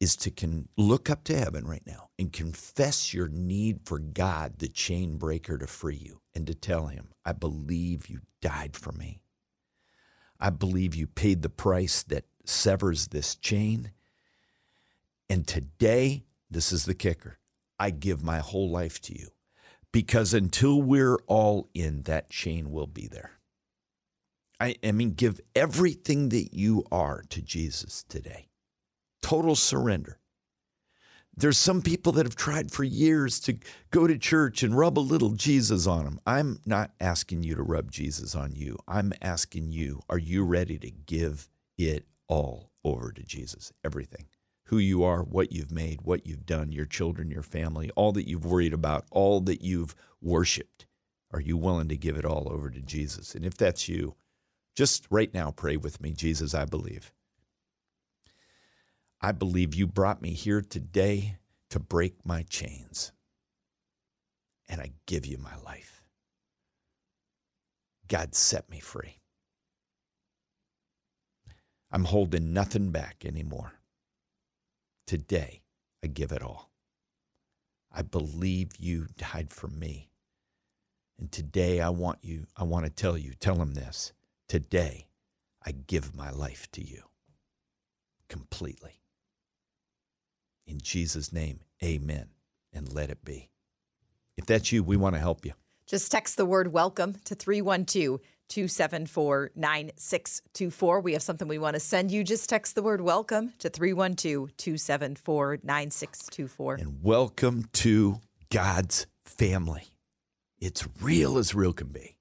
is 0.00 0.16
to 0.16 0.30
can 0.30 0.68
look 0.76 1.08
up 1.08 1.24
to 1.24 1.36
heaven 1.36 1.66
right 1.66 1.86
now 1.86 2.08
and 2.18 2.32
confess 2.32 3.14
your 3.14 3.28
need 3.28 3.80
for 3.84 3.98
God, 3.98 4.58
the 4.58 4.68
chain 4.68 5.16
breaker, 5.16 5.56
to 5.56 5.66
free 5.66 5.96
you, 5.96 6.20
and 6.34 6.46
to 6.46 6.54
tell 6.54 6.88
him, 6.88 7.08
I 7.24 7.32
believe 7.32 8.08
you 8.08 8.20
died 8.40 8.76
for 8.76 8.92
me. 8.92 9.20
I 10.40 10.50
believe 10.50 10.94
you 10.94 11.06
paid 11.06 11.42
the 11.42 11.48
price 11.48 12.02
that 12.04 12.24
severs 12.44 13.08
this 13.08 13.36
chain. 13.36 13.92
And 15.28 15.46
today, 15.46 16.24
this 16.50 16.72
is 16.72 16.84
the 16.84 16.94
kicker 16.94 17.38
I 17.78 17.90
give 17.90 18.22
my 18.22 18.38
whole 18.38 18.70
life 18.70 19.00
to 19.02 19.18
you 19.18 19.28
because 19.92 20.34
until 20.34 20.82
we're 20.82 21.18
all 21.26 21.68
in, 21.74 22.02
that 22.02 22.30
chain 22.30 22.70
will 22.70 22.86
be 22.86 23.06
there. 23.06 23.32
I, 24.60 24.76
I 24.84 24.92
mean, 24.92 25.12
give 25.12 25.40
everything 25.54 26.30
that 26.30 26.54
you 26.54 26.84
are 26.90 27.22
to 27.30 27.42
Jesus 27.42 28.04
today. 28.08 28.48
Total 29.22 29.54
surrender. 29.54 30.18
There's 31.36 31.58
some 31.58 31.82
people 31.82 32.12
that 32.12 32.26
have 32.26 32.36
tried 32.36 32.70
for 32.70 32.84
years 32.84 33.40
to 33.40 33.56
go 33.90 34.06
to 34.06 34.16
church 34.16 34.62
and 34.62 34.76
rub 34.76 34.98
a 34.98 35.00
little 35.00 35.30
Jesus 35.30 35.86
on 35.86 36.04
them. 36.04 36.20
I'm 36.26 36.60
not 36.64 36.92
asking 37.00 37.42
you 37.42 37.56
to 37.56 37.62
rub 37.62 37.90
Jesus 37.90 38.36
on 38.36 38.54
you. 38.54 38.78
I'm 38.86 39.12
asking 39.20 39.72
you, 39.72 40.00
are 40.08 40.18
you 40.18 40.44
ready 40.44 40.78
to 40.78 40.90
give 40.90 41.48
it 41.76 42.06
all 42.28 42.70
over 42.84 43.10
to 43.10 43.22
Jesus? 43.24 43.72
Everything. 43.84 44.26
Who 44.66 44.78
you 44.78 45.04
are, 45.04 45.22
what 45.22 45.52
you've 45.52 45.70
made, 45.70 46.02
what 46.02 46.26
you've 46.26 46.46
done, 46.46 46.72
your 46.72 46.86
children, 46.86 47.30
your 47.30 47.42
family, 47.42 47.90
all 47.96 48.12
that 48.12 48.28
you've 48.28 48.46
worried 48.46 48.72
about, 48.72 49.04
all 49.10 49.40
that 49.42 49.60
you've 49.62 49.94
worshiped. 50.22 50.86
Are 51.32 51.40
you 51.40 51.56
willing 51.56 51.88
to 51.88 51.96
give 51.96 52.16
it 52.16 52.24
all 52.24 52.48
over 52.50 52.70
to 52.70 52.80
Jesus? 52.80 53.34
And 53.34 53.44
if 53.44 53.56
that's 53.56 53.88
you, 53.88 54.14
just 54.74 55.06
right 55.10 55.32
now 55.34 55.50
pray 55.50 55.76
with 55.76 56.00
me 56.00 56.12
Jesus, 56.12 56.54
I 56.54 56.64
believe. 56.64 57.12
I 59.20 59.32
believe 59.32 59.74
you 59.74 59.86
brought 59.86 60.22
me 60.22 60.30
here 60.30 60.60
today 60.60 61.36
to 61.70 61.78
break 61.80 62.24
my 62.24 62.42
chains. 62.44 63.12
And 64.68 64.80
I 64.80 64.92
give 65.06 65.26
you 65.26 65.38
my 65.38 65.56
life. 65.64 66.02
God 68.08 68.34
set 68.34 68.68
me 68.70 68.80
free. 68.80 69.18
I'm 71.90 72.04
holding 72.04 72.52
nothing 72.52 72.90
back 72.90 73.24
anymore. 73.24 73.72
Today, 75.06 75.62
I 76.02 76.06
give 76.06 76.32
it 76.32 76.42
all. 76.42 76.70
I 77.92 78.02
believe 78.02 78.70
you 78.78 79.06
died 79.16 79.52
for 79.52 79.68
me. 79.68 80.08
And 81.18 81.30
today 81.30 81.80
I 81.80 81.90
want 81.90 82.18
you, 82.22 82.46
I 82.56 82.64
want 82.64 82.86
to 82.86 82.90
tell 82.90 83.16
you, 83.16 83.34
tell 83.38 83.56
him 83.56 83.74
this. 83.74 84.12
Today, 84.48 85.06
I 85.64 85.72
give 85.72 86.16
my 86.16 86.30
life 86.30 86.68
to 86.72 86.82
you 86.82 87.02
completely. 88.28 89.00
In 90.66 90.80
Jesus' 90.80 91.32
name, 91.32 91.60
amen. 91.82 92.28
And 92.72 92.92
let 92.92 93.10
it 93.10 93.24
be. 93.24 93.50
If 94.36 94.46
that's 94.46 94.72
you, 94.72 94.82
we 94.82 94.96
want 94.96 95.14
to 95.14 95.20
help 95.20 95.46
you. 95.46 95.52
Just 95.86 96.10
text 96.10 96.36
the 96.36 96.46
word 96.46 96.72
welcome 96.72 97.16
to 97.24 97.34
312 97.34 98.18
274 98.48 99.50
9624. 99.54 101.00
We 101.00 101.12
have 101.12 101.22
something 101.22 101.48
we 101.48 101.58
want 101.58 101.74
to 101.74 101.80
send 101.80 102.10
you. 102.10 102.24
Just 102.24 102.48
text 102.48 102.74
the 102.74 102.82
word 102.82 103.00
welcome 103.00 103.52
to 103.58 103.68
312 103.68 104.56
274 104.56 105.58
9624. 105.62 106.74
And 106.74 107.02
welcome 107.02 107.68
to 107.74 108.20
God's 108.50 109.06
family. 109.24 109.84
It's 110.60 110.86
real 111.00 111.38
as 111.38 111.54
real 111.54 111.72
can 111.72 111.88
be. 111.88 112.16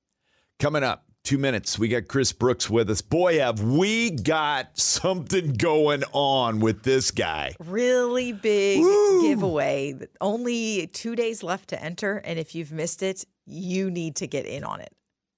Coming 0.59 0.83
up, 0.83 1.05
two 1.23 1.37
minutes, 1.37 1.77
we 1.77 1.87
got 1.87 2.07
Chris 2.07 2.31
Brooks 2.33 2.69
with 2.69 2.89
us. 2.89 3.01
Boy, 3.01 3.39
have 3.39 3.61
we 3.61 4.11
got 4.11 4.77
something 4.77 5.53
going 5.53 6.03
on 6.11 6.59
with 6.59 6.83
this 6.83 7.11
guy. 7.11 7.55
Really 7.59 8.31
big 8.31 8.81
giveaway. 9.21 9.95
Only 10.19 10.87
two 10.87 11.15
days 11.15 11.43
left 11.43 11.69
to 11.69 11.83
enter. 11.83 12.17
And 12.17 12.39
if 12.39 12.55
you've 12.55 12.71
missed 12.71 13.03
it, 13.03 13.25
you 13.45 13.91
need 13.91 14.15
to 14.17 14.27
get 14.27 14.45
in 14.45 14.63
on 14.63 14.81
it. 14.81 14.91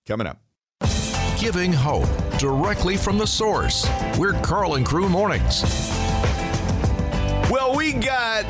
Coming 0.07 0.27
up. 0.27 0.39
Giving 1.45 1.71
hope 1.71 2.09
directly 2.39 2.97
from 2.97 3.19
the 3.19 3.27
source. 3.27 3.87
We're 4.17 4.33
Carl 4.41 4.73
and 4.73 4.83
Crew 4.83 5.07
Mornings. 5.07 5.61
Well, 7.51 7.75
we 7.75 7.93
got. 7.93 8.45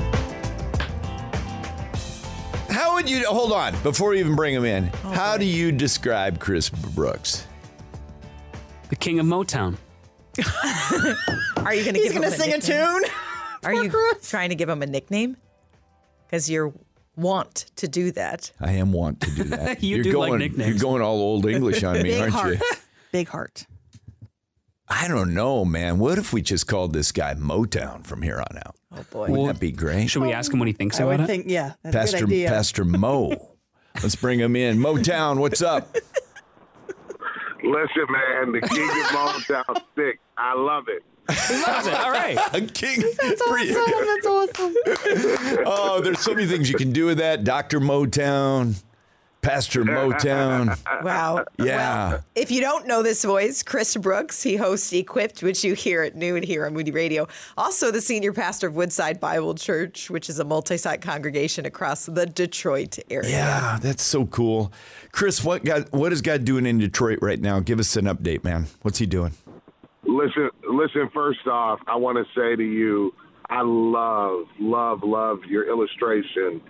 How 2.70 2.94
would 2.94 3.10
you 3.10 3.26
hold 3.28 3.52
on 3.52 3.76
before 3.84 4.12
we 4.12 4.22
even 4.22 4.34
bring 4.34 4.56
him 4.56 4.64
in? 4.64 4.90
Oh, 5.04 5.10
how 5.10 5.36
do 5.36 5.44
you 5.44 5.74
describe 5.74 6.40
Chris 6.40 6.70
Brooks? 6.70 7.46
The 8.88 8.96
king 8.96 9.20
of 9.20 9.26
Motown. 9.26 9.76
Are 11.66 11.74
you 11.74 11.84
going 11.84 11.96
to 11.96 12.00
He's 12.00 12.14
give 12.14 12.14
him 12.14 12.22
going 12.22 12.32
to 12.32 12.40
sing 12.40 12.54
a 12.54 12.58
nickname? 12.60 13.02
tune. 13.02 13.10
Are 13.66 13.74
you 13.74 13.90
Chris. 13.90 14.30
trying 14.30 14.50
to 14.52 14.56
give 14.56 14.70
him 14.70 14.82
a 14.82 14.88
nickname? 14.88 15.36
Because 16.26 16.50
you're 16.50 16.72
want 17.18 17.66
to 17.76 17.90
do 17.90 18.12
that. 18.12 18.54
I 18.62 18.72
am 18.74 18.94
want 18.94 19.20
to 19.20 19.32
do 19.32 19.44
that. 19.44 19.84
You 19.84 19.98
you're 19.98 20.04
do 20.04 20.18
like 20.18 20.30
going, 20.30 20.40
nicknames. 20.40 20.70
You're 20.70 20.80
going 20.80 21.02
all 21.02 21.18
old 21.20 21.46
English 21.46 21.84
on 21.84 22.02
me, 22.02 22.18
aren't 22.22 22.34
heart. 22.34 22.54
you? 22.54 22.60
Big 23.16 23.30
heart. 23.30 23.66
I 24.90 25.08
don't 25.08 25.34
know, 25.34 25.64
man. 25.64 26.00
What 26.00 26.18
if 26.18 26.34
we 26.34 26.42
just 26.42 26.68
called 26.68 26.92
this 26.92 27.14
guy 27.14 27.34
Motown 27.36 28.06
from 28.06 28.22
here 28.22 28.40
on 28.40 28.58
out? 28.58 28.76
Oh 28.94 29.06
boy. 29.10 29.30
Wouldn't 29.30 29.48
that 29.48 29.60
be 29.62 29.72
great? 29.72 30.08
Should 30.10 30.22
we 30.22 30.34
ask 30.34 30.52
him 30.52 30.60
what 30.60 30.68
he 30.68 30.74
thinks 30.74 31.00
I 31.00 31.04
about 31.04 31.12
would 31.12 31.20
it? 31.22 31.28
think, 31.28 31.46
yeah, 31.48 31.76
that's 31.82 31.96
a 31.96 32.00
Pastor 32.00 32.18
good 32.20 32.26
idea. 32.34 32.50
Pastor 32.50 32.84
Mo. 32.84 33.56
Let's 34.04 34.18
bring 34.18 34.38
him 34.40 34.58
in. 34.58 34.78
Motown, 34.80 35.38
what's 35.38 35.62
up? 35.62 35.96
Listen, 37.64 38.06
man, 38.10 38.52
the 38.52 38.60
King 38.70 38.90
of 38.90 39.06
Motown 39.08 39.76
sick. 39.96 40.20
I 40.38 40.54
love 40.54 40.84
it. 40.90 41.04
All 41.96 42.12
right. 42.12 42.38
A 42.54 42.62
king. 42.62 43.02
That's 43.22 43.42
awesome. 43.42 43.76
That's 44.06 44.28
awesome. 44.28 44.76
Oh, 45.66 46.02
there's 46.04 46.20
so 46.20 46.34
many 46.36 46.48
things 46.48 46.70
you 46.70 46.76
can 46.78 46.92
do 46.92 47.06
with 47.06 47.18
that. 47.20 47.44
Dr. 47.46 47.80
Motown, 47.80 48.76
Pastor 49.46 49.84
Motown. 49.86 50.78
Wow. 51.04 51.46
Yeah. 51.60 52.22
If 52.36 52.50
you 52.50 52.62
don't 52.62 52.88
know 52.88 53.04
this 53.04 53.24
voice, 53.24 53.62
Chris 53.62 53.96
Brooks, 53.96 54.42
he 54.42 54.56
hosts 54.56 54.92
Equipped, 54.92 55.44
which 55.44 55.64
you 55.64 55.74
hear 55.74 56.02
at 56.02 56.16
noon 56.16 56.42
here 56.42 56.66
on 56.66 56.74
Moody 56.74 56.92
Radio. 56.92 57.28
Also, 57.58 57.92
the 57.92 58.02
senior 58.02 58.34
pastor 58.34 58.68
of 58.68 58.76
Woodside 58.76 59.20
Bible 59.20 59.54
Church, 59.54 60.10
which 60.10 60.30
is 60.30 60.40
a 60.40 60.44
multi 60.44 60.78
site 60.78 61.02
congregation 61.02 61.66
across 61.66 62.06
the 62.08 62.26
Detroit 62.26 62.98
area. 63.12 63.30
Yeah, 63.30 63.78
that's 63.80 64.04
so 64.04 64.26
cool. 64.26 64.72
Chris, 65.12 65.44
what 65.44 65.64
God, 65.64 65.88
what 65.92 66.12
is 66.12 66.22
God 66.22 66.44
doing 66.46 66.66
in 66.66 66.80
Detroit 66.80 67.20
right 67.22 67.40
now? 67.40 67.60
Give 67.60 67.80
us 67.80 67.96
an 67.96 68.06
update, 68.06 68.44
man. 68.44 68.68
What's 68.82 68.98
he 68.98 69.06
doing? 69.06 69.34
Listen, 70.04 70.50
listen. 70.68 71.10
First 71.14 71.46
off, 71.46 71.80
I 71.88 71.98
want 71.98 72.18
to 72.18 72.26
say 72.34 72.56
to 72.56 72.64
you, 72.64 73.14
I 73.50 73.62
love, 73.62 74.46
love, 74.60 75.04
love 75.04 75.44
your 75.44 75.68
illustration 75.68 76.62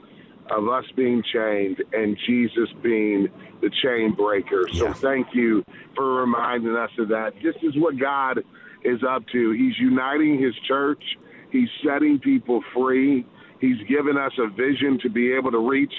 of 0.52 0.68
us 0.68 0.86
being 0.96 1.24
chained 1.24 1.82
and 1.94 2.18
Jesus 2.26 2.70
being 2.84 3.28
the 3.62 3.70
chain 3.82 4.12
breaker. 4.12 4.68
So 4.74 4.88
Yeah. 4.88 4.94
thank 4.94 5.34
you 5.34 5.64
for 5.96 6.22
reminding 6.22 6.76
us 6.76 6.92
of 7.00 7.08
that. 7.10 7.34
This 7.42 7.56
is 7.64 7.76
what 7.78 7.98
God 7.98 8.44
is 8.84 9.04
up 9.04 9.26
to. 9.32 9.52
He's 9.52 9.78
uniting 9.80 10.38
His 10.40 10.56
church. 10.68 11.04
He's 11.50 11.70
setting 11.84 12.20
people 12.20 12.62
free. 12.74 13.26
He's 13.60 13.82
given 13.88 14.18
us 14.18 14.34
a 14.38 14.48
vision 14.48 15.00
to 15.00 15.10
be 15.10 15.32
able 15.34 15.52
to 15.52 15.60
reach 15.60 15.94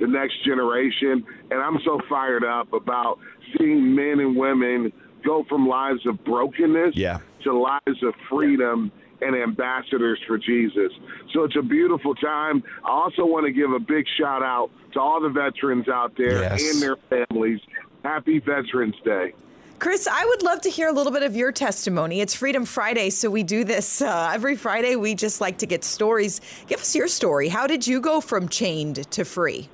the 0.00 0.06
next 0.06 0.42
generation. 0.44 1.24
And 1.50 1.60
I'm 1.60 1.78
so 1.84 2.00
fired 2.08 2.44
up 2.44 2.72
about 2.72 3.18
seeing 3.56 3.94
men 3.94 4.18
and 4.18 4.34
women 4.36 4.92
go 5.24 5.44
from 5.48 5.68
lives 5.68 6.04
of 6.06 6.24
brokenness 6.24 6.96
Yeah. 6.96 7.18
to 7.44 7.52
lives 7.52 8.02
of 8.02 8.14
freedom 8.28 8.90
and 9.22 9.36
ambassadors 9.36 10.18
for 10.26 10.38
Jesus. 10.38 10.92
So 11.32 11.44
it's 11.44 11.56
a 11.56 11.62
beautiful 11.62 12.14
time. 12.14 12.62
I 12.84 12.90
also 12.90 13.24
want 13.24 13.46
to 13.46 13.52
give 13.52 13.70
a 13.72 13.78
big 13.78 14.06
shout 14.18 14.42
out 14.42 14.70
to 14.92 15.00
all 15.00 15.20
the 15.20 15.28
veterans 15.28 15.88
out 15.88 16.14
there 16.16 16.40
Yes. 16.42 16.74
and 16.74 16.82
their 16.82 16.96
families. 16.96 17.60
Happy 18.04 18.38
Veterans 18.40 18.96
Day. 19.04 19.32
Chris, 19.78 20.06
I 20.06 20.24
would 20.24 20.42
love 20.42 20.60
to 20.62 20.70
hear 20.70 20.88
a 20.88 20.92
little 20.92 21.12
bit 21.12 21.22
of 21.24 21.34
your 21.34 21.50
testimony. 21.50 22.20
It's 22.20 22.34
Freedom 22.34 22.64
Friday, 22.64 23.10
so 23.10 23.28
we 23.30 23.42
do 23.42 23.64
this 23.64 24.00
uh, 24.00 24.30
every 24.32 24.54
Friday. 24.56 24.94
We 24.96 25.14
just 25.14 25.40
like 25.40 25.58
to 25.58 25.66
get 25.66 25.82
stories. 25.82 26.40
Give 26.68 26.80
us 26.80 26.94
your 26.94 27.08
story. 27.08 27.48
How 27.48 27.66
did 27.66 27.86
you 27.86 28.00
go 28.00 28.20
from 28.20 28.48
chained 28.48 29.10
to 29.10 29.24
free? 29.24 29.68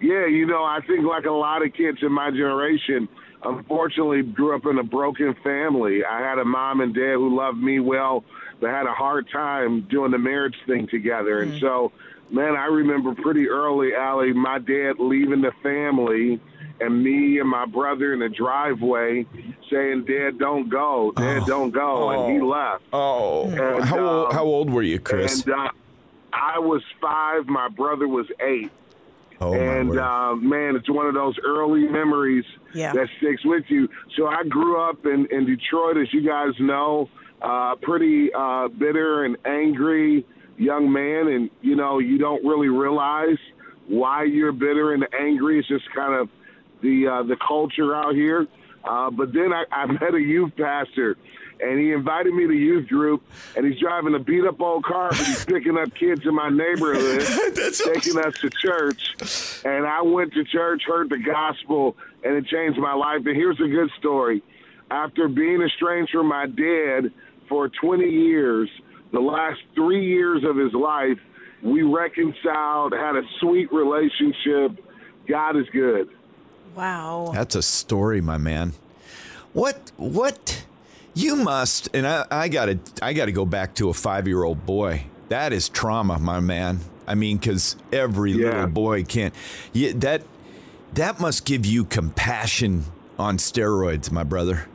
Yeah, 0.00 0.26
you 0.26 0.46
know, 0.46 0.64
I 0.64 0.80
think 0.86 1.04
like 1.04 1.24
a 1.26 1.30
lot 1.32 1.64
of 1.64 1.72
kids 1.74 1.98
in 2.02 2.12
my 2.12 2.30
generation, 2.30 3.08
unfortunately 3.44 4.22
grew 4.22 4.54
up 4.54 4.66
in 4.66 4.78
a 4.78 4.82
broken 4.82 5.34
family. 5.42 6.04
I 6.04 6.20
had 6.20 6.38
a 6.38 6.44
mom 6.44 6.80
and 6.80 6.94
dad 6.94 7.14
who 7.14 7.36
loved 7.36 7.58
me 7.58 7.80
well, 7.80 8.24
but 8.60 8.70
had 8.70 8.86
a 8.86 8.92
hard 8.92 9.28
time 9.30 9.82
doing 9.82 10.10
the 10.10 10.18
marriage 10.18 10.56
thing 10.66 10.86
together. 10.86 11.40
And 11.40 11.60
so, 11.60 11.92
man, 12.30 12.56
I 12.56 12.66
remember 12.66 13.14
pretty 13.14 13.48
early, 13.48 13.94
Allie, 13.94 14.32
my 14.32 14.58
dad 14.58 14.94
leaving 14.98 15.40
the 15.40 15.52
family 15.62 16.40
and 16.80 17.02
me 17.02 17.38
and 17.38 17.48
my 17.48 17.66
brother 17.66 18.12
in 18.14 18.20
the 18.20 18.28
driveway 18.28 19.26
saying, 19.70 20.04
Dad, 20.06 20.38
don't 20.38 20.68
go. 20.68 21.12
Dad, 21.12 21.44
don't 21.46 21.70
go. 21.70 22.08
And 22.10 22.32
he 22.34 22.40
left. 22.40 22.84
Oh, 22.92 23.44
And, 23.50 23.84
how 23.84 23.98
old, 23.98 24.26
um, 24.26 24.32
how 24.32 24.44
old 24.44 24.70
were 24.70 24.82
you, 24.82 24.98
Chris? 24.98 25.44
And 25.44 25.54
uh, 25.54 25.68
I 26.32 26.58
was 26.58 26.82
five, 27.00 27.46
my 27.46 27.68
brother 27.68 28.08
was 28.08 28.26
eight. 28.40 28.70
Oh, 29.40 29.52
and 29.54 29.98
uh, 29.98 30.34
man, 30.36 30.76
it's 30.76 30.90
one 30.90 31.06
of 31.06 31.14
those 31.14 31.36
early 31.44 31.86
memories 31.88 32.44
Yeah. 32.74 32.92
that 32.92 33.08
sticks 33.18 33.44
with 33.44 33.64
you. 33.68 33.88
So 34.16 34.26
I 34.26 34.42
grew 34.48 34.80
up 34.80 35.04
in, 35.04 35.26
in 35.30 35.46
Detroit, 35.46 35.96
as 35.96 36.12
you 36.12 36.26
guys 36.26 36.54
know, 36.58 37.08
uh, 37.42 37.74
pretty 37.80 38.30
uh, 38.32 38.68
bitter 38.68 39.24
and 39.24 39.36
angry 39.46 40.24
young 40.58 40.92
man, 40.92 41.28
and 41.28 41.50
you 41.62 41.74
know 41.74 41.98
you 41.98 42.18
don't 42.18 42.44
really 42.44 42.68
realize 42.68 43.38
why 43.88 44.24
you're 44.24 44.52
bitter 44.52 44.92
and 44.92 45.06
angry. 45.18 45.58
It's 45.58 45.68
just 45.68 45.84
kind 45.94 46.14
of 46.14 46.28
the 46.82 47.06
uh, 47.08 47.22
the 47.22 47.36
culture 47.36 47.94
out 47.94 48.14
here. 48.14 48.46
Uh, 48.84 49.10
but 49.10 49.32
then 49.32 49.52
I, 49.52 49.64
I 49.72 49.86
met 50.00 50.14
a 50.14 50.20
youth 50.20 50.52
pastor, 50.56 51.16
and 51.62 51.78
he 51.78 51.92
invited 51.92 52.32
me 52.34 52.46
to 52.46 52.52
youth 52.52 52.88
group, 52.88 53.22
and 53.56 53.66
he's 53.66 53.78
driving 53.78 54.14
a 54.14 54.18
beat 54.18 54.44
up 54.44 54.60
old 54.60 54.84
car, 54.84 55.10
but 55.10 55.18
he's 55.18 55.44
picking 55.44 55.76
up 55.76 55.94
kids 55.94 56.22
in 56.24 56.34
my 56.34 56.48
neighborhood, 56.48 57.22
taking 57.74 58.18
us 58.18 58.34
to 58.40 58.50
church. 58.50 59.62
And 59.64 59.86
I 59.86 60.02
went 60.02 60.32
to 60.34 60.44
church, 60.44 60.82
heard 60.86 61.10
the 61.10 61.18
gospel, 61.18 61.96
and 62.24 62.34
it 62.34 62.46
changed 62.46 62.78
my 62.78 62.94
life. 62.94 63.22
And 63.26 63.36
here's 63.36 63.60
a 63.60 63.68
good 63.68 63.90
story. 63.98 64.42
After 64.90 65.28
being 65.28 65.62
estranged 65.62 66.12
from 66.12 66.26
my 66.26 66.46
dad 66.46 67.12
for 67.48 67.68
20 67.68 68.04
years, 68.04 68.68
the 69.12 69.20
last 69.20 69.60
three 69.74 70.06
years 70.06 70.44
of 70.44 70.56
his 70.56 70.72
life, 70.72 71.18
we 71.62 71.82
reconciled, 71.82 72.92
had 72.92 73.16
a 73.16 73.22
sweet 73.38 73.72
relationship. 73.72 74.84
God 75.28 75.56
is 75.56 75.66
good. 75.72 76.08
Wow. 76.74 77.30
That's 77.34 77.54
a 77.54 77.62
story, 77.62 78.20
my 78.20 78.38
man. 78.38 78.72
What 79.52 79.90
what 79.96 80.64
you 81.20 81.36
must 81.36 81.88
and 81.94 82.06
I, 82.06 82.26
I 82.30 82.48
gotta 82.48 82.78
I 83.02 83.12
gotta 83.12 83.32
go 83.32 83.44
back 83.44 83.74
to 83.76 83.88
a 83.88 83.94
five 83.94 84.26
year 84.26 84.42
old 84.44 84.64
boy. 84.66 85.04
That 85.28 85.52
is 85.52 85.68
trauma, 85.68 86.18
my 86.18 86.40
man. 86.40 86.80
I 87.06 87.14
mean, 87.14 87.38
because 87.38 87.76
every 87.92 88.32
Yeah. 88.32 88.46
little 88.46 88.66
boy 88.68 89.04
can't. 89.04 89.34
Yeah, 89.72 89.92
that 89.96 90.22
that 90.94 91.20
must 91.20 91.44
give 91.44 91.64
you 91.66 91.84
compassion 91.84 92.84
on 93.18 93.36
steroids, 93.36 94.10
my 94.10 94.24
brother. 94.24 94.66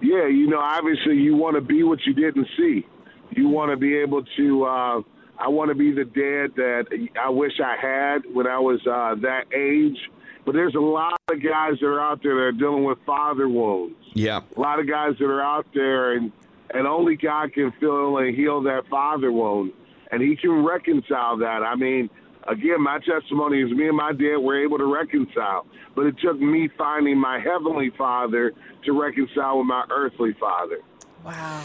Yeah, 0.00 0.26
you 0.28 0.46
know, 0.46 0.60
obviously 0.60 1.16
you 1.16 1.34
want 1.36 1.56
to 1.56 1.60
be 1.60 1.82
what 1.82 1.98
you 2.06 2.14
didn't 2.14 2.46
see. 2.56 2.86
You 3.30 3.48
want 3.48 3.70
to 3.72 3.76
be 3.76 3.96
able 3.96 4.22
to. 4.36 4.64
Uh, 4.64 5.00
I 5.40 5.48
want 5.48 5.68
to 5.70 5.74
be 5.74 5.92
the 5.92 6.04
dad 6.04 6.54
that 6.56 6.86
I 7.20 7.28
wish 7.30 7.52
I 7.64 7.76
had 7.80 8.18
when 8.32 8.46
I 8.46 8.58
was 8.58 8.80
uh, 8.86 9.14
that 9.22 9.44
age. 9.54 9.98
But 10.44 10.52
there's 10.52 10.74
a 10.74 10.80
lot 10.80 11.20
of 11.30 11.42
guys 11.42 11.74
that 11.80 11.86
are 11.86 12.00
out 12.00 12.22
there 12.22 12.34
that 12.34 12.40
are 12.40 12.52
dealing 12.52 12.84
with 12.84 12.98
father 13.04 13.48
wounds. 13.48 13.96
Yeah. 14.14 14.40
A 14.56 14.60
lot 14.60 14.80
of 14.80 14.88
guys 14.88 15.14
that 15.18 15.26
are 15.26 15.42
out 15.42 15.66
there, 15.74 16.12
and 16.14 16.32
and 16.70 16.86
only 16.86 17.16
God 17.16 17.52
can 17.52 17.72
fill 17.80 18.18
and 18.18 18.34
heal 18.34 18.62
that 18.62 18.86
father 18.88 19.32
wound, 19.32 19.72
and 20.10 20.22
He 20.22 20.36
can 20.36 20.64
reconcile 20.64 21.36
that. 21.38 21.62
I 21.62 21.74
mean, 21.74 22.10
again, 22.46 22.82
my 22.82 22.98
testimony 22.98 23.62
is 23.62 23.70
me 23.70 23.88
and 23.88 23.96
my 23.96 24.12
dad 24.12 24.36
were 24.38 24.62
able 24.62 24.78
to 24.78 24.92
reconcile, 24.92 25.66
but 25.94 26.06
it 26.06 26.16
took 26.18 26.38
me 26.40 26.68
finding 26.76 27.18
my 27.18 27.38
heavenly 27.38 27.90
Father 27.96 28.52
to 28.84 28.92
reconcile 29.00 29.58
with 29.58 29.66
my 29.66 29.84
earthly 29.90 30.34
father. 30.38 30.78
Wow. 31.24 31.64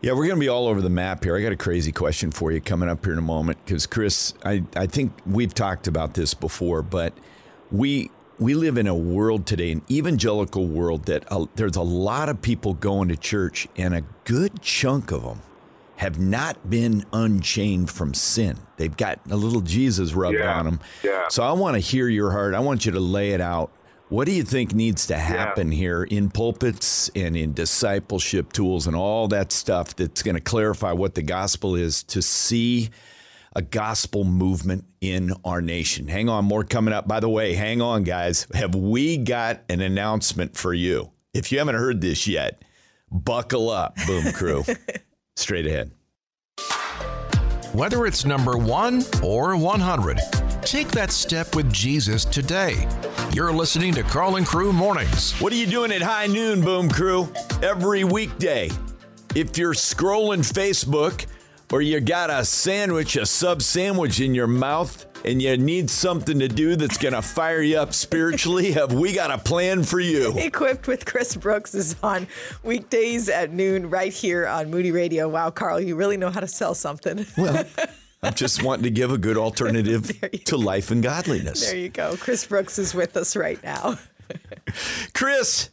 Yeah, 0.00 0.12
we're 0.12 0.26
going 0.26 0.36
to 0.36 0.40
be 0.40 0.48
all 0.48 0.68
over 0.68 0.80
the 0.80 0.90
map 0.90 1.24
here. 1.24 1.36
I 1.36 1.42
got 1.42 1.50
a 1.50 1.56
crazy 1.56 1.90
question 1.90 2.30
for 2.30 2.52
you 2.52 2.60
coming 2.60 2.88
up 2.88 3.04
here 3.04 3.12
in 3.12 3.18
a 3.18 3.22
moment 3.22 3.58
because 3.64 3.86
Chris, 3.86 4.32
I, 4.44 4.62
I 4.76 4.86
think 4.86 5.12
we've 5.26 5.52
talked 5.52 5.88
about 5.88 6.14
this 6.14 6.34
before, 6.34 6.82
but 6.82 7.14
we 7.70 8.10
we 8.38 8.54
live 8.54 8.78
in 8.78 8.86
a 8.86 8.94
world 8.94 9.46
today, 9.46 9.72
an 9.72 9.82
evangelical 9.90 10.66
world 10.68 11.06
that 11.06 11.24
uh, 11.32 11.46
there's 11.56 11.74
a 11.76 11.82
lot 11.82 12.28
of 12.28 12.40
people 12.40 12.74
going 12.74 13.08
to 13.08 13.16
church, 13.16 13.66
and 13.76 13.94
a 13.94 14.02
good 14.24 14.62
chunk 14.62 15.10
of 15.10 15.22
them 15.24 15.42
have 15.96 16.20
not 16.20 16.70
been 16.70 17.04
unchained 17.12 17.90
from 17.90 18.14
sin. 18.14 18.56
They've 18.76 18.96
got 18.96 19.18
a 19.28 19.34
little 19.34 19.60
Jesus 19.60 20.14
rubbed 20.14 20.38
Yeah, 20.38 20.56
on 20.56 20.64
them. 20.64 20.80
yeah. 21.02 21.26
So 21.28 21.42
I 21.42 21.50
want 21.52 21.74
to 21.74 21.80
hear 21.80 22.08
your 22.08 22.30
heart. 22.30 22.54
I 22.54 22.60
want 22.60 22.86
you 22.86 22.92
to 22.92 23.00
lay 23.00 23.32
it 23.32 23.40
out. 23.40 23.72
What 24.08 24.26
do 24.26 24.32
you 24.32 24.44
think 24.44 24.72
needs 24.72 25.08
to 25.08 25.18
happen 25.18 25.72
here 25.72 26.04
in 26.04 26.30
pulpits 26.30 27.10
and 27.16 27.36
in 27.36 27.52
discipleship 27.52 28.52
tools 28.52 28.86
and 28.86 28.94
all 28.94 29.26
that 29.28 29.50
stuff 29.50 29.96
that's 29.96 30.22
going 30.22 30.36
to 30.36 30.40
clarify 30.40 30.92
what 30.92 31.14
the 31.16 31.22
gospel 31.22 31.74
is 31.74 32.04
to 32.04 32.22
see 32.22 32.90
a 33.54 33.62
gospel 33.62 34.24
movement 34.24 34.84
in 35.00 35.32
our 35.44 35.60
nation? 35.60 36.08
Hang 36.08 36.28
on, 36.28 36.44
more 36.44 36.64
coming 36.64 36.94
up. 36.94 37.08
By 37.08 37.20
the 37.20 37.28
way, 37.28 37.54
hang 37.54 37.80
on, 37.82 38.04
guys. 38.04 38.46
Have 38.54 38.74
we 38.74 39.16
got 39.16 39.62
an 39.68 39.80
announcement 39.80 40.56
for 40.56 40.74
you? 40.74 41.10
If 41.34 41.52
you 41.52 41.58
haven't 41.58 41.76
heard 41.76 42.00
this 42.00 42.26
yet, 42.26 42.62
buckle 43.10 43.70
up, 43.70 43.96
Boom 44.06 44.32
Crew. 44.32 44.64
Straight 45.36 45.66
ahead. 45.66 45.90
Whether 47.72 48.06
it's 48.06 48.24
number 48.24 48.56
one 48.56 49.04
or 49.22 49.56
100, 49.56 50.18
Take 50.68 50.88
that 50.88 51.10
step 51.10 51.56
with 51.56 51.72
Jesus 51.72 52.26
today. 52.26 52.86
You're 53.32 53.54
listening 53.54 53.94
to 53.94 54.02
Carl 54.02 54.36
and 54.36 54.46
Crew 54.46 54.70
Mornings. 54.70 55.32
What 55.40 55.50
are 55.50 55.56
you 55.56 55.66
doing 55.66 55.90
at 55.92 56.02
high 56.02 56.26
noon, 56.26 56.60
Boom 56.60 56.90
Crew? 56.90 57.32
Every 57.62 58.04
weekday. 58.04 58.68
If 59.34 59.56
you're 59.56 59.72
scrolling 59.72 60.40
Facebook 60.40 61.24
or 61.72 61.82
you 61.82 62.00
got 62.00 62.30
a 62.30 62.44
sandwich, 62.44 63.16
a 63.16 63.26
sub 63.26 63.62
sandwich 63.62 64.20
in 64.20 64.34
your 64.34 64.46
mouth, 64.46 65.06
and 65.24 65.42
you 65.42 65.56
need 65.56 65.90
something 65.90 66.38
to 66.38 66.48
do 66.48 66.76
that's 66.76 66.96
going 66.96 67.14
to 67.14 67.22
fire 67.22 67.60
you 67.60 67.78
up 67.78 67.92
spiritually, 67.92 68.72
have 68.72 68.92
we 68.92 69.12
got 69.12 69.30
a 69.30 69.38
plan 69.38 69.82
for 69.82 70.00
you? 70.00 70.36
Equipped 70.38 70.86
with 70.86 71.04
Chris 71.04 71.36
Brooks 71.36 71.74
is 71.74 71.96
on 72.02 72.26
weekdays 72.62 73.28
at 73.28 73.52
noon 73.52 73.90
right 73.90 74.12
here 74.12 74.46
on 74.46 74.70
Moody 74.70 74.92
Radio. 74.92 75.28
Wow, 75.28 75.50
Carl, 75.50 75.80
you 75.80 75.96
really 75.96 76.16
know 76.16 76.30
how 76.30 76.40
to 76.40 76.48
sell 76.48 76.74
something. 76.74 77.26
Well, 77.36 77.64
I'm 78.22 78.34
just 78.34 78.62
wanting 78.64 78.84
to 78.84 78.90
give 78.90 79.12
a 79.12 79.18
good 79.18 79.36
alternative 79.36 80.10
to 80.44 80.56
life 80.56 80.90
and 80.90 81.02
godliness. 81.02 81.66
There 81.66 81.76
you 81.78 81.88
go. 81.88 82.16
Chris 82.16 82.46
Brooks 82.46 82.78
is 82.78 82.94
with 82.94 83.16
us 83.16 83.36
right 83.36 83.62
now. 83.62 83.98
Chris, 85.14 85.70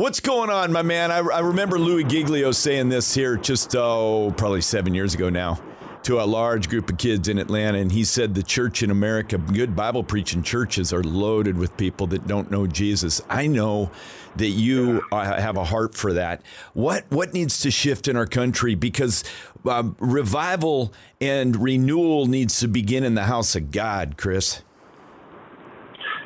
what's 0.00 0.18
going 0.18 0.48
on, 0.48 0.72
my 0.72 0.80
man? 0.80 1.12
I, 1.12 1.18
I 1.18 1.40
remember 1.40 1.78
Louis 1.78 2.04
Giglio 2.04 2.52
saying 2.52 2.88
this 2.88 3.14
here 3.14 3.36
just, 3.36 3.76
oh, 3.76 4.32
probably 4.34 4.62
seven 4.62 4.94
years 4.94 5.14
ago 5.14 5.28
now 5.28 5.60
to 6.04 6.18
a 6.18 6.24
large 6.24 6.70
group 6.70 6.88
of 6.88 6.96
kids 6.96 7.28
in 7.28 7.36
Atlanta, 7.36 7.76
and 7.76 7.92
he 7.92 8.04
said 8.04 8.34
the 8.34 8.42
church 8.42 8.82
in 8.82 8.90
America, 8.90 9.36
good 9.36 9.76
Bible 9.76 10.02
preaching 10.02 10.42
churches, 10.42 10.94
are 10.94 11.02
loaded 11.02 11.58
with 11.58 11.76
people 11.76 12.06
that 12.06 12.26
don't 12.26 12.50
know 12.50 12.66
Jesus. 12.66 13.20
I 13.28 13.46
know 13.46 13.90
that 14.36 14.48
you 14.48 15.02
uh, 15.12 15.38
have 15.38 15.58
a 15.58 15.64
heart 15.64 15.94
for 15.94 16.14
that. 16.14 16.40
What 16.72 17.04
what 17.10 17.34
needs 17.34 17.60
to 17.60 17.70
shift 17.70 18.08
in 18.08 18.16
our 18.16 18.26
country 18.26 18.74
because 18.74 19.22
um, 19.68 19.94
revival 20.00 20.94
and 21.20 21.54
renewal 21.54 22.24
needs 22.24 22.60
to 22.60 22.68
begin 22.68 23.04
in 23.04 23.14
the 23.14 23.24
house 23.24 23.54
of 23.54 23.70
God, 23.70 24.14
Chris. 24.16 24.62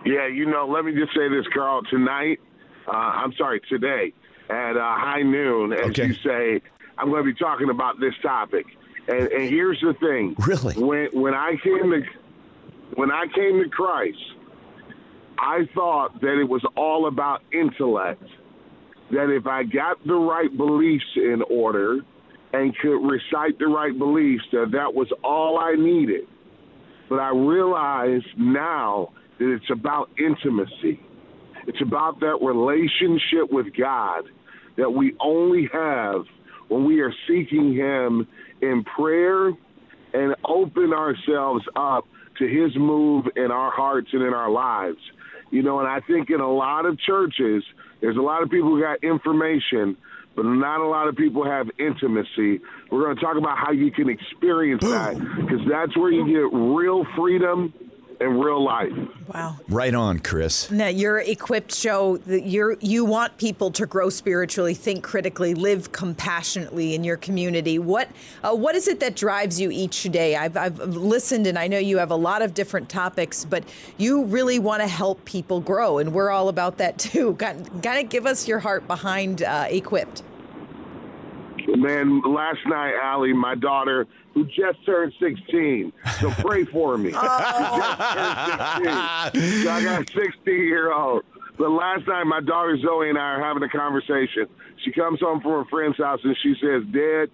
Yeah, 0.06 0.28
you 0.28 0.46
know, 0.46 0.68
let 0.68 0.84
me 0.84 0.92
just 0.92 1.12
say 1.16 1.28
this, 1.28 1.46
Carl. 1.52 1.82
Tonight, 1.90 2.38
uh, 2.86 2.90
I'm 2.92 3.32
sorry, 3.34 3.60
today 3.68 4.12
at 4.50 4.76
uh, 4.76 4.80
high 4.80 5.22
noon, 5.22 5.72
as 5.72 5.90
Okay. 5.90 6.06
you 6.06 6.14
say, 6.24 6.60
I'm 6.98 7.08
going 7.10 7.24
to 7.24 7.32
be 7.32 7.38
talking 7.38 7.70
about 7.70 7.98
this 8.00 8.14
topic. 8.22 8.66
And, 9.08 9.28
and 9.28 9.48
here's 9.50 9.80
the 9.80 9.94
thing: 9.94 10.34
Really? 10.46 10.74
when 10.82 11.08
when 11.12 11.34
I 11.34 11.56
came 11.62 11.90
to 11.90 12.02
when 12.94 13.10
I 13.10 13.26
came 13.34 13.62
to 13.62 13.68
Christ, 13.68 14.18
I 15.38 15.68
thought 15.74 16.20
that 16.20 16.38
it 16.40 16.48
was 16.48 16.64
all 16.76 17.06
about 17.06 17.42
intellect. 17.52 18.22
That 19.10 19.30
if 19.30 19.46
I 19.46 19.64
got 19.64 20.04
the 20.06 20.14
right 20.14 20.54
beliefs 20.56 21.04
in 21.16 21.42
order 21.50 21.98
and 22.54 22.74
could 22.78 22.98
recite 23.06 23.58
the 23.58 23.66
right 23.66 23.96
beliefs, 23.98 24.44
that 24.52 24.70
that 24.72 24.94
was 24.94 25.08
all 25.22 25.58
I 25.58 25.74
needed. 25.74 26.26
But 27.10 27.16
I 27.20 27.30
realize 27.30 28.22
now 28.38 29.12
that 29.38 29.52
it's 29.52 29.70
about 29.70 30.08
intimacy. 30.18 31.00
It's 31.66 31.80
about 31.80 32.20
that 32.20 32.38
relationship 32.42 33.50
with 33.50 33.74
God 33.76 34.24
that 34.76 34.90
we 34.90 35.14
only 35.20 35.68
have 35.72 36.24
when 36.68 36.84
we 36.84 37.00
are 37.00 37.12
seeking 37.28 37.74
Him 37.74 38.26
in 38.60 38.84
prayer 38.84 39.48
and 40.12 40.34
open 40.44 40.92
ourselves 40.92 41.64
up 41.76 42.06
to 42.38 42.46
His 42.46 42.76
move 42.76 43.26
in 43.36 43.50
our 43.50 43.70
hearts 43.70 44.08
and 44.12 44.22
in 44.22 44.34
our 44.34 44.50
lives. 44.50 44.98
You 45.50 45.62
know, 45.62 45.78
and 45.78 45.88
I 45.88 46.00
think 46.00 46.30
in 46.30 46.40
a 46.40 46.52
lot 46.52 46.86
of 46.86 46.98
churches, 46.98 47.62
there's 48.00 48.16
a 48.16 48.22
lot 48.22 48.42
of 48.42 48.50
people 48.50 48.70
who 48.70 48.80
got 48.80 49.02
information, 49.04 49.96
but 50.34 50.44
not 50.44 50.80
a 50.80 50.86
lot 50.86 51.06
of 51.06 51.16
people 51.16 51.44
have 51.44 51.68
intimacy. 51.78 52.60
We're 52.90 53.04
going 53.04 53.16
to 53.16 53.22
talk 53.22 53.36
about 53.36 53.56
how 53.56 53.70
you 53.70 53.90
can 53.90 54.08
experience 54.08 54.82
that 54.82 55.16
because 55.16 55.60
that's 55.70 55.96
where 55.96 56.10
you 56.10 56.26
get 56.26 56.56
real 56.56 57.06
freedom 57.16 57.72
and 58.20 58.44
real 58.44 58.62
life. 58.62 58.92
Wow. 59.32 59.56
Right 59.68 59.94
on, 59.94 60.18
Chris. 60.20 60.70
Now, 60.70 60.88
your 60.88 61.18
equipped 61.18 61.74
show 61.74 62.16
that 62.18 62.46
you're 62.46 62.76
you 62.80 63.04
want 63.04 63.36
people 63.38 63.70
to 63.72 63.86
grow 63.86 64.10
spiritually, 64.10 64.74
think 64.74 65.02
critically, 65.02 65.54
live 65.54 65.92
compassionately 65.92 66.94
in 66.94 67.04
your 67.04 67.16
community. 67.16 67.78
What 67.78 68.08
uh, 68.42 68.54
what 68.54 68.74
is 68.74 68.88
it 68.88 69.00
that 69.00 69.16
drives 69.16 69.60
you 69.60 69.70
each 69.70 70.02
day? 70.04 70.36
I've, 70.36 70.56
I've 70.56 70.78
listened, 70.78 71.46
and 71.46 71.58
I 71.58 71.68
know 71.68 71.78
you 71.78 71.98
have 71.98 72.10
a 72.10 72.16
lot 72.16 72.42
of 72.42 72.54
different 72.54 72.88
topics, 72.88 73.44
but 73.44 73.64
you 73.98 74.24
really 74.24 74.58
want 74.58 74.82
to 74.82 74.88
help 74.88 75.24
people 75.24 75.60
grow, 75.60 75.98
and 75.98 76.12
we're 76.12 76.30
all 76.30 76.48
about 76.48 76.78
that 76.78 76.98
too. 76.98 77.34
Kind 77.38 77.68
of 77.86 78.08
give 78.08 78.26
us 78.26 78.46
your 78.48 78.58
heart 78.58 78.86
behind 78.86 79.42
uh, 79.42 79.66
equipped. 79.68 80.22
Man, 81.66 82.20
last 82.22 82.60
night, 82.66 82.94
Allie, 83.02 83.32
my 83.32 83.54
daughter, 83.54 84.06
who 84.32 84.44
just 84.44 84.84
turned 84.84 85.12
16, 85.18 85.92
so 86.20 86.30
pray 86.32 86.64
for 86.64 86.98
me. 86.98 87.10
She 87.12 87.18
just 87.18 87.32
16. 89.32 89.62
So 89.62 89.70
I 89.70 89.82
got 89.82 90.02
a 90.02 90.12
16 90.12 90.30
year 90.46 90.92
old. 90.92 91.24
But 91.56 91.70
last 91.70 92.06
night, 92.06 92.24
my 92.24 92.40
daughter 92.40 92.76
Zoe 92.80 93.08
and 93.08 93.18
I 93.18 93.36
are 93.36 93.40
having 93.40 93.62
a 93.62 93.68
conversation. 93.68 94.46
She 94.84 94.92
comes 94.92 95.20
home 95.20 95.40
from 95.40 95.52
a 95.52 95.64
friend's 95.66 95.98
house 95.98 96.20
and 96.24 96.36
she 96.42 96.54
says, 96.60 96.82
Dad, 96.92 97.30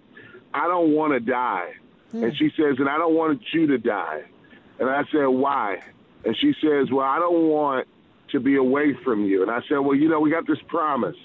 I 0.53 0.67
don't 0.67 0.93
want 0.93 1.13
to 1.13 1.19
die. 1.19 1.73
Hmm. 2.11 2.25
And 2.25 2.37
she 2.37 2.51
says, 2.55 2.75
and 2.77 2.87
I 2.87 2.97
don't 2.97 3.15
want 3.15 3.41
you 3.51 3.67
to 3.67 3.77
die. 3.77 4.21
And 4.79 4.89
I 4.89 5.03
said, 5.11 5.25
why? 5.25 5.79
And 6.23 6.37
she 6.37 6.53
says, 6.61 6.91
well, 6.91 7.05
I 7.05 7.19
don't 7.19 7.47
want 7.47 7.87
to 8.31 8.39
be 8.39 8.55
away 8.55 8.93
from 9.03 9.25
you. 9.25 9.41
And 9.41 9.51
I 9.51 9.61
said, 9.67 9.77
well, 9.77 9.95
you 9.95 10.07
know, 10.07 10.19
we 10.19 10.29
got 10.29 10.47
this 10.47 10.59
promise 10.67 11.17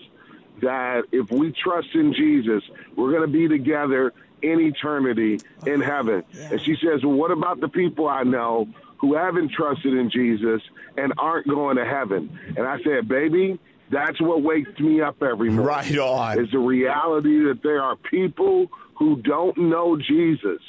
that 0.62 1.04
if 1.12 1.30
we 1.30 1.52
trust 1.52 1.88
in 1.94 2.12
Jesus, 2.14 2.62
we're 2.96 3.10
going 3.10 3.22
to 3.22 3.32
be 3.32 3.48
together 3.48 4.12
in 4.42 4.60
eternity 4.60 5.40
in 5.66 5.82
oh, 5.82 5.84
heaven. 5.84 6.24
And 6.50 6.60
she 6.60 6.76
says, 6.76 7.04
Well, 7.04 7.14
what 7.14 7.30
about 7.30 7.60
the 7.60 7.68
people 7.68 8.08
I 8.08 8.22
know 8.22 8.68
who 8.98 9.14
haven't 9.14 9.52
trusted 9.52 9.94
in 9.94 10.10
Jesus 10.10 10.62
and 10.96 11.12
aren't 11.18 11.48
going 11.48 11.76
to 11.76 11.84
heaven? 11.84 12.38
And 12.56 12.66
I 12.66 12.78
said, 12.82 13.08
Baby, 13.08 13.58
that's 13.90 14.20
what 14.20 14.42
wakes 14.42 14.78
me 14.80 15.00
up 15.00 15.22
every 15.22 15.50
morning. 15.50 15.66
Right 15.66 15.98
on. 15.98 16.44
Is 16.44 16.50
the 16.50 16.58
reality 16.58 17.44
that 17.44 17.60
there 17.62 17.82
are 17.82 17.96
people 17.96 18.68
who 18.94 19.16
don't 19.22 19.56
know 19.56 19.96
Jesus, 19.96 20.60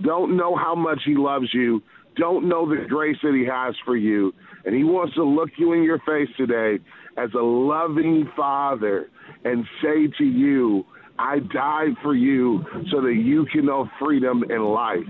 don't 0.00 0.36
know 0.36 0.56
how 0.56 0.74
much 0.74 1.02
he 1.04 1.16
loves 1.16 1.52
you, 1.52 1.82
don't 2.16 2.48
know 2.48 2.68
the 2.68 2.86
grace 2.88 3.18
that 3.22 3.34
he 3.34 3.44
has 3.44 3.74
for 3.84 3.96
you. 3.96 4.34
And 4.64 4.74
he 4.74 4.84
wants 4.84 5.14
to 5.14 5.22
look 5.22 5.50
you 5.58 5.74
in 5.74 5.82
your 5.82 5.98
face 6.00 6.28
today 6.36 6.82
as 7.16 7.30
a 7.34 7.42
loving 7.42 8.30
father 8.36 9.10
and 9.44 9.64
say 9.82 10.08
to 10.18 10.24
you, 10.24 10.84
I 11.18 11.38
died 11.38 11.96
for 12.02 12.14
you 12.14 12.64
so 12.90 13.00
that 13.00 13.14
you 13.14 13.46
can 13.46 13.66
know 13.66 13.88
freedom 13.98 14.42
and 14.50 14.64
life. 14.66 15.06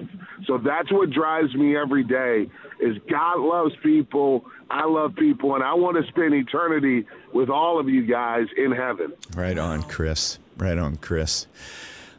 So 0.46 0.58
that's 0.58 0.90
what 0.92 1.10
drives 1.10 1.54
me 1.54 1.76
every 1.76 2.04
day 2.04 2.48
is 2.80 2.96
God 3.10 3.40
loves 3.40 3.74
people, 3.82 4.44
I 4.70 4.84
love 4.86 5.14
people, 5.16 5.54
and 5.54 5.64
I 5.64 5.74
want 5.74 5.96
to 5.96 6.08
spend 6.10 6.34
eternity 6.34 7.06
with 7.32 7.48
all 7.48 7.80
of 7.80 7.88
you 7.88 8.06
guys 8.06 8.46
in 8.56 8.72
heaven. 8.72 9.12
Right 9.34 9.58
on, 9.58 9.82
Chris. 9.82 10.38
Right 10.56 10.78
on, 10.78 10.96
Chris. 10.96 11.46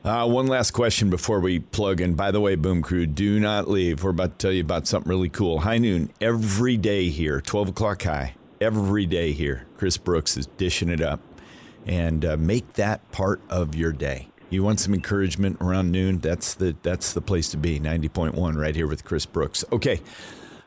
Uh, 0.04 0.26
one 0.28 0.48
last 0.48 0.72
question 0.72 1.10
before 1.10 1.40
we 1.40 1.60
plug 1.60 2.00
in. 2.00 2.14
By 2.14 2.32
the 2.32 2.40
way, 2.40 2.56
Boom 2.56 2.82
Crew, 2.82 3.06
do 3.06 3.40
not 3.40 3.70
leave. 3.70 4.04
We're 4.04 4.12
about 4.12 4.40
to 4.40 4.48
tell 4.48 4.52
you 4.54 4.62
about 4.62 4.88
something 4.88 5.10
really 5.10 5.30
cool. 5.30 5.60
High 5.60 5.80
noon 5.80 6.12
every 6.22 6.78
day 6.78 7.10
here, 7.10 7.42
12 7.42 7.70
o'clock 7.70 8.04
high, 8.04 8.36
every 8.62 9.06
day 9.06 9.32
here. 9.32 9.66
Chris 9.78 9.98
Brooks 9.98 10.38
is 10.38 10.48
dishing 10.58 10.90
it 10.90 11.02
up. 11.02 11.20
And 11.86 12.26
uh, 12.26 12.36
make 12.36 12.74
that 12.74 13.10
part 13.14 13.40
of 13.50 13.74
your 13.74 13.94
day. 13.94 14.28
You 14.50 14.62
want 14.62 14.82
some 14.82 14.94
encouragement 14.94 15.58
around 15.62 15.92
noon? 15.92 16.20
That's 16.20 16.54
the 16.54 16.76
that's 16.82 17.14
the 17.14 17.22
place 17.22 17.50
to 17.52 17.58
be. 17.58 17.80
Ninety 17.80 18.10
point 18.10 18.36
one, 18.36 18.58
right 18.58 18.76
here 18.76 18.88
with 18.88 19.06
Chris 19.06 19.26
Brooks. 19.26 19.64
Okay, 19.72 20.02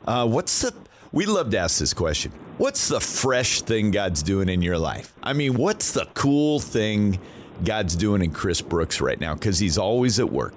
uh, 0.07 0.27
what's 0.27 0.63
the? 0.63 0.75
We 1.13 1.27
love 1.27 1.51
to 1.51 1.59
ask 1.59 1.79
this 1.79 1.93
question. 1.93 2.33
What's 2.57 2.89
the 2.89 3.01
fresh 3.01 3.63
thing 3.63 3.91
God's 3.91 4.23
doing 4.23 4.49
in 4.49 4.63
your 4.63 4.79
life? 4.79 5.13
I 5.23 5.33
mean, 5.33 5.55
what's 5.55 5.93
the 5.93 6.07
cool 6.15 6.61
thing 6.61 7.19
God's 7.65 7.97
doing 7.97 8.23
in 8.23 8.33
Chris 8.33 8.63
Brooks 8.63 9.01
right 9.01 9.21
now? 9.21 9.35
Because 9.35 9.59
he's 9.59 9.77
always 9.77 10.21
at 10.21 10.31
work. 10.31 10.55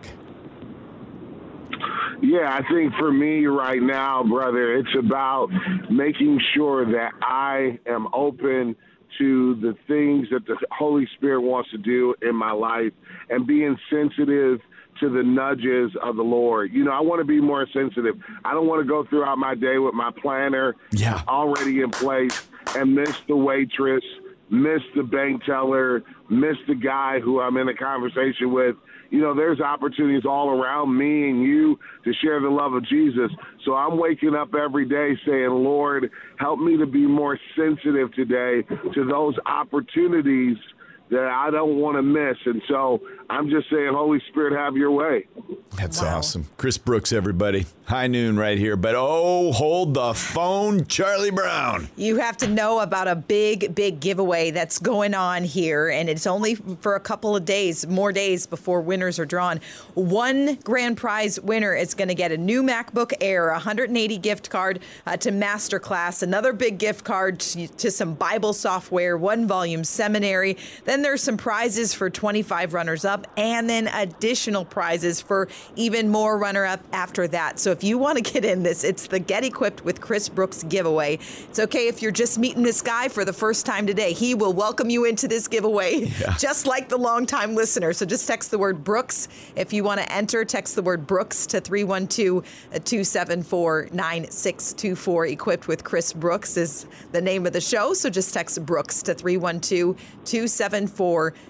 Yeah, 2.34 2.52
I 2.52 2.68
think 2.68 2.94
for 2.98 3.12
me 3.12 3.46
right 3.46 3.80
now, 3.80 4.24
brother, 4.24 4.74
it's 4.76 4.96
about 4.98 5.50
making 5.92 6.42
sure 6.56 6.84
that 6.84 7.12
I 7.22 7.78
am 7.86 8.08
open 8.12 8.76
to 9.20 9.54
the 9.62 9.76
things 9.88 10.30
that 10.32 10.48
the 10.48 10.58
Holy 10.72 11.08
Spirit 11.16 11.42
wants 11.42 11.70
to 11.70 11.78
do 11.78 12.16
in 12.24 12.36
my 12.36 12.52
life 12.52 12.92
and 13.30 13.46
being 13.46 13.78
sensitive 13.88 14.62
to 15.00 15.10
the 15.10 15.22
nudges 15.22 15.92
of 16.02 16.16
the 16.16 16.24
Lord. 16.24 16.74
You 16.74 16.84
know, 16.86 16.92
I 16.92 17.02
want 17.02 17.22
to 17.22 17.26
be 17.26 17.40
more 17.40 17.68
sensitive. 17.72 18.16
I 18.44 18.54
don't 18.56 18.66
want 18.66 18.82
to 18.82 18.88
go 18.88 19.06
throughout 19.08 19.38
my 19.38 19.54
day 19.54 19.78
with 19.78 19.94
my 19.94 20.10
planner 20.20 20.76
Yeah. 20.92 21.22
already 21.28 21.82
in 21.82 21.92
place 21.92 22.42
and 22.76 22.96
miss 22.96 23.16
the 23.28 23.36
waitress, 23.36 24.04
miss 24.50 24.82
the 24.96 25.04
bank 25.04 25.44
teller, 25.44 26.02
miss 26.32 26.58
the 26.68 26.74
guy 26.74 27.20
who 27.20 27.40
I'm 27.42 27.58
in 27.58 27.70
a 27.70 27.76
conversation 27.76 28.52
with. 28.52 28.76
You 29.14 29.22
know, 29.22 29.36
there's 29.36 29.59
opportunities 29.59 30.24
all 30.28 30.49
around 30.49 30.97
me 30.97 31.30
and 31.30 31.43
you 31.43 31.78
to 32.03 32.11
share 32.24 32.41
the 32.41 32.49
love 32.49 32.74
of 32.74 32.84
Jesus. 32.88 33.30
So 33.64 33.76
I'm 33.76 33.99
waking 33.99 34.34
up 34.34 34.55
every 34.55 34.89
day 34.89 35.11
saying, 35.24 35.51
Lord, 35.51 36.09
help 36.39 36.57
me 36.57 36.78
to 36.78 36.88
be 36.88 37.05
more 37.05 37.38
sensitive 37.55 38.11
today 38.16 38.64
to 38.95 39.05
those 39.05 39.36
opportunities 39.45 40.57
that 41.14 41.28
I 41.28 41.49
don't 41.51 41.78
want 41.78 41.95
to 41.97 42.01
miss. 42.03 42.38
And 42.45 42.61
so 42.68 43.01
I'm 43.30 43.49
just 43.49 43.70
saying, 43.70 43.93
Holy 43.93 44.20
Spirit, 44.30 44.53
have 44.53 44.76
your 44.76 44.91
way. 44.91 45.26
That's 45.78 46.01
Wow. 46.01 46.18
awesome. 46.18 46.45
Chris 46.57 46.78
Brooks, 46.78 47.11
everybody. 47.11 47.66
High 47.86 48.07
noon 48.07 48.38
right 48.38 48.57
here. 48.57 48.76
But 48.76 48.95
oh, 48.95 49.51
hold 49.51 49.93
the 49.95 50.14
phone, 50.14 50.86
Charlie 50.86 51.32
Brown. 51.32 51.89
You 51.95 52.18
have 52.18 52.38
to 52.38 52.47
know 52.47 52.80
about 52.80 53.07
a 53.07 53.16
big, 53.16 53.74
big 53.76 53.99
giveaway 53.99 54.51
that's 54.51 54.80
going 54.80 55.14
on 55.14 55.43
here, 55.43 55.89
and 55.89 56.09
it's 56.09 56.26
only 56.28 56.55
for 56.55 56.95
a 56.95 56.99
couple 56.99 57.36
of 57.36 57.43
days, 57.45 57.86
more 57.88 58.11
days 58.11 58.45
before 58.45 58.82
winners 58.82 59.20
are 59.20 59.26
drawn. 59.26 59.59
One 59.95 60.55
grand 60.64 60.97
prize 60.97 61.39
winner 61.39 61.74
is 61.74 61.93
going 61.93 62.07
to 62.07 62.16
get 62.16 62.32
a 62.32 62.38
new 62.38 62.64
MacBook 62.64 63.14
Air, 63.20 63.49
a 63.49 63.53
180 63.53 64.18
gift 64.20 64.49
card 64.49 64.80
uh, 65.05 65.18
to 65.18 65.32
Masterclass, 65.32 66.24
another 66.24 66.53
big 66.53 66.78
gift 66.78 67.03
card 67.03 67.39
to, 67.41 67.68
to 67.68 67.91
some 67.91 68.14
Bible 68.14 68.53
software, 68.53 69.18
one 69.18 69.47
volume 69.47 69.84
seminary. 69.84 70.57
Then 70.86 71.01
there's 71.04 71.22
some 71.22 71.38
prizes 71.38 71.93
for 71.93 72.10
25 72.10 72.74
runners 72.74 73.06
up, 73.06 73.28
and 73.38 73.70
then 73.70 73.88
additional 73.88 74.66
prizes 74.66 75.22
for 75.22 75.47
even 75.76 76.10
more 76.10 76.38
runner 76.38 76.66
up 76.66 76.80
after 76.91 77.28
that. 77.28 77.60
So 77.60 77.72
if 77.72 77.84
you 77.84 77.97
want 77.97 78.18
to 78.18 78.34
get 78.34 78.45
in 78.45 78.64
this, 78.64 78.84
it's 78.84 79.08
the 79.08 79.20
Get 79.20 79.43
Equipped 79.43 79.84
with 79.84 80.01
Chris 80.01 80.30
Brooks 80.30 80.64
giveaway. 80.64 81.16
It's 81.16 81.60
okay 81.60 81.88
if 81.88 82.01
you're 82.01 82.12
just 82.12 82.38
meeting 82.38 82.64
this 82.64 82.82
guy 82.82 83.08
for 83.08 83.26
the 83.26 83.34
first 83.34 83.66
time 83.66 83.88
today. 83.88 84.14
He 84.14 84.36
will 84.36 84.54
welcome 84.54 84.89
you 84.89 85.06
into 85.06 85.28
this 85.28 85.47
giveaway, 85.47 86.06
just 86.38 86.66
like 86.68 86.89
the 86.89 86.97
longtime 86.97 87.56
listener. 87.56 87.93
So 87.93 88.06
just 88.06 88.28
text 88.28 88.51
the 88.51 88.58
word 88.58 88.84
Brooks. 88.84 89.28
If 89.56 89.74
you 89.74 89.84
want 89.84 89.99
to 90.01 90.12
enter, 90.12 90.45
text 90.45 90.76
the 90.76 90.82
word 90.82 91.08
Brooks 91.08 91.45
to 91.47 91.62
312 91.62 92.43
274 92.72 93.89
9624. 93.91 95.26
Equipped 95.28 95.68
with 95.68 95.84
Chris 95.84 96.14
Brooks 96.14 96.58
is 96.58 96.86
the 97.12 97.22
name 97.22 97.45
of 97.45 97.54
the 97.54 97.62
show. 97.62 97.93
So 97.93 98.10
just 98.10 98.34
text 98.34 98.66
Brooks 98.66 99.01
to 99.04 99.14
312 99.14 99.97
274 100.26 100.83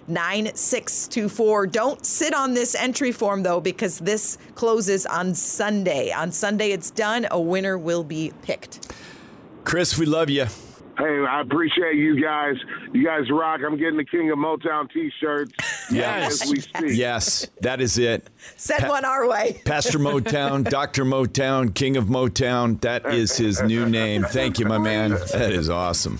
9624. 0.08 1.68
Don't 1.68 2.06
sit 2.06 2.34
on 2.34 2.54
this 2.54 2.76
entry 2.76 3.12
form, 3.12 3.44
though, 3.44 3.60
because 3.60 4.00
this 4.00 4.38
closes 4.56 5.06
on 5.06 5.34
Sunday. 5.36 6.12
On 6.12 6.32
Sunday, 6.32 6.72
it's 6.72 6.92
done. 6.92 7.28
A 7.32 7.40
winner 7.40 7.78
will 7.78 8.04
be 8.04 8.32
picked. 8.42 8.94
Chris, 9.64 9.98
we 9.98 10.06
love 10.06 10.30
you. 10.30 10.46
Hey, 10.96 11.26
I 11.28 11.42
appreciate 11.42 11.96
you 11.96 12.22
guys. 12.22 12.56
You 12.94 13.04
guys 13.04 13.32
rock. 13.32 13.62
I'm 13.66 13.78
getting 13.78 13.98
the 13.98 14.06
King 14.06 14.30
of 14.30 14.38
Motown 14.38 14.92
T-shirts 14.92 15.52
Yes. 15.92 16.44
as 16.44 16.52
we 16.52 16.60
speak. 16.60 16.92
Yes, 16.96 17.48
that 17.62 17.82
is 17.82 17.98
it. 17.98 18.30
Send 18.58 18.88
one 18.88 19.04
our 19.04 19.28
way. 19.28 19.60
Pastor 19.66 19.98
Motown, 19.98 20.70
Dr. 20.70 21.04
Motown, 21.04 21.74
King 21.74 21.98
of 21.98 22.06
Motown. 22.06 22.80
That 22.82 23.08
is 23.12 23.36
his 23.36 23.60
new 23.64 23.88
name. 23.90 24.22
Thank 24.24 24.60
you, 24.60 24.68
my 24.68 24.78
man. 24.78 25.12
That 25.32 25.52
is 25.52 25.68
awesome. 25.68 26.20